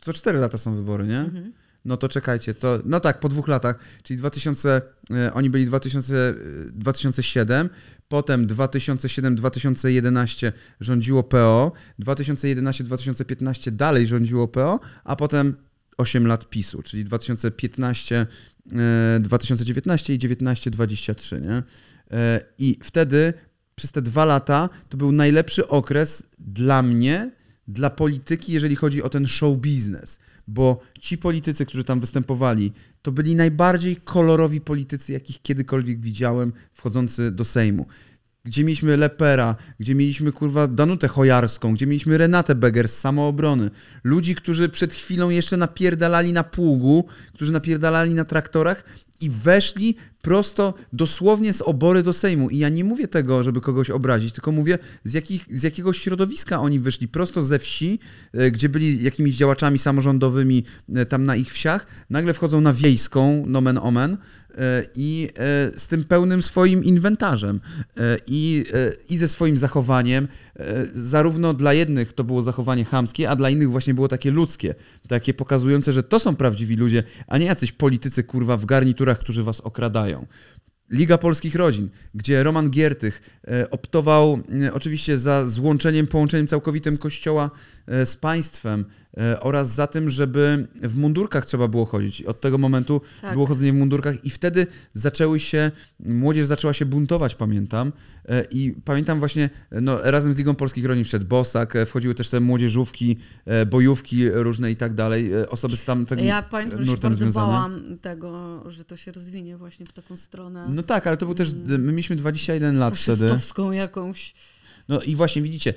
Co 0.01 0.13
4 0.13 0.39
lata 0.39 0.57
są 0.57 0.75
wybory, 0.75 1.07
nie? 1.07 1.19
Mhm. 1.19 1.53
No 1.85 1.97
to 1.97 2.09
czekajcie, 2.09 2.53
to, 2.53 2.79
no 2.85 2.99
tak, 2.99 3.19
po 3.19 3.29
dwóch 3.29 3.47
latach, 3.47 3.79
czyli 4.03 4.17
2000, 4.17 4.81
e, 5.11 5.33
oni 5.33 5.49
byli 5.49 5.65
2000, 5.65 6.29
e, 6.29 6.35
2007, 6.71 7.69
potem 8.07 8.47
2007-2011 8.47 10.51
rządziło 10.79 11.23
PO, 11.23 11.71
2011-2015 11.99 13.71
dalej 13.71 14.07
rządziło 14.07 14.47
PO, 14.47 14.79
a 15.03 15.15
potem 15.15 15.55
8 15.99 16.27
lat 16.27 16.49
PiSu, 16.49 16.83
czyli 16.83 17.03
2015, 17.03 18.27
e, 18.73 19.19
2019 19.19 20.13
i 20.13 20.19
19-23, 20.19 21.41
nie? 21.41 21.63
E, 22.11 22.41
I 22.57 22.79
wtedy 22.83 23.33
przez 23.75 23.91
te 23.91 24.01
dwa 24.01 24.25
lata 24.25 24.69
to 24.89 24.97
był 24.97 25.11
najlepszy 25.11 25.67
okres 25.67 26.23
dla 26.39 26.81
mnie, 26.81 27.31
dla 27.67 27.89
polityki, 27.89 28.53
jeżeli 28.53 28.75
chodzi 28.75 29.03
o 29.03 29.09
ten 29.09 29.25
show 29.27 29.57
biznes. 29.57 30.19
Bo 30.47 30.79
ci 30.99 31.17
politycy, 31.17 31.65
którzy 31.65 31.83
tam 31.83 31.99
występowali, 31.99 32.71
to 33.01 33.11
byli 33.11 33.35
najbardziej 33.35 33.95
kolorowi 33.95 34.61
politycy, 34.61 35.13
jakich 35.13 35.41
kiedykolwiek 35.41 36.01
widziałem, 36.01 36.53
wchodzący 36.73 37.31
do 37.31 37.45
Sejmu. 37.45 37.85
Gdzie 38.45 38.63
mieliśmy 38.63 38.97
Lepera, 38.97 39.55
gdzie 39.79 39.95
mieliśmy 39.95 40.31
kurwa 40.31 40.67
Danutę 40.67 41.07
Chojarską, 41.07 41.73
gdzie 41.73 41.87
mieliśmy 41.87 42.17
Renatę 42.17 42.55
Beger 42.55 42.87
z 42.87 42.97
samoobrony. 42.97 43.69
Ludzi, 44.03 44.35
którzy 44.35 44.69
przed 44.69 44.93
chwilą 44.93 45.29
jeszcze 45.29 45.57
napierdalali 45.57 46.33
na 46.33 46.43
pługu, 46.43 47.05
którzy 47.33 47.51
napierdalali 47.51 48.13
na 48.13 48.25
traktorach 48.25 48.83
i 49.21 49.29
weszli 49.29 49.95
prosto, 50.21 50.73
dosłownie 50.93 51.53
z 51.53 51.61
obory 51.61 52.03
do 52.03 52.13
Sejmu. 52.13 52.49
I 52.49 52.57
ja 52.57 52.69
nie 52.69 52.83
mówię 52.83 53.07
tego, 53.07 53.43
żeby 53.43 53.61
kogoś 53.61 53.89
obrazić, 53.89 54.33
tylko 54.33 54.51
mówię, 54.51 54.77
z, 55.03 55.13
jakich, 55.13 55.45
z 55.49 55.63
jakiego 55.63 55.93
środowiska 55.93 56.59
oni 56.59 56.79
wyszli. 56.79 57.07
Prosto 57.07 57.43
ze 57.43 57.59
wsi, 57.59 57.99
e, 58.33 58.51
gdzie 58.51 58.69
byli 58.69 59.03
jakimiś 59.03 59.35
działaczami 59.35 59.79
samorządowymi 59.79 60.63
e, 60.95 61.05
tam 61.05 61.23
na 61.25 61.35
ich 61.35 61.53
wsiach, 61.53 61.87
nagle 62.09 62.33
wchodzą 62.33 62.61
na 62.61 62.73
wiejską, 62.73 63.45
nomen 63.47 63.77
omen, 63.77 64.17
i 64.95 65.29
e, 65.37 65.79
z 65.79 65.87
tym 65.87 66.03
pełnym 66.03 66.41
swoim 66.41 66.83
inwentarzem 66.83 67.59
e, 67.97 68.17
i, 68.27 68.65
e, 68.73 68.91
i 69.09 69.17
ze 69.17 69.27
swoim 69.27 69.57
zachowaniem. 69.57 70.27
E, 70.55 70.85
Zarówno 70.93 71.53
dla 71.53 71.73
jednych 71.73 72.13
to 72.13 72.23
było 72.23 72.43
zachowanie 72.43 72.85
chamskie, 72.85 73.29
a 73.29 73.35
dla 73.35 73.49
innych 73.49 73.71
właśnie 73.71 73.93
było 73.93 74.07
takie 74.07 74.31
ludzkie, 74.31 74.75
takie 75.07 75.33
pokazujące, 75.33 75.93
że 75.93 76.03
to 76.03 76.19
są 76.19 76.35
prawdziwi 76.35 76.75
ludzie, 76.75 77.03
a 77.27 77.37
nie 77.37 77.45
jacyś 77.45 77.71
politycy 77.71 78.23
kurwa 78.23 78.57
w 78.57 78.65
garniturach, 78.65 79.19
którzy 79.19 79.43
was 79.43 79.61
okradają. 79.61 80.25
Liga 80.91 81.17
Polskich 81.17 81.55
Rodzin, 81.55 81.89
gdzie 82.15 82.43
Roman 82.43 82.69
Giertych 82.69 83.39
e, 83.47 83.69
optował 83.69 84.39
e, 84.63 84.73
oczywiście 84.73 85.17
za 85.17 85.45
złączeniem, 85.45 86.07
połączeniem 86.07 86.47
całkowitym 86.47 86.97
kościoła 86.97 87.49
e, 87.87 88.05
z 88.05 88.15
państwem 88.15 88.85
e, 89.08 89.08
oraz 89.41 89.75
za 89.75 89.87
tym, 89.87 90.09
żeby 90.09 90.67
w 90.83 90.97
mundurkach 90.97 91.45
trzeba 91.45 91.67
było 91.67 91.85
chodzić. 91.85 92.21
Od 92.21 92.41
tego 92.41 92.57
momentu 92.57 93.01
Tak. 93.21 93.33
było 93.33 93.45
chodzenie 93.45 93.71
w 93.73 93.75
mundurkach 93.75 94.25
i 94.25 94.29
wtedy 94.29 94.67
zaczęły 94.93 95.39
się, 95.39 95.71
młodzież 95.99 96.47
zaczęła 96.47 96.73
się 96.73 96.85
buntować, 96.85 97.35
pamiętam. 97.35 97.91
E, 98.29 98.43
I 98.51 98.75
pamiętam 98.85 99.19
właśnie, 99.19 99.49
e, 99.71 99.81
no, 99.81 99.99
razem 100.03 100.33
z 100.33 100.37
Ligą 100.37 100.55
Polskich 100.55 100.85
Rodzin 100.85 101.03
wszedł 101.03 101.25
Bosak, 101.25 101.75
e, 101.75 101.85
wchodziły 101.85 102.15
też 102.15 102.29
te 102.29 102.39
młodzieżówki, 102.39 103.17
e, 103.45 103.65
bojówki 103.65 104.29
różne 104.29 104.71
i 104.71 104.75
tak 104.75 104.93
dalej. 104.93 105.33
E, 105.33 105.49
Osoby 105.49 105.77
z 105.77 105.83
tamtego 105.85 106.21
Ja 106.21 106.41
pamiętam, 106.43 106.79
że 106.81 106.91
się 106.91 106.97
bardzo 106.97 107.17
związane. 107.17 107.47
bałam 107.47 107.97
tego, 108.01 108.63
że 108.71 108.85
to 108.85 108.97
się 108.97 109.11
rozwinie 109.11 109.57
właśnie 109.57 109.85
w 109.85 109.93
taką 109.93 110.17
stronę 110.17 110.67
No 110.69 110.83
tak, 110.83 111.07
ale 111.07 111.17
to 111.17 111.25
był 111.25 111.35
też, 111.35 111.53
my 111.65 111.77
mieliśmy 111.91 112.15
21 112.15 112.77
lat 112.79 112.97
wtedy. 112.97 113.29
jakąś. 113.71 114.33
No 114.89 115.01
i 115.01 115.15
właśnie 115.15 115.41
widzicie, 115.41 115.73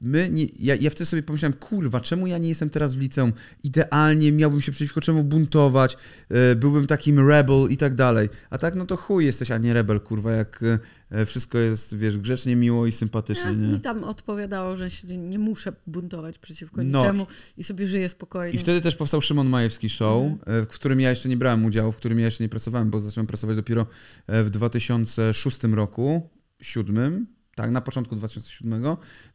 my 0.00 0.30
nie, 0.30 0.46
ja, 0.58 0.74
ja 0.74 0.90
wtedy 0.90 1.06
sobie 1.06 1.22
pomyślałem, 1.22 1.52
kurwa, 1.52 2.00
czemu 2.00 2.26
ja 2.26 2.38
nie 2.38 2.48
jestem 2.48 2.70
teraz 2.70 2.94
w 2.94 3.00
liceum? 3.00 3.32
Idealnie 3.64 4.32
miałbym 4.32 4.60
się 4.60 4.72
przeciwko 4.72 5.00
czemu 5.00 5.24
buntować, 5.24 5.96
e, 6.28 6.54
byłbym 6.56 6.86
takim 6.86 7.28
rebel 7.28 7.66
i 7.70 7.76
tak 7.76 7.94
dalej. 7.94 8.28
A 8.50 8.58
tak, 8.58 8.74
no 8.74 8.86
to 8.86 8.96
chuj 8.96 9.24
jesteś, 9.24 9.50
a 9.50 9.58
nie 9.58 9.74
rebel, 9.74 10.00
kurwa, 10.00 10.32
jak 10.32 10.64
e, 11.10 11.26
wszystko 11.26 11.58
jest, 11.58 11.96
wiesz, 11.96 12.18
grzecznie, 12.18 12.56
miło 12.56 12.86
i 12.86 12.92
sympatycznie, 12.92 13.44
Ja, 13.50 13.52
nie? 13.56 13.66
mi 13.68 13.80
tam 13.80 14.04
odpowiadało, 14.04 14.76
że 14.76 14.90
się 14.90 15.16
nie 15.18 15.38
muszę 15.38 15.72
buntować 15.86 16.38
przeciwko 16.38 16.82
No. 16.84 17.00
niczemu 17.02 17.26
i 17.56 17.64
sobie 17.64 17.86
żyję 17.86 18.08
spokojnie. 18.08 18.54
I 18.54 18.58
wtedy 18.58 18.80
też 18.80 18.96
powstał 18.96 19.22
Szymon 19.22 19.48
Majewski 19.48 19.88
Show, 19.88 20.24
e, 20.46 20.62
w 20.62 20.66
którym 20.68 21.00
ja 21.00 21.10
jeszcze 21.10 21.28
nie 21.28 21.36
brałem 21.36 21.64
udziału, 21.64 21.92
w 21.92 21.96
którym 21.96 22.18
ja 22.18 22.24
jeszcze 22.24 22.44
nie 22.44 22.48
pracowałem, 22.48 22.90
bo 22.90 23.00
zacząłem 23.00 23.26
pracować 23.26 23.56
dopiero 23.56 23.86
w 24.28 24.50
2006 24.50 25.74
roku, 25.74 26.28
siódmym, 26.62 27.26
tak, 27.58 27.70
na 27.70 27.80
początku 27.80 28.16
2007. 28.16 28.82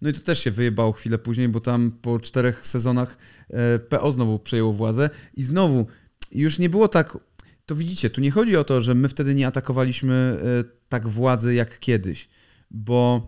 No 0.01 0.09
i 0.09 0.13
to 0.13 0.19
też 0.19 0.39
się 0.39 0.51
wyjebało 0.51 0.91
chwilę 0.91 1.17
później, 1.17 1.49
bo 1.49 1.59
tam 1.59 1.91
po 1.91 2.19
czterech 2.19 2.67
sezonach 2.67 3.17
e, 3.49 3.79
PO 3.79 4.11
znowu 4.11 4.39
przejęło 4.39 4.73
władzę 4.73 5.09
i 5.33 5.43
znowu 5.43 5.87
już 6.31 6.59
nie 6.59 6.69
było 6.69 6.87
tak. 6.87 7.17
To 7.65 7.75
widzicie, 7.75 8.09
tu 8.09 8.21
nie 8.21 8.31
chodzi 8.31 8.57
o 8.57 8.63
to, 8.63 8.81
że 8.81 8.95
my 8.95 9.09
wtedy 9.09 9.35
nie 9.35 9.47
atakowaliśmy 9.47 10.13
e, 10.13 10.63
tak 10.89 11.07
władzy 11.07 11.53
jak 11.53 11.79
kiedyś, 11.79 12.29
bo 12.71 13.27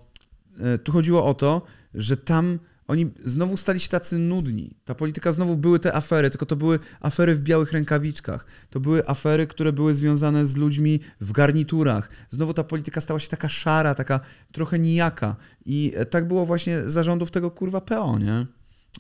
e, 0.60 0.78
tu 0.78 0.92
chodziło 0.92 1.26
o 1.26 1.34
to, 1.34 1.62
że 1.94 2.18
tam 2.18 2.60
oni 2.88 3.12
znowu 3.24 3.58
stali 3.58 3.80
się 3.80 3.90
tacy 3.90 4.18
nudni. 4.18 4.76
Ta 4.86 4.96
polityka 4.96 5.32
znowu 5.32 5.58
były 5.58 5.80
te 5.80 5.96
afery, 5.96 6.30
tylko 6.30 6.46
to 6.46 6.56
były 6.56 6.80
afery 7.02 7.36
w 7.36 7.42
białych 7.42 7.72
rękawiczkach. 7.72 8.46
To 8.70 8.80
były 8.80 9.08
afery, 9.08 9.48
które 9.48 9.74
były 9.74 9.96
związane 9.96 10.48
z 10.48 10.56
ludźmi 10.56 11.00
w 11.22 11.32
garniturach. 11.32 12.10
Znowu 12.30 12.54
ta 12.54 12.64
polityka 12.64 13.02
stała 13.02 13.20
się 13.20 13.28
taka 13.30 13.50
szara, 13.50 13.96
taka 13.96 14.20
trochę 14.52 14.80
nijaka. 14.80 15.36
I 15.66 15.94
tak 16.10 16.28
było 16.28 16.46
właśnie 16.46 16.90
zarządów 16.90 17.32
tego 17.32 17.52
kurwa 17.52 17.82
PO, 17.82 18.20
nie? 18.20 18.48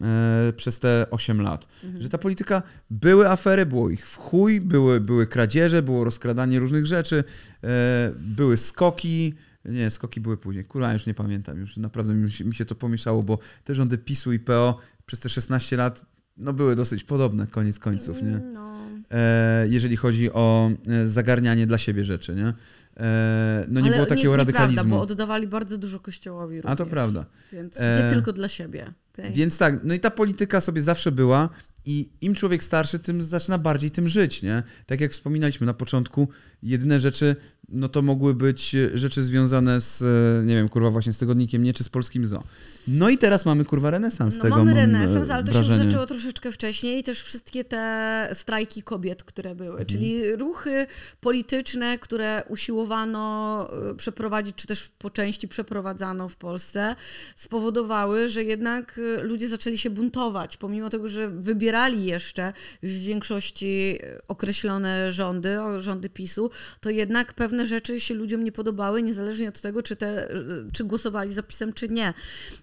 E, 0.01 0.53
przez 0.55 0.79
te 0.79 1.05
8 1.11 1.41
lat. 1.41 1.67
Że 1.99 2.09
ta 2.09 2.17
polityka, 2.17 2.61
były 2.89 3.29
afery, 3.29 3.65
było 3.65 3.89
ich 3.89 4.07
w 4.07 4.17
chuj, 4.17 4.61
były, 4.61 4.99
były 4.99 5.27
kradzieże, 5.27 5.81
było 5.81 6.03
rozkradanie 6.03 6.59
różnych 6.59 6.85
rzeczy, 6.85 7.23
e, 7.63 8.11
były 8.15 8.57
skoki, 8.57 9.33
nie, 9.65 9.89
skoki 9.89 10.21
były 10.21 10.37
później. 10.37 10.65
Kurwa, 10.65 10.93
już 10.93 11.05
nie 11.05 11.13
pamiętam. 11.13 11.59
Już 11.59 11.77
naprawdę 11.77 12.13
mi 12.13 12.31
się, 12.31 12.45
mi 12.45 12.55
się 12.55 12.65
to 12.65 12.75
pomieszało, 12.75 13.23
bo 13.23 13.39
te 13.63 13.75
rządy 13.75 13.97
PiSu 13.97 14.33
i 14.33 14.39
PO 14.39 14.79
przez 15.05 15.19
te 15.19 15.29
16 15.29 15.77
lat 15.77 16.05
no, 16.37 16.53
były 16.53 16.75
dosyć 16.75 17.03
podobne, 17.03 17.47
koniec 17.47 17.79
końców, 17.79 18.23
nie? 18.23 18.39
No. 18.53 18.75
E, 19.11 19.67
jeżeli 19.69 19.97
chodzi 19.97 20.31
o 20.31 20.71
e, 20.87 21.07
zagarnianie 21.07 21.67
dla 21.67 21.77
siebie 21.77 22.05
rzeczy, 22.05 22.35
nie? 22.35 22.53
E, 22.97 23.65
no 23.67 23.81
nie 23.81 23.87
Ale 23.87 23.95
było 23.95 24.05
takiego 24.05 24.31
nie, 24.31 24.37
radykalizmu. 24.37 24.71
Nieprawda, 24.71 24.95
bo 24.95 25.01
oddawali 25.01 25.47
bardzo 25.47 25.77
dużo 25.77 25.99
kościołowi 25.99 26.55
również. 26.55 26.73
A 26.73 26.75
to 26.75 26.85
prawda. 26.85 27.25
Więc 27.53 27.79
E, 27.79 28.03
nie 28.03 28.09
tylko 28.09 28.33
dla 28.33 28.47
siebie. 28.47 28.93
Okej. 29.13 29.33
Więc 29.33 29.57
tak, 29.57 29.79
no 29.83 29.93
i 29.93 29.99
ta 29.99 30.11
polityka 30.11 30.61
sobie 30.61 30.81
zawsze 30.81 31.11
była 31.11 31.49
i 31.85 32.09
im 32.21 32.35
człowiek 32.35 32.63
starszy, 32.63 32.99
tym 32.99 33.23
zaczyna 33.23 33.57
bardziej 33.57 33.91
tym 33.91 34.07
żyć, 34.07 34.41
nie? 34.41 34.63
Tak 34.85 35.01
jak 35.01 35.11
wspominaliśmy 35.11 35.65
na 35.67 35.73
początku, 35.73 36.29
jedyne 36.63 36.99
rzeczy, 36.99 37.35
no 37.69 37.89
to 37.89 38.01
mogły 38.01 38.33
być 38.33 38.75
rzeczy 38.93 39.23
związane 39.23 39.81
z, 39.81 40.01
e, 40.01 40.45
nie 40.45 40.55
wiem, 40.55 40.69
kurwa 40.69 40.91
właśnie 40.91 41.13
z 41.13 41.17
tygodnikiem 41.17 41.63
nie, 41.63 41.73
czy 41.73 41.83
z 41.83 41.89
polskim 41.89 42.27
zoo. 42.27 42.43
No 42.87 43.09
i 43.09 43.17
teraz 43.17 43.45
mamy 43.45 43.65
kurwa 43.65 43.91
renesans 43.91 44.35
No 44.37 44.41
tego, 44.43 44.55
mamy 44.55 44.71
mam, 44.71 44.77
e, 44.77 44.81
renesans, 44.81 45.29
ale 45.29 45.43
to 45.43 45.51
się 45.51 45.57
wrażenie. 45.57 45.75
już 45.77 45.85
zaczęło 45.85 46.05
troszeczkę 46.05 46.51
wcześniej. 46.51 47.03
Też 47.03 47.21
wszystkie 47.21 47.63
te 47.63 48.29
strajki 48.33 48.83
kobiet, 48.83 49.23
które 49.23 49.55
były, 49.55 49.69
Mhm. 49.69 49.85
czyli 49.87 50.35
ruchy 50.35 50.87
polityczne, 51.21 51.99
które 51.99 52.43
usiłowano 52.49 53.67
y, 53.91 53.95
przeprowadzić, 53.95 54.55
czy 54.55 54.67
też 54.67 54.89
po 54.99 55.09
części 55.09 55.47
przeprowadzano 55.47 56.29
w 56.29 56.35
Polsce, 56.35 56.95
spowodowały, 57.35 58.29
że 58.29 58.43
jednak 58.43 58.97
y, 58.97 59.23
ludzie 59.23 59.49
zaczęli 59.49 59.77
się 59.77 59.89
buntować, 59.89 60.57
pomimo 60.57 60.89
tego, 60.89 61.07
że 61.07 61.29
wybierali 61.29 62.05
jeszcze 62.05 62.53
w 62.83 62.87
większości 62.87 63.99
y, 64.03 64.21
określone 64.27 65.11
rządy, 65.11 65.57
rządy 65.77 66.09
PiSu, 66.09 66.49
to 66.81 66.89
jednak 66.89 67.33
pewne 67.33 67.65
rzeczy 67.65 67.99
się 67.99 68.13
ludziom 68.13 68.43
nie 68.43 68.51
podobały, 68.51 69.03
niezależnie 69.03 69.49
od 69.49 69.61
tego, 69.61 69.83
czy, 69.83 69.95
te, 69.95 70.27
czy 70.73 70.83
głosowali 70.83 71.33
za 71.33 71.43
PiSem, 71.43 71.73
czy 71.73 71.89
nie. 71.89 72.13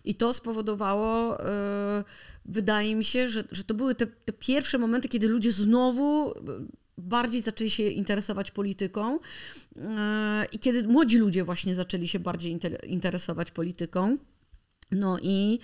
I 0.05 0.12
to 0.14 0.33
spowodowało, 0.33 1.40
y, 1.40 1.44
wydaje 2.44 2.94
mi 2.94 3.05
się, 3.05 3.29
że, 3.29 3.44
że 3.53 3.64
to 3.64 3.75
były 3.75 3.94
te, 3.94 4.07
te 4.07 4.33
pierwsze 4.33 4.79
momenty, 4.79 5.09
kiedy 5.09 5.29
ludzie 5.29 5.53
znowu 5.53 6.31
y, 6.31 6.35
bardziej 6.98 7.42
zaczęli 7.42 7.70
się 7.70 7.83
interesować 7.83 8.51
polityką 8.51 9.18
e, 9.77 10.46
i 10.53 10.59
kiedy 10.59 10.88
młodzi 10.88 11.18
ludzie 11.18 11.44
właśnie 11.44 11.75
zaczęli 11.75 12.09
się 12.09 12.18
bardziej 12.18 12.59
interesować 12.87 13.51
polityką. 13.51 14.18
No 14.90 15.18
i 15.22 15.59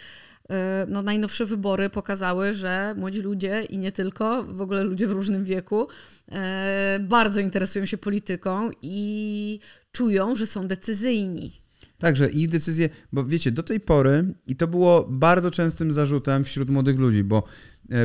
e, 0.50 0.87
no, 0.88 1.02
najnowsze 1.02 1.46
wybory 1.46 1.90
pokazały, 1.90 2.52
że 2.52 2.94
młodzi 2.96 3.20
ludzie 3.20 3.62
i 3.70 3.78
nie 3.78 3.92
tylko, 3.92 4.44
w 4.44 4.61
ogóle 4.61 4.84
ludzie 4.84 5.06
w 5.06 5.12
różnym 5.12 5.44
wieku, 5.44 5.88
e, 6.32 6.99
bardzo 7.03 7.40
interesują 7.40 7.86
się 7.86 7.99
polityką 7.99 8.70
i 8.82 9.61
czują, 9.92 10.36
że 10.36 10.46
są 10.46 10.68
decyzyjni. 10.68 11.53
Także 11.99 12.30
ich 12.30 12.49
decyzje, 12.49 12.88
bo 13.12 13.24
wiecie, 13.24 13.53
do 13.53 13.62
tej 13.62 13.80
pory, 13.80 14.34
i 14.46 14.57
to 14.57 14.68
było 14.68 15.07
bardzo 15.11 15.51
częstym 15.51 15.92
zarzutem 15.92 16.44
wśród 16.44 16.70
młodych 16.70 16.99
ludzi, 16.99 17.24
bo 17.24 17.42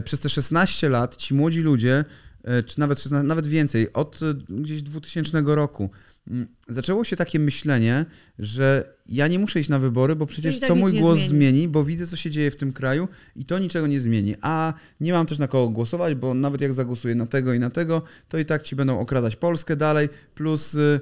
przez 0.03 0.19
te 0.19 0.29
16 0.29 0.89
lat 0.89 1.15
ci 1.15 1.33
młodzi 1.33 1.61
ludzie 1.61 2.05
E, 2.43 2.63
czy 2.63 2.79
nawet, 2.79 2.99
16, 3.01 3.27
nawet 3.27 3.47
więcej, 3.47 3.93
od 3.93 4.19
e, 4.23 4.33
gdzieś 4.61 4.81
2000 4.81 5.43
roku 5.45 5.89
mm, 6.27 6.47
zaczęło 6.67 7.03
się 7.03 7.15
takie 7.15 7.39
myślenie, 7.39 8.05
że 8.39 8.93
ja 9.09 9.27
nie 9.27 9.39
muszę 9.39 9.59
iść 9.59 9.69
na 9.69 9.79
wybory, 9.79 10.15
bo 10.15 10.25
przecież 10.25 10.59
tak 10.59 10.67
co 10.67 10.75
mój 10.75 10.99
głos 10.99 11.19
zmieni. 11.19 11.29
zmieni. 11.29 11.67
bo 11.67 11.83
widzę, 11.83 12.07
co 12.07 12.17
się 12.17 12.29
dzieje 12.29 12.51
w 12.51 12.55
tym 12.55 12.71
kraju 12.71 13.07
i 13.35 13.45
to 13.45 13.59
niczego 13.59 13.87
nie 13.87 13.99
zmieni. 13.99 14.35
A 14.41 14.73
nie 14.99 15.13
mam 15.13 15.25
też 15.25 15.39
na 15.39 15.47
kogo 15.47 15.69
głosować, 15.69 16.15
bo 16.15 16.33
nawet 16.33 16.61
jak 16.61 16.73
zagłosuję 16.73 17.15
na 17.15 17.27
tego 17.27 17.53
i 17.53 17.59
na 17.59 17.69
tego, 17.69 18.01
to 18.29 18.37
i 18.37 18.45
tak 18.45 18.63
ci 18.63 18.75
będą 18.75 18.99
okradać 18.99 19.35
Polskę 19.35 19.75
dalej, 19.75 20.09
plus 20.35 20.73
yy, 20.73 20.99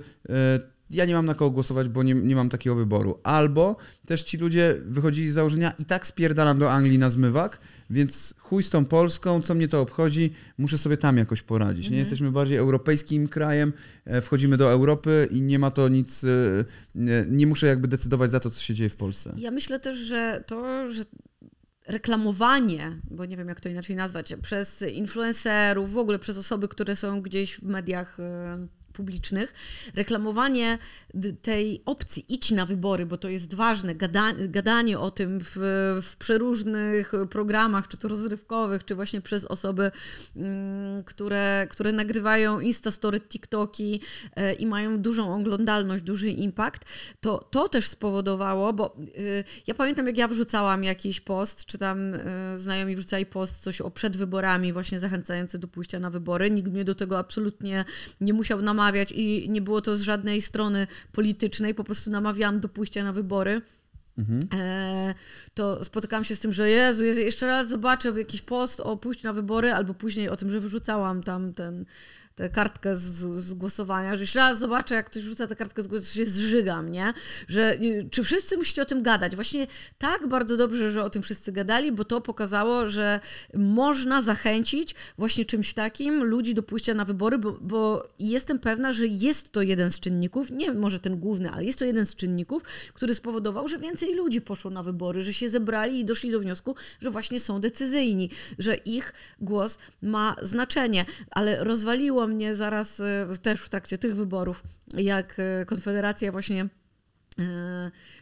ja 0.92 1.06
nie 1.06 1.14
mam 1.14 1.26
na 1.26 1.34
kogo 1.34 1.52
głosować, 1.52 1.90
bo 1.90 2.04
nie, 2.04 2.14
nie 2.14 2.36
mam 2.36 2.50
takiego 2.50 2.76
wyboru. 2.76 3.20
Albo 3.24 3.76
też 4.06 4.24
ci 4.24 4.38
ludzie 4.38 4.76
wychodzili 4.86 5.30
z 5.30 5.34
założenia 5.34 5.72
i 5.80 5.86
tak 5.86 6.08
spierdalam 6.08 6.60
do 6.60 6.72
Anglii 6.72 6.98
na 6.98 7.10
zmywak, 7.10 7.60
więc 7.90 8.34
chuj 8.38 8.64
z 8.64 8.70
tą 8.70 8.86
Polską, 8.86 9.42
co 9.42 9.56
mnie 9.56 9.68
to 9.68 9.82
obchodzi, 9.82 10.34
muszę 10.58 10.78
sobie 10.78 10.98
tam 10.98 11.18
jakoś 11.18 11.42
poradzić. 11.42 11.86
Mhm. 11.86 11.94
Nie 11.94 12.00
jesteśmy 12.00 12.32
bardziej 12.32 12.58
europejskim 12.58 13.28
krajem, 13.28 13.74
e, 14.06 14.22
wchodzimy 14.22 14.58
do 14.58 14.72
Europy 14.72 15.28
i 15.32 15.42
nie 15.42 15.60
ma 15.60 15.72
to 15.72 15.90
nic, 15.90 16.24
e, 16.24 17.28
nie 17.28 17.48
muszę 17.48 17.68
jakby 17.68 17.88
decydować 17.88 18.32
za 18.32 18.40
to, 18.40 18.50
co 18.50 18.62
się 18.62 18.74
dzieje 18.74 18.90
w 18.90 18.96
Polsce. 18.96 19.34
Ja 19.38 19.52
myślę 19.52 19.80
też, 19.80 19.98
że 19.98 20.44
to, 20.48 20.92
że 20.92 21.04
reklamowanie, 21.88 23.00
bo 23.12 23.26
nie 23.26 23.38
wiem 23.38 23.48
jak 23.48 23.62
to 23.62 23.70
inaczej 23.70 23.96
nazwać, 23.96 24.34
przez 24.42 24.82
influencerów, 24.82 25.92
w 25.92 25.98
ogóle 25.98 26.20
przez 26.20 26.38
osoby, 26.38 26.68
które 26.68 26.96
są 26.96 27.22
gdzieś 27.22 27.56
w 27.56 27.64
mediach 27.64 28.20
e, 28.20 28.68
publicznych, 28.92 29.54
reklamowanie 29.96 30.78
tej 31.42 31.82
opcji 31.86 32.26
idź 32.30 32.52
na 32.52 32.66
wybory, 32.66 33.06
bo 33.06 33.18
to 33.18 33.30
jest 33.30 33.54
ważne, 33.54 33.96
gadanie, 33.96 34.48
gadanie 34.48 35.00
o 35.00 35.12
tym 35.12 35.40
w, 35.40 35.56
w 36.02 36.16
przeróżnych 36.18 37.12
programach, 37.30 37.88
czy 37.88 37.98
to 37.98 38.08
rozrywkowych, 38.08 38.86
czy 38.86 38.96
właśnie 38.96 39.22
przez 39.22 39.46
osoby, 39.46 39.92
mm, 40.36 41.04
które, 41.04 41.68
które 41.70 41.92
nagrywają 41.92 42.60
Instastory, 42.60 43.20
TikToki 43.20 44.02
e, 44.36 44.54
i 44.54 44.66
mają 44.66 44.98
dużą 44.98 45.34
oglądalność, 45.34 46.04
duży 46.04 46.30
impact, 46.30 46.86
to 47.22 47.38
to 47.52 47.70
też 47.70 47.88
spowodowało, 47.88 48.74
bo 48.74 48.96
y, 49.18 49.44
ja 49.68 49.74
pamiętam 49.74 50.08
jak 50.08 50.18
ja 50.18 50.28
wrzucałam 50.28 50.84
jakiś 50.84 51.22
post, 51.22 51.66
czy 51.66 51.78
tam 51.78 52.14
y, 52.14 52.20
znajomi 52.56 52.96
wrzucali 52.96 53.26
post 53.26 53.64
coś 53.64 53.82
o 53.82 53.92
przed 53.92 54.18
wyborami, 54.18 54.74
właśnie 54.74 55.00
zachęcający 55.00 55.60
do 55.60 55.68
pójścia 55.68 56.00
na 56.00 56.10
wybory. 56.10 56.52
Nikt 56.52 56.72
mnie 56.72 56.84
do 56.84 56.96
tego 56.96 57.20
absolutnie 57.20 57.86
nie 58.22 58.34
musiał 58.34 58.62
namawiać, 58.62 58.81
namawiać 58.82 59.12
i 59.12 59.50
nie 59.50 59.62
było 59.62 59.82
to 59.82 59.98
z 59.98 60.02
żadnej 60.02 60.42
strony 60.42 60.88
politycznej, 61.12 61.76
po 61.76 61.84
prostu 61.84 62.12
namawiałam 62.12 62.60
do 62.60 62.70
pójścia 62.70 63.04
na 63.04 63.14
wybory. 63.14 63.62
Mhm. 64.18 64.40
E, 64.54 65.14
to 65.54 65.84
spotykałam 65.84 66.24
się 66.24 66.36
z 66.36 66.40
tym, 66.40 66.54
że 66.54 66.70
Jezu, 66.70 67.04
jeszcze 67.04 67.48
raz 67.48 67.70
zobaczę 67.70 68.14
jakiś 68.18 68.42
post 68.42 68.80
o 68.80 68.98
pójściu 68.98 69.28
na 69.28 69.34
wybory, 69.34 69.74
albo 69.74 69.94
później 69.94 70.30
o 70.30 70.36
tym, 70.36 70.52
że 70.52 70.60
wyrzucałam 70.60 71.24
tam 71.24 71.54
ten 71.54 71.86
tę 72.42 72.50
kartkę 72.50 72.96
z, 72.96 73.02
z, 73.46 73.54
głosowania, 73.54 74.16
że 74.16 74.24
jeszcze 74.24 74.40
raz 74.40 74.60
zobaczę, 74.60 74.96
jak 74.96 75.06
ktoś 75.06 75.24
rzuca 75.24 75.48
tę 75.48 75.56
kartkę 75.56 75.84
z 75.84 75.88
głosowania, 75.88 76.14
się 76.14 76.26
zżygam, 76.26 76.92
nie? 76.92 77.14
Że 77.48 77.74
y, 77.74 78.08
czy 78.12 78.24
wszyscy 78.24 78.58
musicie 78.58 78.82
o 78.82 78.86
tym 78.86 79.04
gadać? 79.04 79.36
Właśnie 79.36 79.68
tak 79.98 80.28
bardzo 80.28 80.58
dobrze, 80.58 80.92
że 80.92 81.04
o 81.04 81.10
tym 81.10 81.22
wszyscy 81.22 81.52
gadali, 81.52 81.92
bo 81.92 82.06
to 82.06 82.22
pokazało, 82.22 82.88
że 82.88 83.20
można 83.54 84.22
zachęcić 84.22 84.96
właśnie 85.18 85.46
czymś 85.46 85.74
takim 85.74 86.24
ludzi 86.24 86.54
do 86.54 86.64
pójścia 86.64 86.94
na 86.94 87.06
wybory, 87.06 87.38
bo, 87.38 87.52
bo 87.52 88.04
jestem 88.20 88.60
pewna, 88.60 88.94
że 88.94 89.08
jest 89.08 89.52
to 89.52 89.62
jeden 89.62 89.92
z 89.92 90.00
czynników, 90.00 90.52
nie 90.52 90.74
może 90.74 91.00
ten 91.00 91.20
główny, 91.20 91.52
ale 91.52 91.66
jest 91.66 91.80
to 91.80 91.86
jeden 91.86 92.06
z 92.06 92.16
czynników, 92.16 92.64
który 92.94 93.16
spowodował, 93.16 93.68
że 93.68 93.78
więcej 93.78 94.16
ludzi 94.16 94.42
poszło 94.42 94.72
na 94.72 94.84
wybory, 94.84 95.24
że 95.24 95.34
się 95.34 95.50
zebrali 95.50 96.00
i 96.00 96.06
doszli 96.06 96.32
do 96.32 96.40
wniosku, 96.40 96.76
że 97.02 97.12
właśnie 97.12 97.40
są 97.40 97.60
decyzyjni, 97.60 98.30
że 98.60 98.76
ich 98.76 99.14
głos 99.42 99.78
ma 100.02 100.36
znaczenie, 100.42 101.06
ale 101.32 101.64
rozwaliło 101.64 102.31
mnie 102.32 102.56
zaraz 102.56 103.00
e, 103.00 103.28
też 103.42 103.62
w 103.62 103.70
trakcie 103.70 103.98
tych 103.98 104.16
wyborów, 104.16 104.64
jak 104.94 105.36
e, 105.40 105.66
Konfederacja 105.66 106.32
właśnie 106.32 106.68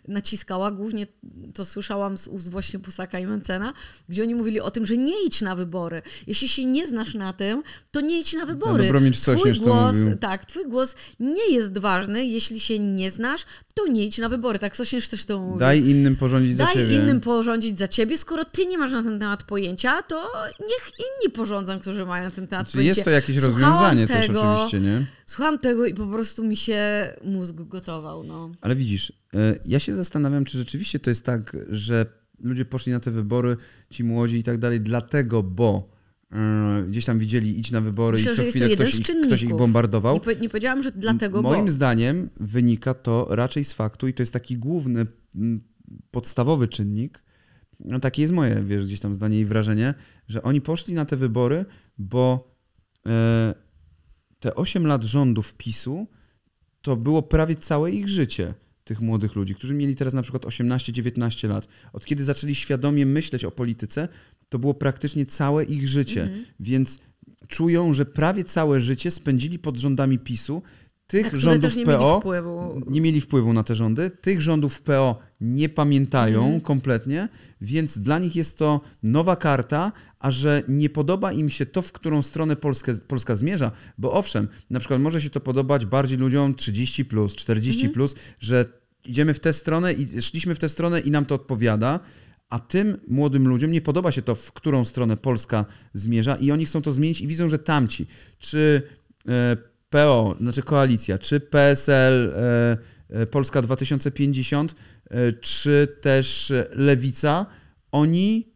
naciskała, 0.08 0.72
głównie 0.72 1.08
to 1.54 1.66
słyszałam 1.66 2.18
z 2.18 2.28
ust 2.28 2.52
właśnie 2.52 2.80
Pusaka 2.80 3.20
i 3.20 3.28
Mencena, 3.28 3.74
gdzie 4.10 4.24
oni 4.24 4.36
mówili 4.36 4.60
o 4.60 4.72
tym, 4.72 4.86
że 4.86 4.98
nie 4.98 5.26
idź 5.26 5.42
na 5.42 5.56
wybory. 5.56 6.02
Jeśli 6.28 6.50
się 6.50 6.66
nie 6.66 6.88
znasz 6.88 7.14
na 7.14 7.34
tym, 7.34 7.64
to 7.92 8.02
nie 8.02 8.20
idź 8.20 8.34
na 8.34 8.46
wybory. 8.46 8.92
Twój 9.12 9.54
głos, 9.54 9.96
tak, 10.20 10.46
twój 10.46 10.68
głos 10.68 10.96
nie 11.20 11.52
jest 11.52 11.78
ważny, 11.78 12.26
jeśli 12.26 12.60
się 12.60 12.80
nie 12.80 13.12
znasz, 13.12 13.46
to 13.74 13.88
nie 13.88 14.06
idź 14.06 14.18
na 14.18 14.30
wybory. 14.30 14.60
Tak 14.60 14.76
Sośnierz 14.76 15.08
też 15.08 15.26
to 15.26 15.40
mówi. 15.40 15.60
Daj 15.60 15.84
innym 15.86 16.16
porządzić 16.16 16.56
Daj 16.56 16.68
za 16.68 16.74
ciebie. 16.74 16.88
Daj 16.88 17.04
innym 17.04 17.22
porządzić 17.22 17.80
za 17.80 17.88
ciebie. 17.88 18.18
Skoro 18.18 18.46
ty 18.46 18.66
nie 18.66 18.78
masz 18.78 18.92
na 18.92 19.04
ten 19.04 19.20
temat 19.20 19.44
pojęcia, 19.44 20.02
to 20.04 20.32
niech 20.60 20.92
inni 21.00 21.34
porządzą, 21.34 21.80
którzy 21.80 22.06
mają 22.06 22.24
na 22.24 22.32
ten 22.32 22.48
temat 22.48 22.66
znaczy, 22.66 22.78
pojęcie. 22.78 23.00
Jest 23.00 23.04
to 23.06 23.12
jakieś 23.12 23.40
Słuchałam 23.40 23.62
rozwiązanie 23.62 24.08
tego, 24.08 24.42
też 24.42 24.52
oczywiście, 24.52 24.80
nie? 24.80 25.06
Słucham 25.30 25.60
tego 25.60 25.86
i 25.86 25.94
po 25.94 26.08
prostu 26.08 26.44
mi 26.44 26.56
się 26.56 27.12
mózg 27.24 27.56
gotował, 27.56 28.24
no. 28.24 28.52
Ale 28.62 28.76
widzisz, 28.76 29.14
e, 29.34 29.56
ja 29.66 29.80
się 29.80 29.94
zastanawiam, 29.94 30.46
czy 30.46 30.58
rzeczywiście 30.58 31.00
to 31.00 31.10
jest 31.10 31.26
tak, 31.26 31.58
że 31.70 32.06
ludzie 32.40 32.66
poszli 32.66 32.92
na 32.92 33.00
te 33.00 33.12
wybory, 33.12 33.58
ci 33.90 34.04
młodzi 34.04 34.38
i 34.38 34.44
tak 34.44 34.58
dalej, 34.58 34.82
dlatego, 34.82 35.44
bo 35.44 35.90
e, 36.32 36.84
gdzieś 36.88 37.06
tam 37.06 37.20
widzieli 37.20 37.60
idź 37.60 37.72
na 37.72 37.82
wybory 37.82 38.18
Myślę, 38.18 38.34
i 38.34 38.36
co 38.36 38.44
chwilę 38.44 38.70
ktoś, 38.76 39.02
ktoś, 39.28 39.42
ich 39.42 39.56
bombardował. 39.56 40.22
Nie, 40.28 40.36
nie 40.36 40.50
powiedziałam, 40.50 40.84
że 40.84 40.92
dlatego, 40.92 41.42
Moim 41.42 41.66
bo... 41.66 41.72
zdaniem 41.72 42.30
wynika 42.40 42.94
to 42.94 43.28
raczej 43.30 43.66
z 43.66 43.74
faktu 43.74 44.08
i 44.08 44.14
to 44.14 44.24
jest 44.24 44.34
taki 44.34 44.58
główny, 44.58 45.06
podstawowy 46.12 46.68
czynnik, 46.68 47.24
no 47.80 48.00
takie 48.00 48.22
jest 48.22 48.34
moje, 48.34 48.64
wiesz, 48.64 48.86
gdzieś 48.86 49.00
tam 49.00 49.14
zdanie 49.14 49.40
i 49.40 49.46
wrażenie, 49.46 49.94
że 50.28 50.44
oni 50.44 50.62
poszli 50.62 50.94
na 50.94 51.06
te 51.06 51.16
wybory, 51.16 51.66
bo 51.98 52.56
e, 53.08 53.69
te 54.40 54.56
8 54.56 54.88
lat 54.88 55.04
rządów 55.04 55.54
PiSu 55.54 56.08
to 56.82 56.96
było 56.96 57.22
prawie 57.22 57.56
całe 57.56 57.92
ich 57.92 58.10
życie 58.10 58.54
tych 58.84 59.02
młodych 59.02 59.36
ludzi, 59.36 59.56
którzy 59.56 59.74
mieli 59.74 59.96
teraz 59.96 60.14
na 60.14 60.22
przykład 60.22 60.46
18-19 60.46 61.50
lat. 61.50 61.68
Od 61.94 62.06
kiedy 62.06 62.24
zaczęli 62.24 62.56
świadomie 62.56 63.06
myśleć 63.06 63.46
o 63.46 63.52
polityce, 63.52 64.08
to 64.50 64.60
było 64.60 64.74
praktycznie 64.74 65.26
całe 65.26 65.64
ich 65.64 65.88
życie. 65.88 66.22
Mhm. 66.22 66.46
Więc 66.60 67.00
czują, 67.48 67.94
że 67.94 68.06
prawie 68.06 68.44
całe 68.44 68.82
życie 68.82 69.12
spędzili 69.12 69.60
pod 69.60 69.78
rządami 69.78 70.20
PiSu. 70.20 70.62
Tych 71.08 71.36
rządów 71.36 71.76
nie 71.76 71.86
PO 71.86 71.92
mieli 71.92 72.20
wpływu. 72.20 72.82
nie 72.90 73.02
mieli 73.02 73.22
wpływu 73.22 73.54
na 73.54 73.64
te 73.64 73.76
rządy. 73.76 74.10
Tych 74.22 74.42
rządów 74.42 74.82
PO 74.82 75.20
nie 75.42 75.70
pamiętają 75.70 76.44
mhm. 76.44 76.62
kompletnie, 76.62 77.30
więc 77.62 78.00
dla 78.00 78.20
nich 78.20 78.36
jest 78.36 78.58
to 78.58 78.82
nowa 79.04 79.36
karta, 79.36 79.92
a 80.20 80.32
że 80.32 80.64
nie 80.68 80.90
podoba 80.90 81.32
im 81.32 81.50
się 81.50 81.66
to, 81.66 81.82
w 81.82 81.92
którą 81.92 82.22
stronę 82.22 82.56
Polskę, 82.56 82.94
Polska 83.08 83.36
zmierza, 83.36 83.72
bo 83.98 84.12
owszem, 84.12 84.48
na 84.70 84.80
przykład 84.80 85.02
może 85.02 85.22
się 85.22 85.30
to 85.30 85.40
podobać 85.40 85.86
bardziej 85.86 86.18
ludziom 86.18 86.56
30, 86.56 87.06
plus, 87.06 87.36
40, 87.36 87.80
mhm. 87.80 87.94
plus, 87.94 88.16
że 88.40 88.66
idziemy 89.06 89.34
w 89.34 89.40
tę 89.40 89.54
stronę 89.54 89.94
i 89.94 90.22
szliśmy 90.22 90.56
w 90.56 90.60
tę 90.60 90.70
stronę 90.70 91.00
i 91.00 91.12
nam 91.12 91.26
to 91.26 91.36
odpowiada, 91.36 92.00
a 92.50 92.60
tym 92.60 92.98
młodym 93.08 93.48
ludziom 93.48 93.72
nie 93.72 93.82
podoba 93.82 94.12
się 94.12 94.22
to, 94.22 94.36
w 94.36 94.52
którą 94.52 94.86
stronę 94.86 95.18
Polska 95.18 95.66
zmierza 95.94 96.36
i 96.36 96.52
oni 96.52 96.66
chcą 96.66 96.82
to 96.82 96.92
zmienić 96.92 97.22
i 97.22 97.28
widzą, 97.28 97.50
że 97.50 97.60
tamci, 97.60 98.08
czy 98.40 98.82
e, 99.28 99.58
PO, 99.90 100.36
znaczy 100.42 100.62
koalicja, 100.62 101.18
czy 101.18 101.40
PSL, 101.40 102.34
e, 102.36 102.78
Polska 103.32 103.62
2050, 103.62 104.76
czy 105.42 105.88
też 106.02 106.54
Lewica, 106.72 107.46
oni, 107.92 108.54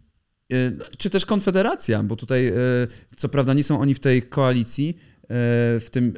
czy 0.97 1.09
też 1.09 1.25
Konfederacja, 1.25 2.03
bo 2.03 2.15
tutaj 2.15 2.53
co 3.17 3.29
prawda 3.29 3.53
nie 3.53 3.63
są 3.63 3.79
oni 3.79 3.93
w 3.93 3.99
tej 3.99 4.21
koalicji, 4.21 4.97
w 5.79 5.87
tym 5.91 6.13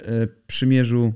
przymierzu 0.47 1.13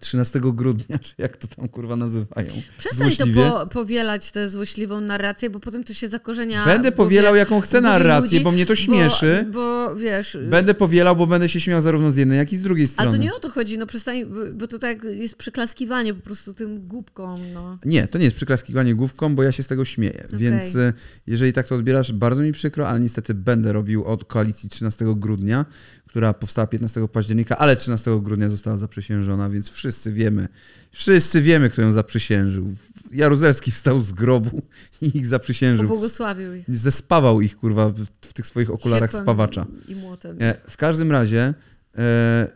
13 0.00 0.40
grudnia, 0.40 0.98
czy 1.04 1.14
jak 1.18 1.36
to 1.36 1.46
tam 1.46 1.68
kurwa 1.68 1.96
nazywają. 1.96 2.52
Przestań 2.78 3.10
Złośliwie. 3.10 3.42
to 3.42 3.60
po, 3.60 3.66
powielać 3.66 4.32
tę 4.32 4.48
złośliwą 4.48 5.00
narrację, 5.00 5.50
bo 5.50 5.60
potem 5.60 5.84
to 5.84 5.94
się 5.94 6.08
zakorzenia. 6.08 6.64
Będę 6.64 6.92
powielał 6.92 7.36
jaką 7.36 7.60
chcę 7.60 7.80
narrację, 7.80 8.30
ludzi, 8.30 8.44
bo 8.44 8.50
mnie 8.50 8.66
to 8.66 8.74
śmieszy. 8.74 9.46
Bo, 9.52 9.88
bo, 9.88 9.96
wiesz. 9.96 10.38
Będę 10.50 10.74
powielał, 10.74 11.16
bo 11.16 11.26
będę 11.26 11.48
się 11.48 11.60
śmiał 11.60 11.82
zarówno 11.82 12.12
z 12.12 12.16
jednej, 12.16 12.38
jak 12.38 12.52
i 12.52 12.56
z 12.56 12.62
drugiej 12.62 12.86
strony. 12.86 13.08
Ale 13.08 13.18
to 13.18 13.24
nie 13.24 13.34
o 13.34 13.38
to 13.38 13.50
chodzi, 13.50 13.78
no 13.78 13.86
przestań, 13.86 14.24
bo 14.54 14.66
to 14.66 14.78
tak 14.78 15.04
jest 15.04 15.36
przyklaskiwanie 15.36 16.14
po 16.14 16.22
prostu 16.22 16.54
tym 16.54 16.86
głupkom. 16.86 17.40
No. 17.54 17.78
Nie, 17.84 18.08
to 18.08 18.18
nie 18.18 18.24
jest 18.24 18.36
przyklaskiwanie 18.36 18.94
głupkom, 18.94 19.34
bo 19.34 19.42
ja 19.42 19.52
się 19.52 19.62
z 19.62 19.66
tego 19.66 19.84
śmieję. 19.84 20.24
Okay. 20.26 20.38
Więc 20.38 20.76
e, 20.76 20.92
jeżeli 21.26 21.52
tak 21.52 21.66
to 21.66 21.74
odbierasz, 21.74 22.12
bardzo 22.12 22.42
mi 22.42 22.52
przykro, 22.52 22.88
ale 22.88 23.00
niestety 23.00 23.34
będę 23.34 23.72
robił 23.72 24.04
od 24.04 24.24
koalicji 24.24 24.68
13 24.68 25.04
grudnia, 25.16 25.64
która 26.08 26.34
powstała 26.34 26.66
15 26.66 27.08
października, 27.08 27.58
ale 27.58 27.76
13 27.76 28.20
grudnia 28.22 28.48
została 28.48 28.76
zaprzysiężona, 28.76 29.50
więc 29.50 29.70
wszyscy 29.70 30.12
wiemy, 30.12 30.48
wszyscy 30.92 31.42
wiemy, 31.42 31.70
kto 31.70 31.82
ją 31.82 31.92
zaprzysiężył. 31.92 32.74
Jaruzelski 33.12 33.70
wstał 33.70 34.00
z 34.00 34.12
grobu 34.12 34.62
i 35.02 35.18
ich 35.18 35.26
zaprzysiężył. 35.26 35.88
Pobłogosławił 35.88 36.54
ich. 36.54 36.64
Zespawał 36.76 37.40
ich, 37.40 37.56
kurwa, 37.56 37.88
w, 38.20 38.32
tych 38.32 38.46
swoich 38.46 38.70
okularach 38.70 39.10
Siekłem 39.10 39.24
spawacza. 39.24 39.66
I 39.88 39.94
młotem. 39.94 40.36
E, 40.40 40.54
W 40.68 40.76
każdym 40.76 41.12
razie 41.12 41.54
e, 41.98 42.48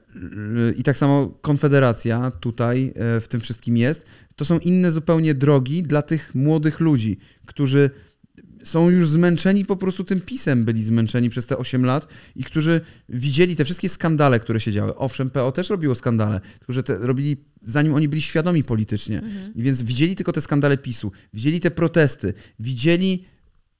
i 0.76 0.82
tak 0.82 0.98
samo 0.98 1.26
Konfederacja 1.40 2.30
tutaj 2.30 2.92
e, 2.96 3.20
w 3.20 3.28
tym 3.28 3.40
wszystkim 3.40 3.76
jest. 3.76 4.06
To 4.36 4.44
są 4.44 4.58
inne 4.58 4.92
zupełnie 4.92 5.34
drogi 5.34 5.82
dla 5.82 6.02
tych 6.02 6.34
młodych 6.34 6.80
ludzi, 6.80 7.18
którzy 7.46 7.90
są 8.64 8.90
już 8.90 9.08
zmęczeni 9.08 9.64
po 9.64 9.76
prostu 9.76 10.04
tym 10.04 10.20
pisem, 10.20 10.64
byli 10.64 10.84
zmęczeni 10.84 11.30
przez 11.30 11.46
te 11.46 11.58
8 11.58 11.84
lat 11.84 12.06
i 12.36 12.44
którzy 12.44 12.80
widzieli 13.08 13.56
te 13.56 13.64
wszystkie 13.64 13.88
skandale, 13.88 14.40
które 14.40 14.60
się 14.60 14.72
działy. 14.72 14.94
Owszem, 14.94 15.30
PO 15.30 15.52
też 15.52 15.70
robiło 15.70 15.94
skandale, 15.94 16.40
tylko 16.58 16.72
że 16.72 16.82
te 16.82 16.98
robili 16.98 17.36
zanim 17.62 17.94
oni 17.94 18.08
byli 18.08 18.22
świadomi 18.22 18.64
politycznie. 18.64 19.22
I 19.54 19.62
więc 19.62 19.82
widzieli 19.82 20.16
tylko 20.16 20.32
te 20.32 20.40
skandale 20.40 20.78
PiSu, 20.78 21.12
widzieli 21.34 21.60
te 21.60 21.70
protesty, 21.70 22.34
widzieli 22.58 23.24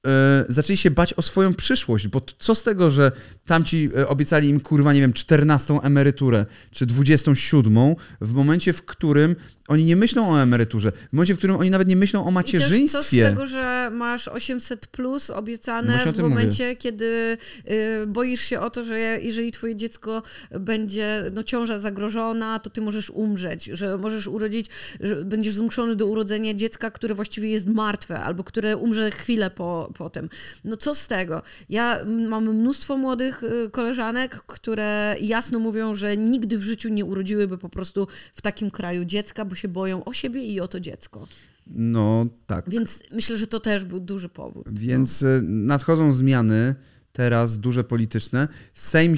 e, 0.07 0.45
zaczęli 0.49 0.77
się 0.77 0.91
bać 0.91 1.13
o 1.13 1.21
swoją 1.21 1.53
przyszłość, 1.53 2.07
bo 2.07 2.21
co 2.39 2.55
z 2.55 2.63
tego, 2.63 2.91
że 2.91 3.11
tamci 3.45 3.89
e, 3.97 4.07
obiecali 4.07 4.49
im, 4.49 4.59
kurwa, 4.59 4.93
nie 4.93 5.01
wiem, 5.01 5.13
14 5.13 5.73
emeryturę, 5.83 6.45
czy 6.71 6.85
27, 6.85 7.95
w 8.21 8.33
momencie, 8.33 8.73
w 8.73 8.85
którym 8.85 9.35
oni 9.67 9.85
nie 9.85 9.95
myślą 9.95 10.29
o 10.31 10.41
emeryturze, 10.41 10.91
w 10.91 11.13
momencie, 11.13 11.33
w 11.33 11.37
którym 11.37 11.55
oni 11.55 11.69
nawet 11.69 11.87
nie 11.87 11.95
myślą 11.95 12.19
o 12.19 12.23
I 12.23 12.25
też 12.25 12.33
macierzyństwie. 12.33 12.99
co 12.99 13.03
z 13.03 13.09
tego, 13.09 13.45
że 13.45 13.89
masz 13.93 14.27
800 14.27 14.87
plus 14.87 15.29
No 15.29 15.35
obiecane 15.35 15.93
właśnie 15.93 16.11
o 16.11 16.13
w 16.13 16.15
tym 16.15 16.29
momencie, 16.29 16.75
kiedy 16.75 17.37
y, 17.71 18.07
boisz 18.07 18.41
się 18.41 18.59
o 18.59 18.69
to, 18.69 18.83
że 18.83 18.99
jeżeli 18.99 19.51
twoje 19.51 19.75
dziecko 19.75 20.23
będzie, 20.59 21.23
no 21.33 21.43
ciąża 21.43 21.79
zagrożona, 21.79 22.59
to 22.59 22.69
ty 22.69 22.81
możesz 22.81 23.09
umrzeć, 23.09 23.65
że 23.65 23.97
możesz 23.97 24.27
urodzić, 24.27 24.67
że 24.99 25.25
będziesz 25.25 25.53
zmuszony 25.53 25.95
do 25.95 26.05
urodzenia 26.05 26.53
dziecka, 26.53 26.91
które 26.91 27.15
właściwie 27.15 27.49
jest 27.49 27.67
martwe, 27.67 28.19
albo 28.19 28.43
które 28.43 28.77
umrze 28.77 29.11
chwilę 29.11 29.51
po, 29.51 29.93
potem. 29.97 30.29
No 30.63 30.77
co 30.77 30.95
z 30.95 31.07
tego? 31.07 31.41
Ja 31.69 31.99
mam 32.29 32.43
mnóstwo 32.43 32.97
młodych 32.97 33.43
y, 33.43 33.69
koleżanek, 33.69 34.43
które 34.47 35.15
jasno 35.21 35.59
mówią, 35.59 35.95
że 35.95 36.17
nigdy 36.17 36.57
w 36.57 36.63
życiu 36.63 36.89
nie 36.89 37.05
urodziłyby 37.05 37.57
po 37.57 37.69
prostu 37.69 38.07
w 38.33 38.41
takim 38.41 38.71
kraju 38.71 39.05
dziecka, 39.05 39.45
bo 39.53 39.57
się 39.57 39.67
boją 39.67 40.03
o 40.05 40.13
siebie 40.13 40.43
i 40.43 40.59
o 40.59 40.67
to 40.67 40.79
dziecko. 40.79 41.27
No 41.67 42.25
tak. 42.47 42.69
Więc 42.69 43.03
myślę, 43.11 43.37
że 43.37 43.47
to 43.47 43.59
też 43.59 43.85
był 43.85 43.99
duży 43.99 44.29
powód. 44.29 44.79
Więc 44.79 45.23
e, 45.23 45.41
nadchodzą 45.43 46.13
zmiany 46.13 46.75
teraz 47.11 47.59
duże 47.59 47.83
polityczne. 47.83 48.47
Sejm, 48.73 49.13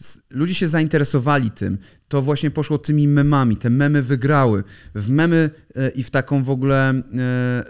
s- 0.00 0.20
ludzie 0.30 0.54
się 0.54 0.68
zainteresowali 0.68 1.50
tym. 1.50 1.78
To 2.08 2.22
właśnie 2.22 2.50
poszło 2.50 2.78
tymi 2.78 3.08
memami. 3.08 3.56
Te 3.56 3.70
memy 3.70 4.02
wygrały. 4.02 4.64
W 4.94 5.08
memy 5.10 5.50
e, 5.76 5.88
i 5.90 6.02
w 6.04 6.10
taką 6.10 6.42
w 6.44 6.50
ogóle 6.50 7.02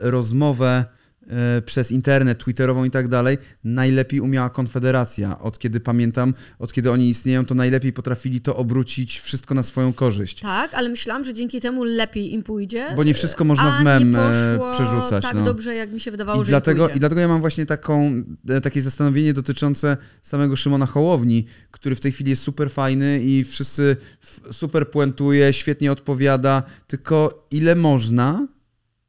rozmowę 0.00 0.84
przez 1.66 1.90
internet, 1.90 2.38
twitterową 2.38 2.84
i 2.84 2.90
tak 2.90 3.08
dalej, 3.08 3.38
najlepiej 3.64 4.20
umiała 4.20 4.50
Konfederacja. 4.50 5.38
Od 5.38 5.58
kiedy 5.58 5.80
pamiętam, 5.80 6.34
od 6.58 6.72
kiedy 6.72 6.90
oni 6.90 7.08
istnieją, 7.08 7.44
to 7.44 7.54
najlepiej 7.54 7.92
potrafili 7.92 8.40
to 8.40 8.56
obrócić 8.56 9.20
wszystko 9.20 9.54
na 9.54 9.62
swoją 9.62 9.92
korzyść. 9.92 10.40
Tak, 10.40 10.74
ale 10.74 10.88
myślałam, 10.88 11.24
że 11.24 11.34
dzięki 11.34 11.60
temu 11.60 11.84
lepiej 11.84 12.32
im 12.32 12.42
pójdzie. 12.42 12.86
Bo 12.96 13.04
nie 13.04 13.14
wszystko 13.14 13.44
można 13.44 13.76
a 13.76 13.80
w 13.80 13.84
mem 13.84 14.12
nie 14.12 14.18
e, 14.18 14.58
przerzucać. 14.74 15.22
tak 15.22 15.34
no. 15.34 15.44
dobrze, 15.44 15.74
jak 15.74 15.92
mi 15.92 16.00
się 16.00 16.10
wydawało, 16.10 16.42
I 16.42 16.44
że 16.44 16.50
dlatego. 16.50 16.88
I 16.88 16.98
dlatego 16.98 17.20
ja 17.20 17.28
mam 17.28 17.40
właśnie 17.40 17.66
taką, 17.66 18.22
e, 18.48 18.60
takie 18.60 18.82
zastanowienie 18.82 19.32
dotyczące 19.32 19.96
samego 20.22 20.56
Szymona 20.56 20.86
Hołowni, 20.86 21.44
który 21.70 21.94
w 21.94 22.00
tej 22.00 22.12
chwili 22.12 22.30
jest 22.30 22.42
super 22.42 22.70
fajny 22.70 23.20
i 23.22 23.44
wszyscy 23.44 23.96
super 24.52 24.90
puentuje, 24.90 25.52
świetnie 25.52 25.92
odpowiada, 25.92 26.62
tylko 26.86 27.46
ile 27.50 27.74
można, 27.74 28.46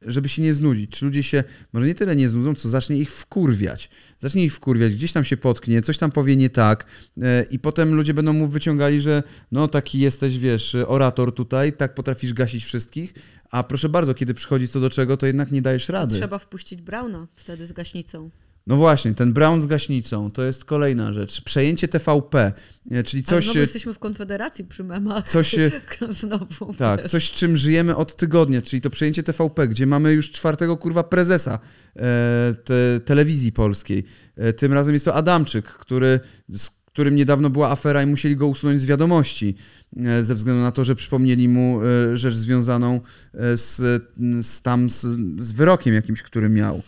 żeby 0.06 0.28
się 0.28 0.42
nie 0.42 0.54
znudzić? 0.54 0.90
Czy 0.90 1.04
ludzie 1.04 1.22
się 1.22 1.44
może 1.72 1.86
nie 1.86 1.94
tyle 1.94 2.16
nie 2.16 2.28
znudzą, 2.28 2.54
co 2.54 2.68
zacznie 2.68 2.96
ich 2.96 3.10
wkurwiać. 3.12 3.90
Zacznie 4.18 4.44
ich 4.44 4.54
wkurwiać, 4.54 4.94
gdzieś 4.94 5.12
tam 5.12 5.24
się 5.24 5.36
potknie, 5.36 5.82
coś 5.82 5.98
tam 5.98 6.10
powie 6.10 6.36
nie 6.36 6.50
tak 6.50 6.86
e, 7.22 7.42
i 7.50 7.58
potem 7.58 7.94
ludzie 7.94 8.14
będą 8.14 8.32
mu 8.32 8.48
wyciągali, 8.48 9.00
że 9.00 9.22
no 9.52 9.68
taki 9.68 9.98
jesteś, 9.98 10.38
wiesz, 10.38 10.74
orator 10.74 11.34
tutaj, 11.34 11.72
tak 11.72 11.94
potrafisz 11.94 12.32
gasić 12.32 12.64
wszystkich, 12.64 13.14
a 13.50 13.62
proszę 13.62 13.88
bardzo, 13.88 14.14
kiedy 14.14 14.34
przychodzi 14.34 14.68
co 14.68 14.80
do 14.80 14.90
czego, 14.90 15.16
to 15.16 15.26
jednak 15.26 15.50
nie 15.50 15.62
dajesz 15.62 15.88
rady. 15.88 16.14
Trzeba 16.16 16.38
wpuścić 16.38 16.82
Brauna 16.82 17.26
wtedy 17.36 17.66
z 17.66 17.72
gaśnicą. 17.72 18.30
No 18.70 18.76
właśnie, 18.76 19.14
ten 19.14 19.32
Brown 19.32 19.62
z 19.62 19.66
gaśnicą, 19.66 20.30
to 20.30 20.44
jest 20.44 20.64
kolejna 20.64 21.12
rzecz. 21.12 21.40
Przejęcie 21.40 21.88
TVP, 21.88 22.52
e, 22.90 23.02
czyli 23.02 23.22
Coś, 23.22 23.34
coś, 23.34 23.44
znowu 23.44 23.58
jesteśmy 23.58 23.94
w 23.94 23.98
Konfederacji 23.98 24.64
przy 24.64 24.84
memach. 24.84 25.28
coś, 25.28 25.54
e, 25.54 25.70
znowu. 26.20 26.74
tak, 26.74 27.08
coś 27.08 27.32
czym 27.32 27.56
żyjemy 27.56 27.96
od 27.96 28.16
tygodnia, 28.16 28.62
czyli 28.62 28.82
to 28.82 28.90
przejęcie 28.90 29.22
TVP, 29.22 29.68
gdzie 29.68 29.86
mamy 29.86 30.12
już 30.12 30.30
czwartego 30.30 30.76
kurwa 30.76 31.02
prezesa 31.02 31.58
e, 31.96 32.54
te, 32.64 33.00
telewizji 33.04 33.52
polskiej. 33.52 34.04
E, 34.36 34.52
tym 34.52 34.72
razem 34.72 34.94
jest 34.94 35.04
to 35.04 35.14
Adamczyk, 35.14 35.68
który, 35.68 36.20
z 36.48 36.70
którym 36.70 37.16
niedawno 37.16 37.50
była 37.50 37.70
afera 37.70 38.02
i 38.02 38.06
musieli 38.06 38.36
go 38.36 38.46
usunąć 38.46 38.80
z 38.80 38.86
wiadomości 38.86 39.54
ze 40.22 40.34
względu 40.34 40.62
na 40.62 40.72
to, 40.72 40.84
że 40.84 40.94
przypomnieli 40.94 41.48
mu 41.48 41.80
rzecz 42.14 42.34
związaną 42.34 43.00
z, 43.54 43.76
z 44.46 44.62
tam 44.62 44.90
z, 44.90 45.00
z 45.38 45.52
wyrokiem 45.52 45.94
jakimś, 45.94 46.22
który 46.22 46.48
miał. 46.48 46.82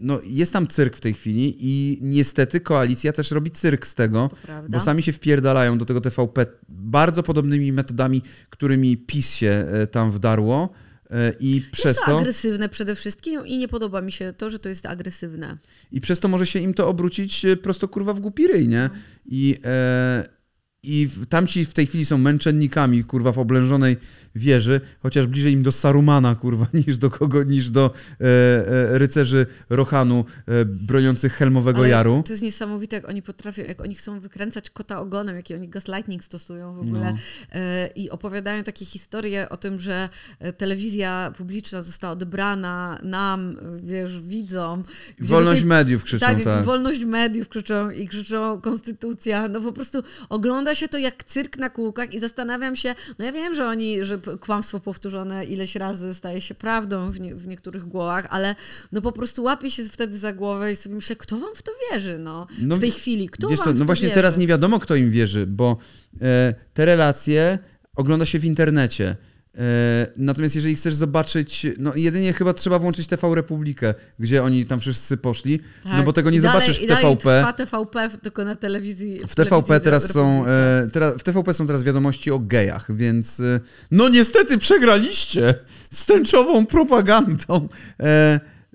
No, 0.00 0.20
jest 0.24 0.52
tam 0.52 0.66
cyrk 0.66 0.96
w 0.96 1.00
tej 1.00 1.14
chwili 1.14 1.56
i 1.58 1.98
niestety 2.02 2.60
koalicja 2.60 3.12
też 3.12 3.30
robi 3.30 3.50
cyrk 3.50 3.86
z 3.86 3.94
tego, 3.94 4.30
bo 4.68 4.80
sami 4.80 5.02
się 5.02 5.12
wpierdalają 5.12 5.78
do 5.78 5.84
tego 5.84 6.00
TVP 6.00 6.46
bardzo 6.68 7.22
podobnymi 7.22 7.72
metodami, 7.72 8.22
którymi 8.50 8.96
PiS 8.96 9.34
się 9.34 9.66
e, 9.72 9.86
tam 9.86 10.10
wdarło 10.10 10.70
e, 11.10 11.32
i 11.40 11.62
przez 11.72 11.84
jest 11.84 12.00
to 12.00 12.06
to, 12.06 12.18
agresywne 12.18 12.68
przede 12.68 12.94
wszystkim 12.94 13.46
i 13.46 13.58
nie 13.58 13.68
podoba 13.68 14.00
mi 14.00 14.12
się 14.12 14.32
to, 14.36 14.50
że 14.50 14.58
to 14.58 14.68
jest 14.68 14.86
agresywne. 14.86 15.58
i 15.92 16.00
przez 16.00 16.20
to 16.20 16.28
może 16.28 16.46
się 16.46 16.58
im 16.58 16.74
to 16.74 16.88
obrócić 16.88 17.44
e, 17.44 17.56
prosto 17.56 17.88
kurwa 17.88 18.14
w 18.14 18.20
głupi 18.20 18.46
ryj, 18.46 18.68
nie? 18.68 18.90
I, 19.26 19.58
e, 19.64 20.37
i 20.82 21.08
tamci 21.28 21.64
w 21.64 21.74
tej 21.74 21.86
chwili 21.86 22.04
są 22.04 22.18
męczennikami, 22.18 23.04
kurwa, 23.04 23.32
w 23.32 23.38
oblężonej 23.38 23.96
wieży, 24.34 24.80
chociaż 25.00 25.26
bliżej 25.26 25.52
im 25.52 25.62
do 25.62 25.72
Sarumana, 25.72 26.34
kurwa, 26.34 26.66
niż 26.86 26.98
do 26.98 27.10
kogo, 27.10 27.42
niż 27.42 27.70
do 27.70 27.90
e, 28.20 28.24
e, 28.24 28.98
rycerzy 28.98 29.46
Rohanu 29.70 30.24
e, 30.46 30.64
broniących 30.64 31.32
Helmowego 31.32 31.78
Ale 31.78 31.88
Jaru. 31.88 32.22
To 32.26 32.32
jest 32.32 32.42
niesamowite, 32.42 32.96
jak 32.96 33.08
oni 33.08 33.22
potrafią, 33.22 33.62
jak 33.62 33.80
oni 33.80 33.94
chcą 33.94 34.20
wykręcać 34.20 34.70
kota 34.70 35.00
ogonem, 35.00 35.36
jaki 35.36 35.54
oni 35.54 35.68
gaslightning 35.68 36.24
stosują 36.24 36.74
w 36.74 36.78
ogóle 36.80 37.12
No. 37.12 37.18
e, 37.52 37.86
i 37.86 38.10
opowiadają 38.10 38.62
takie 38.62 38.84
historie 38.84 39.48
o 39.48 39.56
tym, 39.56 39.80
że 39.80 40.08
e, 40.38 40.52
telewizja 40.52 41.32
publiczna 41.38 41.82
została 41.82 42.12
odebrana 42.12 42.98
nam, 43.02 43.50
e, 43.50 43.80
wiesz, 43.82 44.22
widzom. 44.22 44.84
Wolność 45.20 45.60
tej- 45.60 45.68
mediów 45.68 46.04
krzyczą, 46.04 46.26
tak, 46.26 46.44
tak. 46.44 46.64
wolność 46.64 47.04
mediów 47.04 47.48
krzyczą 47.48 47.90
i 47.90 48.08
krzyczą 48.08 48.60
konstytucja. 48.60 49.48
No 49.48 49.60
po 49.60 49.72
prostu 49.72 50.02
ogląda 50.28 50.67
się 50.74 50.88
to 50.88 50.98
jak 50.98 51.24
cyrk 51.24 51.56
na 51.56 51.70
kółkach 51.70 52.14
i 52.14 52.18
zastanawiam 52.18 52.76
się, 52.76 52.94
no 53.18 53.24
ja 53.24 53.32
wiem, 53.32 53.54
że 53.54 53.66
oni, 53.66 54.04
że 54.04 54.18
kłamstwo 54.40 54.80
powtórzone 54.80 55.44
ileś 55.44 55.76
razy 55.76 56.14
staje 56.14 56.40
się 56.40 56.54
prawdą 56.54 57.10
w, 57.10 57.20
nie, 57.20 57.34
w 57.34 57.46
niektórych 57.46 57.84
głowach, 57.84 58.26
ale 58.30 58.54
no 58.92 59.02
po 59.02 59.12
prostu 59.12 59.42
łapię 59.42 59.70
się 59.70 59.84
wtedy 59.84 60.18
za 60.18 60.32
głowę 60.32 60.72
i 60.72 60.76
sobie 60.76 60.94
myślę, 60.94 61.16
kto 61.16 61.38
wam 61.38 61.54
w 61.54 61.62
to 61.62 61.72
wierzy, 61.92 62.18
no, 62.18 62.46
No, 62.60 62.76
w 62.76 62.80
tej 62.80 62.90
chwili, 62.90 63.28
kto 63.28 63.48
wam 63.48 63.56
co, 63.56 63.62
w 63.62 63.66
to 63.66 63.72
no 63.72 63.84
właśnie 63.84 64.08
wierzy? 64.08 64.14
teraz 64.14 64.36
nie 64.36 64.46
wiadomo, 64.46 64.78
kto 64.78 64.94
im 64.96 65.10
wierzy, 65.10 65.46
bo 65.46 65.76
e, 66.22 66.54
te 66.74 66.84
relacje 66.84 67.58
ogląda 67.96 68.26
się 68.26 68.38
w 68.38 68.44
internecie. 68.44 69.16
E, 69.58 70.06
natomiast 70.16 70.54
jeżeli 70.54 70.76
chcesz 70.76 70.94
zobaczyć, 70.94 71.66
no 71.78 71.92
jedynie 71.96 72.32
chyba 72.32 72.52
trzeba 72.54 72.78
włączyć 72.78 73.06
TV 73.06 73.34
Republikę, 73.34 73.94
gdzie 74.18 74.42
oni 74.42 74.66
tam 74.66 74.80
wszyscy 74.80 75.16
poszli, 75.16 75.60
no 75.84 75.90
Tak. 75.90 76.04
bo 76.04 76.12
tego 76.12 76.30
nie 76.30 76.40
dalej, 76.40 76.60
zobaczysz 76.60 76.78
w 76.78 76.82
i 76.82 76.86
dalej 76.86 77.02
TVP. 77.04 77.22
Trwa 77.40 77.52
TVP 77.52 78.08
w- 78.10 78.16
tylko 78.16 78.44
na 78.44 78.54
telewizji. 78.56 79.20
W 79.28 79.34
TVP 79.34 79.80
teraz 79.80 80.12
są, 80.12 80.46
e, 80.46 80.88
teraz, 80.92 81.14
w 81.14 81.22
TVP 81.22 81.54
są 81.54 81.66
teraz 81.66 81.82
wiadomości 81.82 82.30
o 82.30 82.38
gejach, 82.38 82.96
więc 82.96 83.40
e, 83.40 83.60
no 83.90 84.08
niestety 84.08 84.58
przegraliście 84.58 85.54
z 85.90 86.06
tęczową 86.06 86.66
propagandą. 86.66 87.68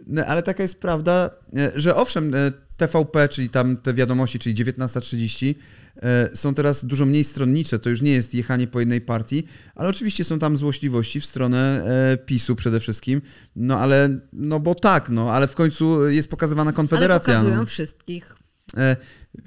No, 0.08 0.26
ale 0.26 0.44
taka 0.44 0.64
jest 0.64 0.80
prawda, 0.82 1.30
że 1.76 1.96
owszem, 1.96 2.34
TVP, 2.78 3.30
czyli 3.30 3.50
tam 3.50 3.78
te 3.78 3.94
wiadomości, 3.94 4.40
czyli 4.40 4.56
19.30, 4.56 5.56
e, 6.02 6.30
są 6.38 6.54
teraz 6.54 6.86
dużo 6.86 7.06
mniej 7.06 7.24
stronnicze, 7.24 7.80
to 7.80 7.90
już 7.90 8.02
nie 8.02 8.12
jest 8.12 8.34
jechanie 8.34 8.68
po 8.68 8.80
jednej 8.80 9.02
partii, 9.02 9.44
ale 9.76 9.90
oczywiście 9.90 10.24
są 10.24 10.40
tam 10.40 10.58
złośliwości 10.58 11.20
w 11.20 11.26
stronę 11.26 11.84
e, 12.14 12.18
PiSu 12.18 12.56
przede 12.56 12.80
wszystkim, 12.80 13.22
no 13.56 13.80
ale, 13.80 14.20
no 14.34 14.60
bo 14.60 14.76
tak, 14.76 15.10
no, 15.10 15.32
ale 15.34 15.48
w 15.48 15.56
końcu 15.56 16.10
jest 16.10 16.30
pokazywana 16.30 16.70
Ale 16.70 16.76
Konfederacja. 16.76 17.34
pokazują 17.34 17.56
no. 17.60 17.66
wszystkich. 17.66 18.36
E, 18.78 18.96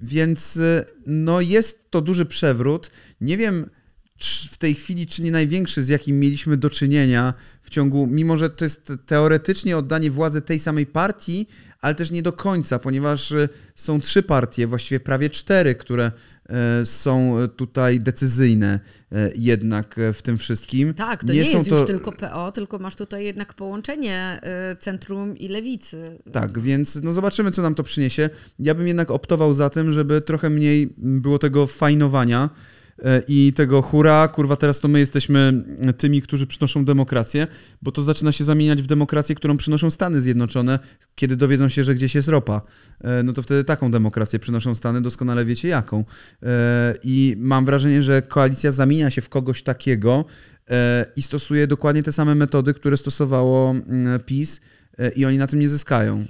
Więc 0.03 0.59
no 1.07 1.41
jest 1.41 1.91
to 1.91 2.01
duży 2.01 2.27
przewrót. 2.27 2.91
Nie 3.20 3.37
wiem, 3.37 3.70
w 4.50 4.56
tej 4.58 4.74
chwili, 4.74 5.06
czy 5.06 5.22
nie 5.22 5.30
największy, 5.30 5.82
z 5.82 5.88
jakim 5.88 6.20
mieliśmy 6.20 6.56
do 6.56 6.70
czynienia 6.70 7.34
w 7.62 7.70
ciągu, 7.70 8.06
mimo 8.06 8.38
że 8.38 8.50
to 8.50 8.64
jest 8.64 8.92
teoretycznie 9.06 9.76
oddanie 9.76 10.10
władzy 10.10 10.42
tej 10.42 10.60
samej 10.60 10.86
partii, 10.86 11.46
ale 11.80 11.94
też 11.94 12.10
nie 12.10 12.22
do 12.22 12.32
końca, 12.32 12.78
ponieważ 12.78 13.32
e, 13.32 13.48
są 13.74 14.00
trzy 14.00 14.22
partie, 14.22 14.66
właściwie 14.66 15.00
prawie 15.00 15.30
cztery, 15.30 15.74
które 15.74 16.12
e, 16.48 16.86
są 16.86 17.36
tutaj 17.56 18.00
decyzyjne 18.00 18.80
e, 19.12 19.30
jednak 19.34 20.00
w 20.12 20.22
tym 20.22 20.38
wszystkim. 20.38 20.94
Tak, 20.94 21.24
to 21.24 21.32
nie, 21.32 21.44
są 21.44 21.58
jest 21.58 21.70
już 21.70 21.86
tylko 21.86 22.12
PO, 22.12 22.52
tylko 22.52 22.78
masz 22.78 22.96
tutaj 22.96 23.24
jednak 23.24 23.54
połączenie 23.54 24.40
centrum 24.78 25.36
i 25.36 25.48
lewicy. 25.48 26.18
Tak, 26.32 26.58
więc 26.58 27.02
no 27.02 27.12
zobaczymy, 27.12 27.50
co 27.50 27.62
nam 27.62 27.74
to 27.74 27.82
przyniesie. 27.82 28.30
Ja 28.58 28.74
bym 28.74 28.86
jednak 28.86 29.10
optował 29.10 29.54
za 29.54 29.70
tym, 29.70 29.92
żeby 29.92 30.20
trochę 30.20 30.50
mniej 30.50 30.94
było 30.98 31.38
tego 31.38 31.66
fajnowania 31.66 32.50
i 33.28 33.53
tego 33.53 33.82
hura, 33.82 34.28
kurwa, 34.28 34.57
teraz 34.57 34.80
to 34.80 34.88
my 34.88 34.99
jesteśmy 34.99 35.64
tymi, 35.99 36.22
którzy 36.22 36.47
przynoszą 36.47 36.84
demokrację, 36.84 37.47
bo 37.82 37.92
to 37.92 38.03
zaczyna 38.03 38.32
się 38.32 38.44
zamieniać 38.44 38.82
w 38.82 38.86
demokrację, 38.86 39.34
którą 39.34 39.57
przynoszą 39.57 39.90
Stany 39.90 40.20
Zjednoczone, 40.20 40.78
kiedy 41.14 41.36
dowiedzą 41.36 41.68
się, 41.68 41.84
że 41.84 41.94
gdzieś 41.94 42.14
jest 42.14 42.28
ropa. 42.28 42.61
E, 43.01 43.22
No 43.22 43.32
to 43.32 43.42
wtedy 43.42 43.64
taką 43.64 43.90
demokrację 43.90 44.38
przynoszą 44.38 44.74
Stany, 44.74 45.01
doskonale 45.01 45.44
wiecie 45.44 45.68
jaką. 45.68 46.05
E, 46.42 46.94
I 47.05 47.36
mam 47.38 47.64
wrażenie, 47.64 48.03
że 48.03 48.22
koalicja 48.22 48.72
zamienia 48.72 49.11
się 49.11 49.20
w 49.20 49.28
kogoś 49.28 49.62
takiego 49.62 50.24
e, 50.70 51.07
i 51.16 51.22
stosuje 51.22 51.66
dokładnie 51.66 52.03
te 52.03 52.12
same 52.12 52.34
metody, 52.34 52.74
które 52.74 52.97
stosowało 52.97 53.70
mm, 53.70 54.20
PiS 54.20 54.61
e, 54.99 55.11
i 55.11 55.24
oni 55.24 55.38
na 55.38 55.47
tym 55.47 55.61
nie 55.61 55.68
zyskają. 55.68 56.24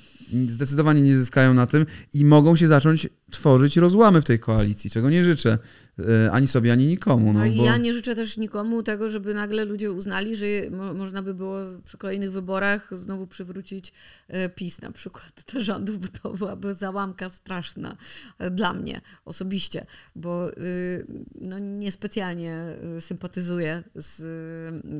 Zdecydowanie 0.48 1.02
nie 1.02 1.18
zyskają 1.18 1.54
na 1.54 1.66
tym 1.66 1.86
i 2.14 2.24
mogą 2.24 2.56
się 2.56 2.68
zacząć 2.68 3.08
tworzyć 3.30 3.76
rozłamy 3.76 4.22
w 4.22 4.24
tej 4.24 4.38
koalicji, 4.38 4.90
czego 4.90 5.10
nie 5.10 5.24
życzę 5.24 5.58
e, 5.98 6.32
ani 6.32 6.48
sobie, 6.48 6.72
ani 6.72 6.86
nikomu. 6.86 7.32
No, 7.32 7.38
No, 7.38 7.46
i 7.46 7.56
bo... 7.56 7.64
ja 7.64 7.76
nie 7.76 7.92
życzę 7.92 8.14
też 8.14 8.36
nikomu 8.36 8.82
tego, 8.82 9.10
żeby 9.10 9.34
nagle 9.34 9.64
ludzie 9.64 9.92
uznali, 9.92 10.36
że 10.36 10.46
mo 10.70 10.94
można 10.94 11.22
by 11.22 11.34
było 11.34 11.58
przy 11.84 11.98
kolejnych 11.98 12.32
wyborach 12.32 12.88
znowu 12.96 13.26
przywrócić 13.26 13.92
e, 14.28 14.48
PiS 14.48 14.82
na 14.82 14.92
przykład 14.92 15.32
do 15.54 15.60
rządów, 15.60 15.98
bo 15.98 16.08
to 16.22 16.30
byłaby 16.30 16.74
załamka 16.74 17.30
straszna 17.30 17.96
e, 18.38 18.50
dla 18.50 18.72
mnie 18.72 19.00
osobiście, 19.24 19.86
bo 20.16 20.50
y, 20.50 21.06
no, 21.40 21.58
niespecjalnie 21.58 22.76
sympatyzuję 23.00 23.82
z, 23.94 24.16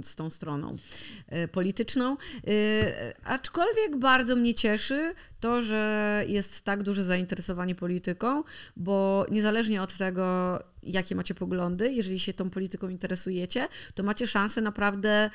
z 0.06 0.16
tą 0.16 0.30
stroną 0.30 0.76
polityczną. 1.52 2.16
Aczkolwiek 3.24 3.96
bardzo 3.98 4.36
mnie 4.36 4.54
cieszy 4.54 5.14
to, 5.40 5.62
że 5.62 6.24
jest 6.28 6.62
tak 6.64 6.82
duże 6.82 7.04
zainteresowanie 7.04 7.74
polityką, 7.74 8.15
bo 8.76 9.26
niezależnie 9.30 9.82
od 9.82 9.98
tego, 9.98 10.58
jakie 10.82 11.14
macie 11.14 11.34
poglądy, 11.34 11.92
jeżeli 11.92 12.20
się 12.20 12.32
tą 12.32 12.50
polityką 12.50 12.88
interesujecie, 12.88 13.68
to 13.94 14.02
macie 14.02 14.26
szansę 14.26 14.60
naprawdę 14.60 15.30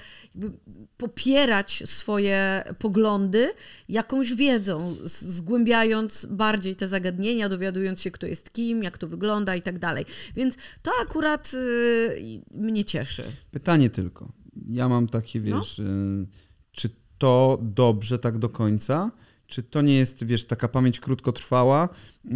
popierać 0.98 1.84
swoje 1.86 2.64
poglądy 2.80 3.54
jakąś 3.90 4.34
wiedzą, 4.34 4.96
zgłębiając 5.04 6.26
bardziej 6.26 6.76
te 6.76 6.88
zagadnienia, 6.88 7.50
dowiadując 7.50 8.02
się, 8.02 8.12
kto 8.12 8.28
jest 8.28 8.54
kim, 8.54 8.84
jak 8.84 8.98
to 8.98 9.08
wygląda 9.08 9.56
i 9.56 9.62
tak 9.62 9.80
dalej. 9.80 10.06
Więc 10.36 10.56
to 10.82 10.92
akurat 11.02 11.52
y, 11.54 12.42
mnie 12.52 12.86
cieszy. 12.86 13.24
Pytanie 13.52 13.90
tylko. 13.90 14.32
Ja 14.68 14.90
mam 14.90 15.08
takie, 15.08 15.40
No. 15.40 15.60
wiesz, 15.60 15.80
y, 15.80 16.28
czy 16.72 16.90
to 17.18 17.60
dobrze 17.62 18.20
tak 18.20 18.38
do 18.38 18.50
końca? 18.50 19.12
Czy 19.52 19.64
to 19.64 19.82
nie 19.82 19.96
jest, 19.96 20.24
wiesz, 20.24 20.46
taka 20.46 20.68
pamięć 20.68 21.00
krótkotrwała? 21.00 21.90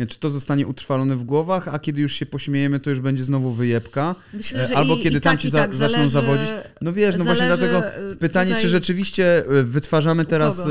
Czy 0.09 0.19
to 0.19 0.29
zostanie 0.29 0.67
utrwalone 0.67 1.15
w 1.15 1.23
głowach, 1.23 1.67
a 1.67 1.79
kiedy 1.79 2.01
już 2.01 2.13
się 2.13 2.25
pośmiejemy, 2.25 2.79
to 2.79 2.89
już 2.89 2.99
będzie 2.99 3.23
znowu 3.23 3.51
wyjebka? 3.51 4.15
Myślę, 4.33 4.63
E, 4.63 4.67
że 4.67 4.77
Albo 4.77 4.95
i, 4.95 5.01
kiedy 5.01 5.17
i 5.17 5.21
tam 5.21 5.33
tak, 5.33 5.41
ci 5.41 5.47
i 5.47 5.51
za, 5.51 5.57
tak 5.57 5.75
zaczną 5.75 6.09
zależy, 6.09 6.09
zawodzić? 6.09 6.49
No 6.81 6.93
wiesz, 6.93 7.17
no 7.17 7.23
właśnie 7.23 7.47
dlatego 7.47 7.81
y, 8.11 8.15
pytanie, 8.15 8.49
tutaj- 8.51 8.63
czy 8.63 8.69
rzeczywiście 8.69 9.51
y, 9.51 9.63
wytwarzamy 9.63 10.25
teraz 10.25 10.61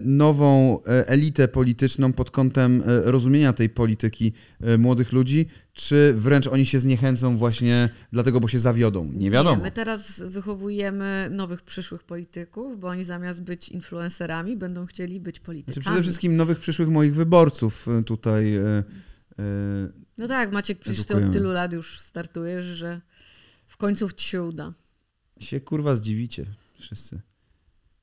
nową 0.00 0.78
elitę 0.84 1.48
polityczną 1.48 2.12
pod 2.12 2.30
kątem 2.30 2.82
rozumienia 2.86 3.52
tej 3.52 3.68
polityki 3.68 4.32
młodych 4.78 5.12
ludzi, 5.12 5.46
czy 5.72 6.14
wręcz 6.16 6.46
oni 6.46 6.66
się 6.66 6.80
zniechęcą 6.80 7.36
właśnie 7.36 7.88
dlatego, 8.12 8.40
bo 8.40 8.48
się 8.48 8.58
zawiodą? 8.58 9.12
Nie 9.14 9.30
wiadomo. 9.30 9.56
Nie, 9.56 9.62
my 9.62 9.70
teraz 9.70 10.20
wychowujemy 10.22 11.28
nowych 11.30 11.62
przyszłych 11.62 12.02
polityków, 12.02 12.80
bo 12.80 12.88
oni 12.88 13.04
zamiast 13.04 13.42
być 13.42 13.68
influencerami, 13.68 14.56
będą 14.56 14.86
chcieli 14.86 15.20
być 15.20 15.34
Znaczy 15.36 15.46
politykami. 15.46 15.84
przede 15.84 16.02
wszystkim 16.02 16.36
nowych 16.36 16.58
przyszłych 16.58 16.88
moich 16.88 17.14
wyborców 17.14 17.88
y, 18.00 18.04
tutaj. 18.04 18.56
y, 18.56 18.60
y, 18.60 19.92
No 20.18 20.28
tak, 20.28 20.52
Maciek, 20.52 20.78
przecież 20.78 20.98
ty 20.98 21.04
edukujemy. 21.04 21.26
od 21.26 21.32
tylu 21.32 21.52
lat 21.52 21.72
już 21.72 22.00
startujesz, 22.00 22.64
że 22.64 23.00
w 23.68 23.76
końcu 23.76 24.10
ci 24.10 24.28
się 24.28 24.42
uda. 24.42 24.72
się 25.40 25.60
kurwa 25.60 25.96
zdziwicie 25.96 26.46
wszyscy. 26.78 27.20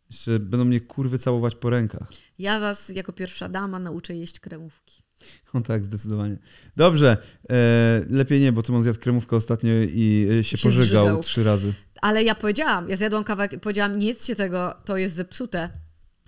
Jeszcze 0.09 0.39
będą 0.39 0.65
mnie 0.65 0.82
kurwy 0.82 1.20
całować 1.20 1.55
po 1.55 1.70
rękach. 1.70 2.09
Ja 2.39 2.59
was 2.59 2.89
jako 2.89 3.13
pierwsza 3.13 3.49
dama 3.49 3.80
nauczę 3.80 4.15
jeść 4.15 4.39
kremówki. 4.39 5.03
O 5.53 5.61
tak, 5.61 5.86
zdecydowanie. 5.86 6.38
Dobrze, 6.76 7.17
e, 7.49 8.01
lepiej 8.09 8.41
nie, 8.41 8.51
bo 8.51 8.63
Tymon 8.63 8.84
zjadł 8.84 8.99
kremówkę 8.99 9.36
ostatnio 9.36 9.72
i 9.74 10.28
e, 10.39 10.43
się, 10.43 10.57
Się 10.57 10.70
pożygał 10.70 11.05
zżygał. 11.05 11.24
trzy 11.24 11.43
razy. 11.43 11.74
Ale 12.01 12.24
ja 12.24 12.36
powiedziałam, 12.36 12.89
ja 12.89 12.97
zjadłam 12.97 13.24
kawałek 13.24 13.53
i 13.53 13.59
powiedziałam, 13.59 13.97
nie 13.97 14.07
jedzcie 14.07 14.36
tego, 14.36 14.74
to 14.86 14.97
jest 14.97 15.15
zepsute. 15.15 15.70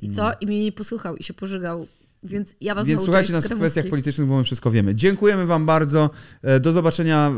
I 0.01 0.09
co? 0.09 0.31
I 0.41 0.45
mnie 0.45 0.63
nie 0.63 0.71
posłuchał 0.71 1.17
i 1.17 1.23
się 1.23 1.33
pożygał. 1.33 1.87
Więc 2.23 2.49
ja 2.61 2.75
was. 2.75 2.87
Więc 2.87 3.01
słuchajcie 3.01 3.33
nas 3.33 3.47
w 3.47 3.55
kwestiach 3.55 3.87
politycznych, 3.87 4.27
bo 4.27 4.37
my 4.37 4.43
wszystko 4.43 4.71
wiemy. 4.71 4.95
Dziękujemy 4.95 5.45
Wam 5.45 5.65
bardzo. 5.65 6.09
E, 6.41 6.59
Do 6.59 6.73
zobaczenia, 6.73 7.31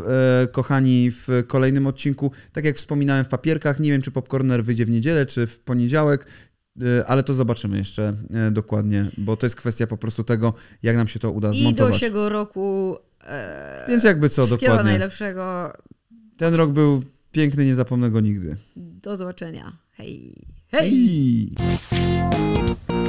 e, 0.43 0.47
kochani, 0.47 1.12
w 1.12 1.28
kolejnym 1.47 1.88
odcinku. 1.88 2.32
Tak 2.51 2.66
jak 2.66 2.76
wspominałem 2.78 3.26
w 3.26 3.28
papierkach, 3.28 3.80
nie 3.80 3.91
wiem, 3.91 4.01
czy 4.01 4.12
Popcorner 4.12 4.64
wyjdzie 4.64 4.86
w 4.86 4.89
niedzielę, 4.89 5.26
czy 5.26 5.47
w 5.47 5.60
poniedziałek, 5.60 6.26
ale 7.07 7.24
to 7.24 7.34
zobaczymy 7.34 7.78
jeszcze 7.78 8.13
e, 8.34 8.51
dokładnie, 8.51 9.05
bo 9.17 9.38
to 9.38 9.45
jest 9.45 9.55
kwestia 9.55 9.88
po 9.88 9.97
prostu 9.97 10.24
tego, 10.24 10.53
jak 10.84 10.95
nam 10.95 11.07
się 11.07 11.19
to 11.19 11.32
uda 11.32 11.47
I 11.47 11.51
do 11.51 11.57
zmontować. 11.61 11.97
siego 11.97 12.30
roku 12.30 12.97
e, 13.26 13.86
Więc 13.88 14.03
jakby 14.03 14.30
co, 14.30 14.47
dokładnie. 14.47 14.84
najlepszego. 14.84 15.74
Ten 16.38 16.53
rok 16.53 16.71
był 16.71 17.03
piękny, 17.32 17.65
nie 17.65 17.76
zapomnę 17.76 18.09
go 18.11 18.19
nigdy. 18.19 18.55
Do 18.76 19.17
zobaczenia. 19.17 19.78
Hej. 19.91 20.45
Hej! 20.71 20.91
Hej! 21.57 23.03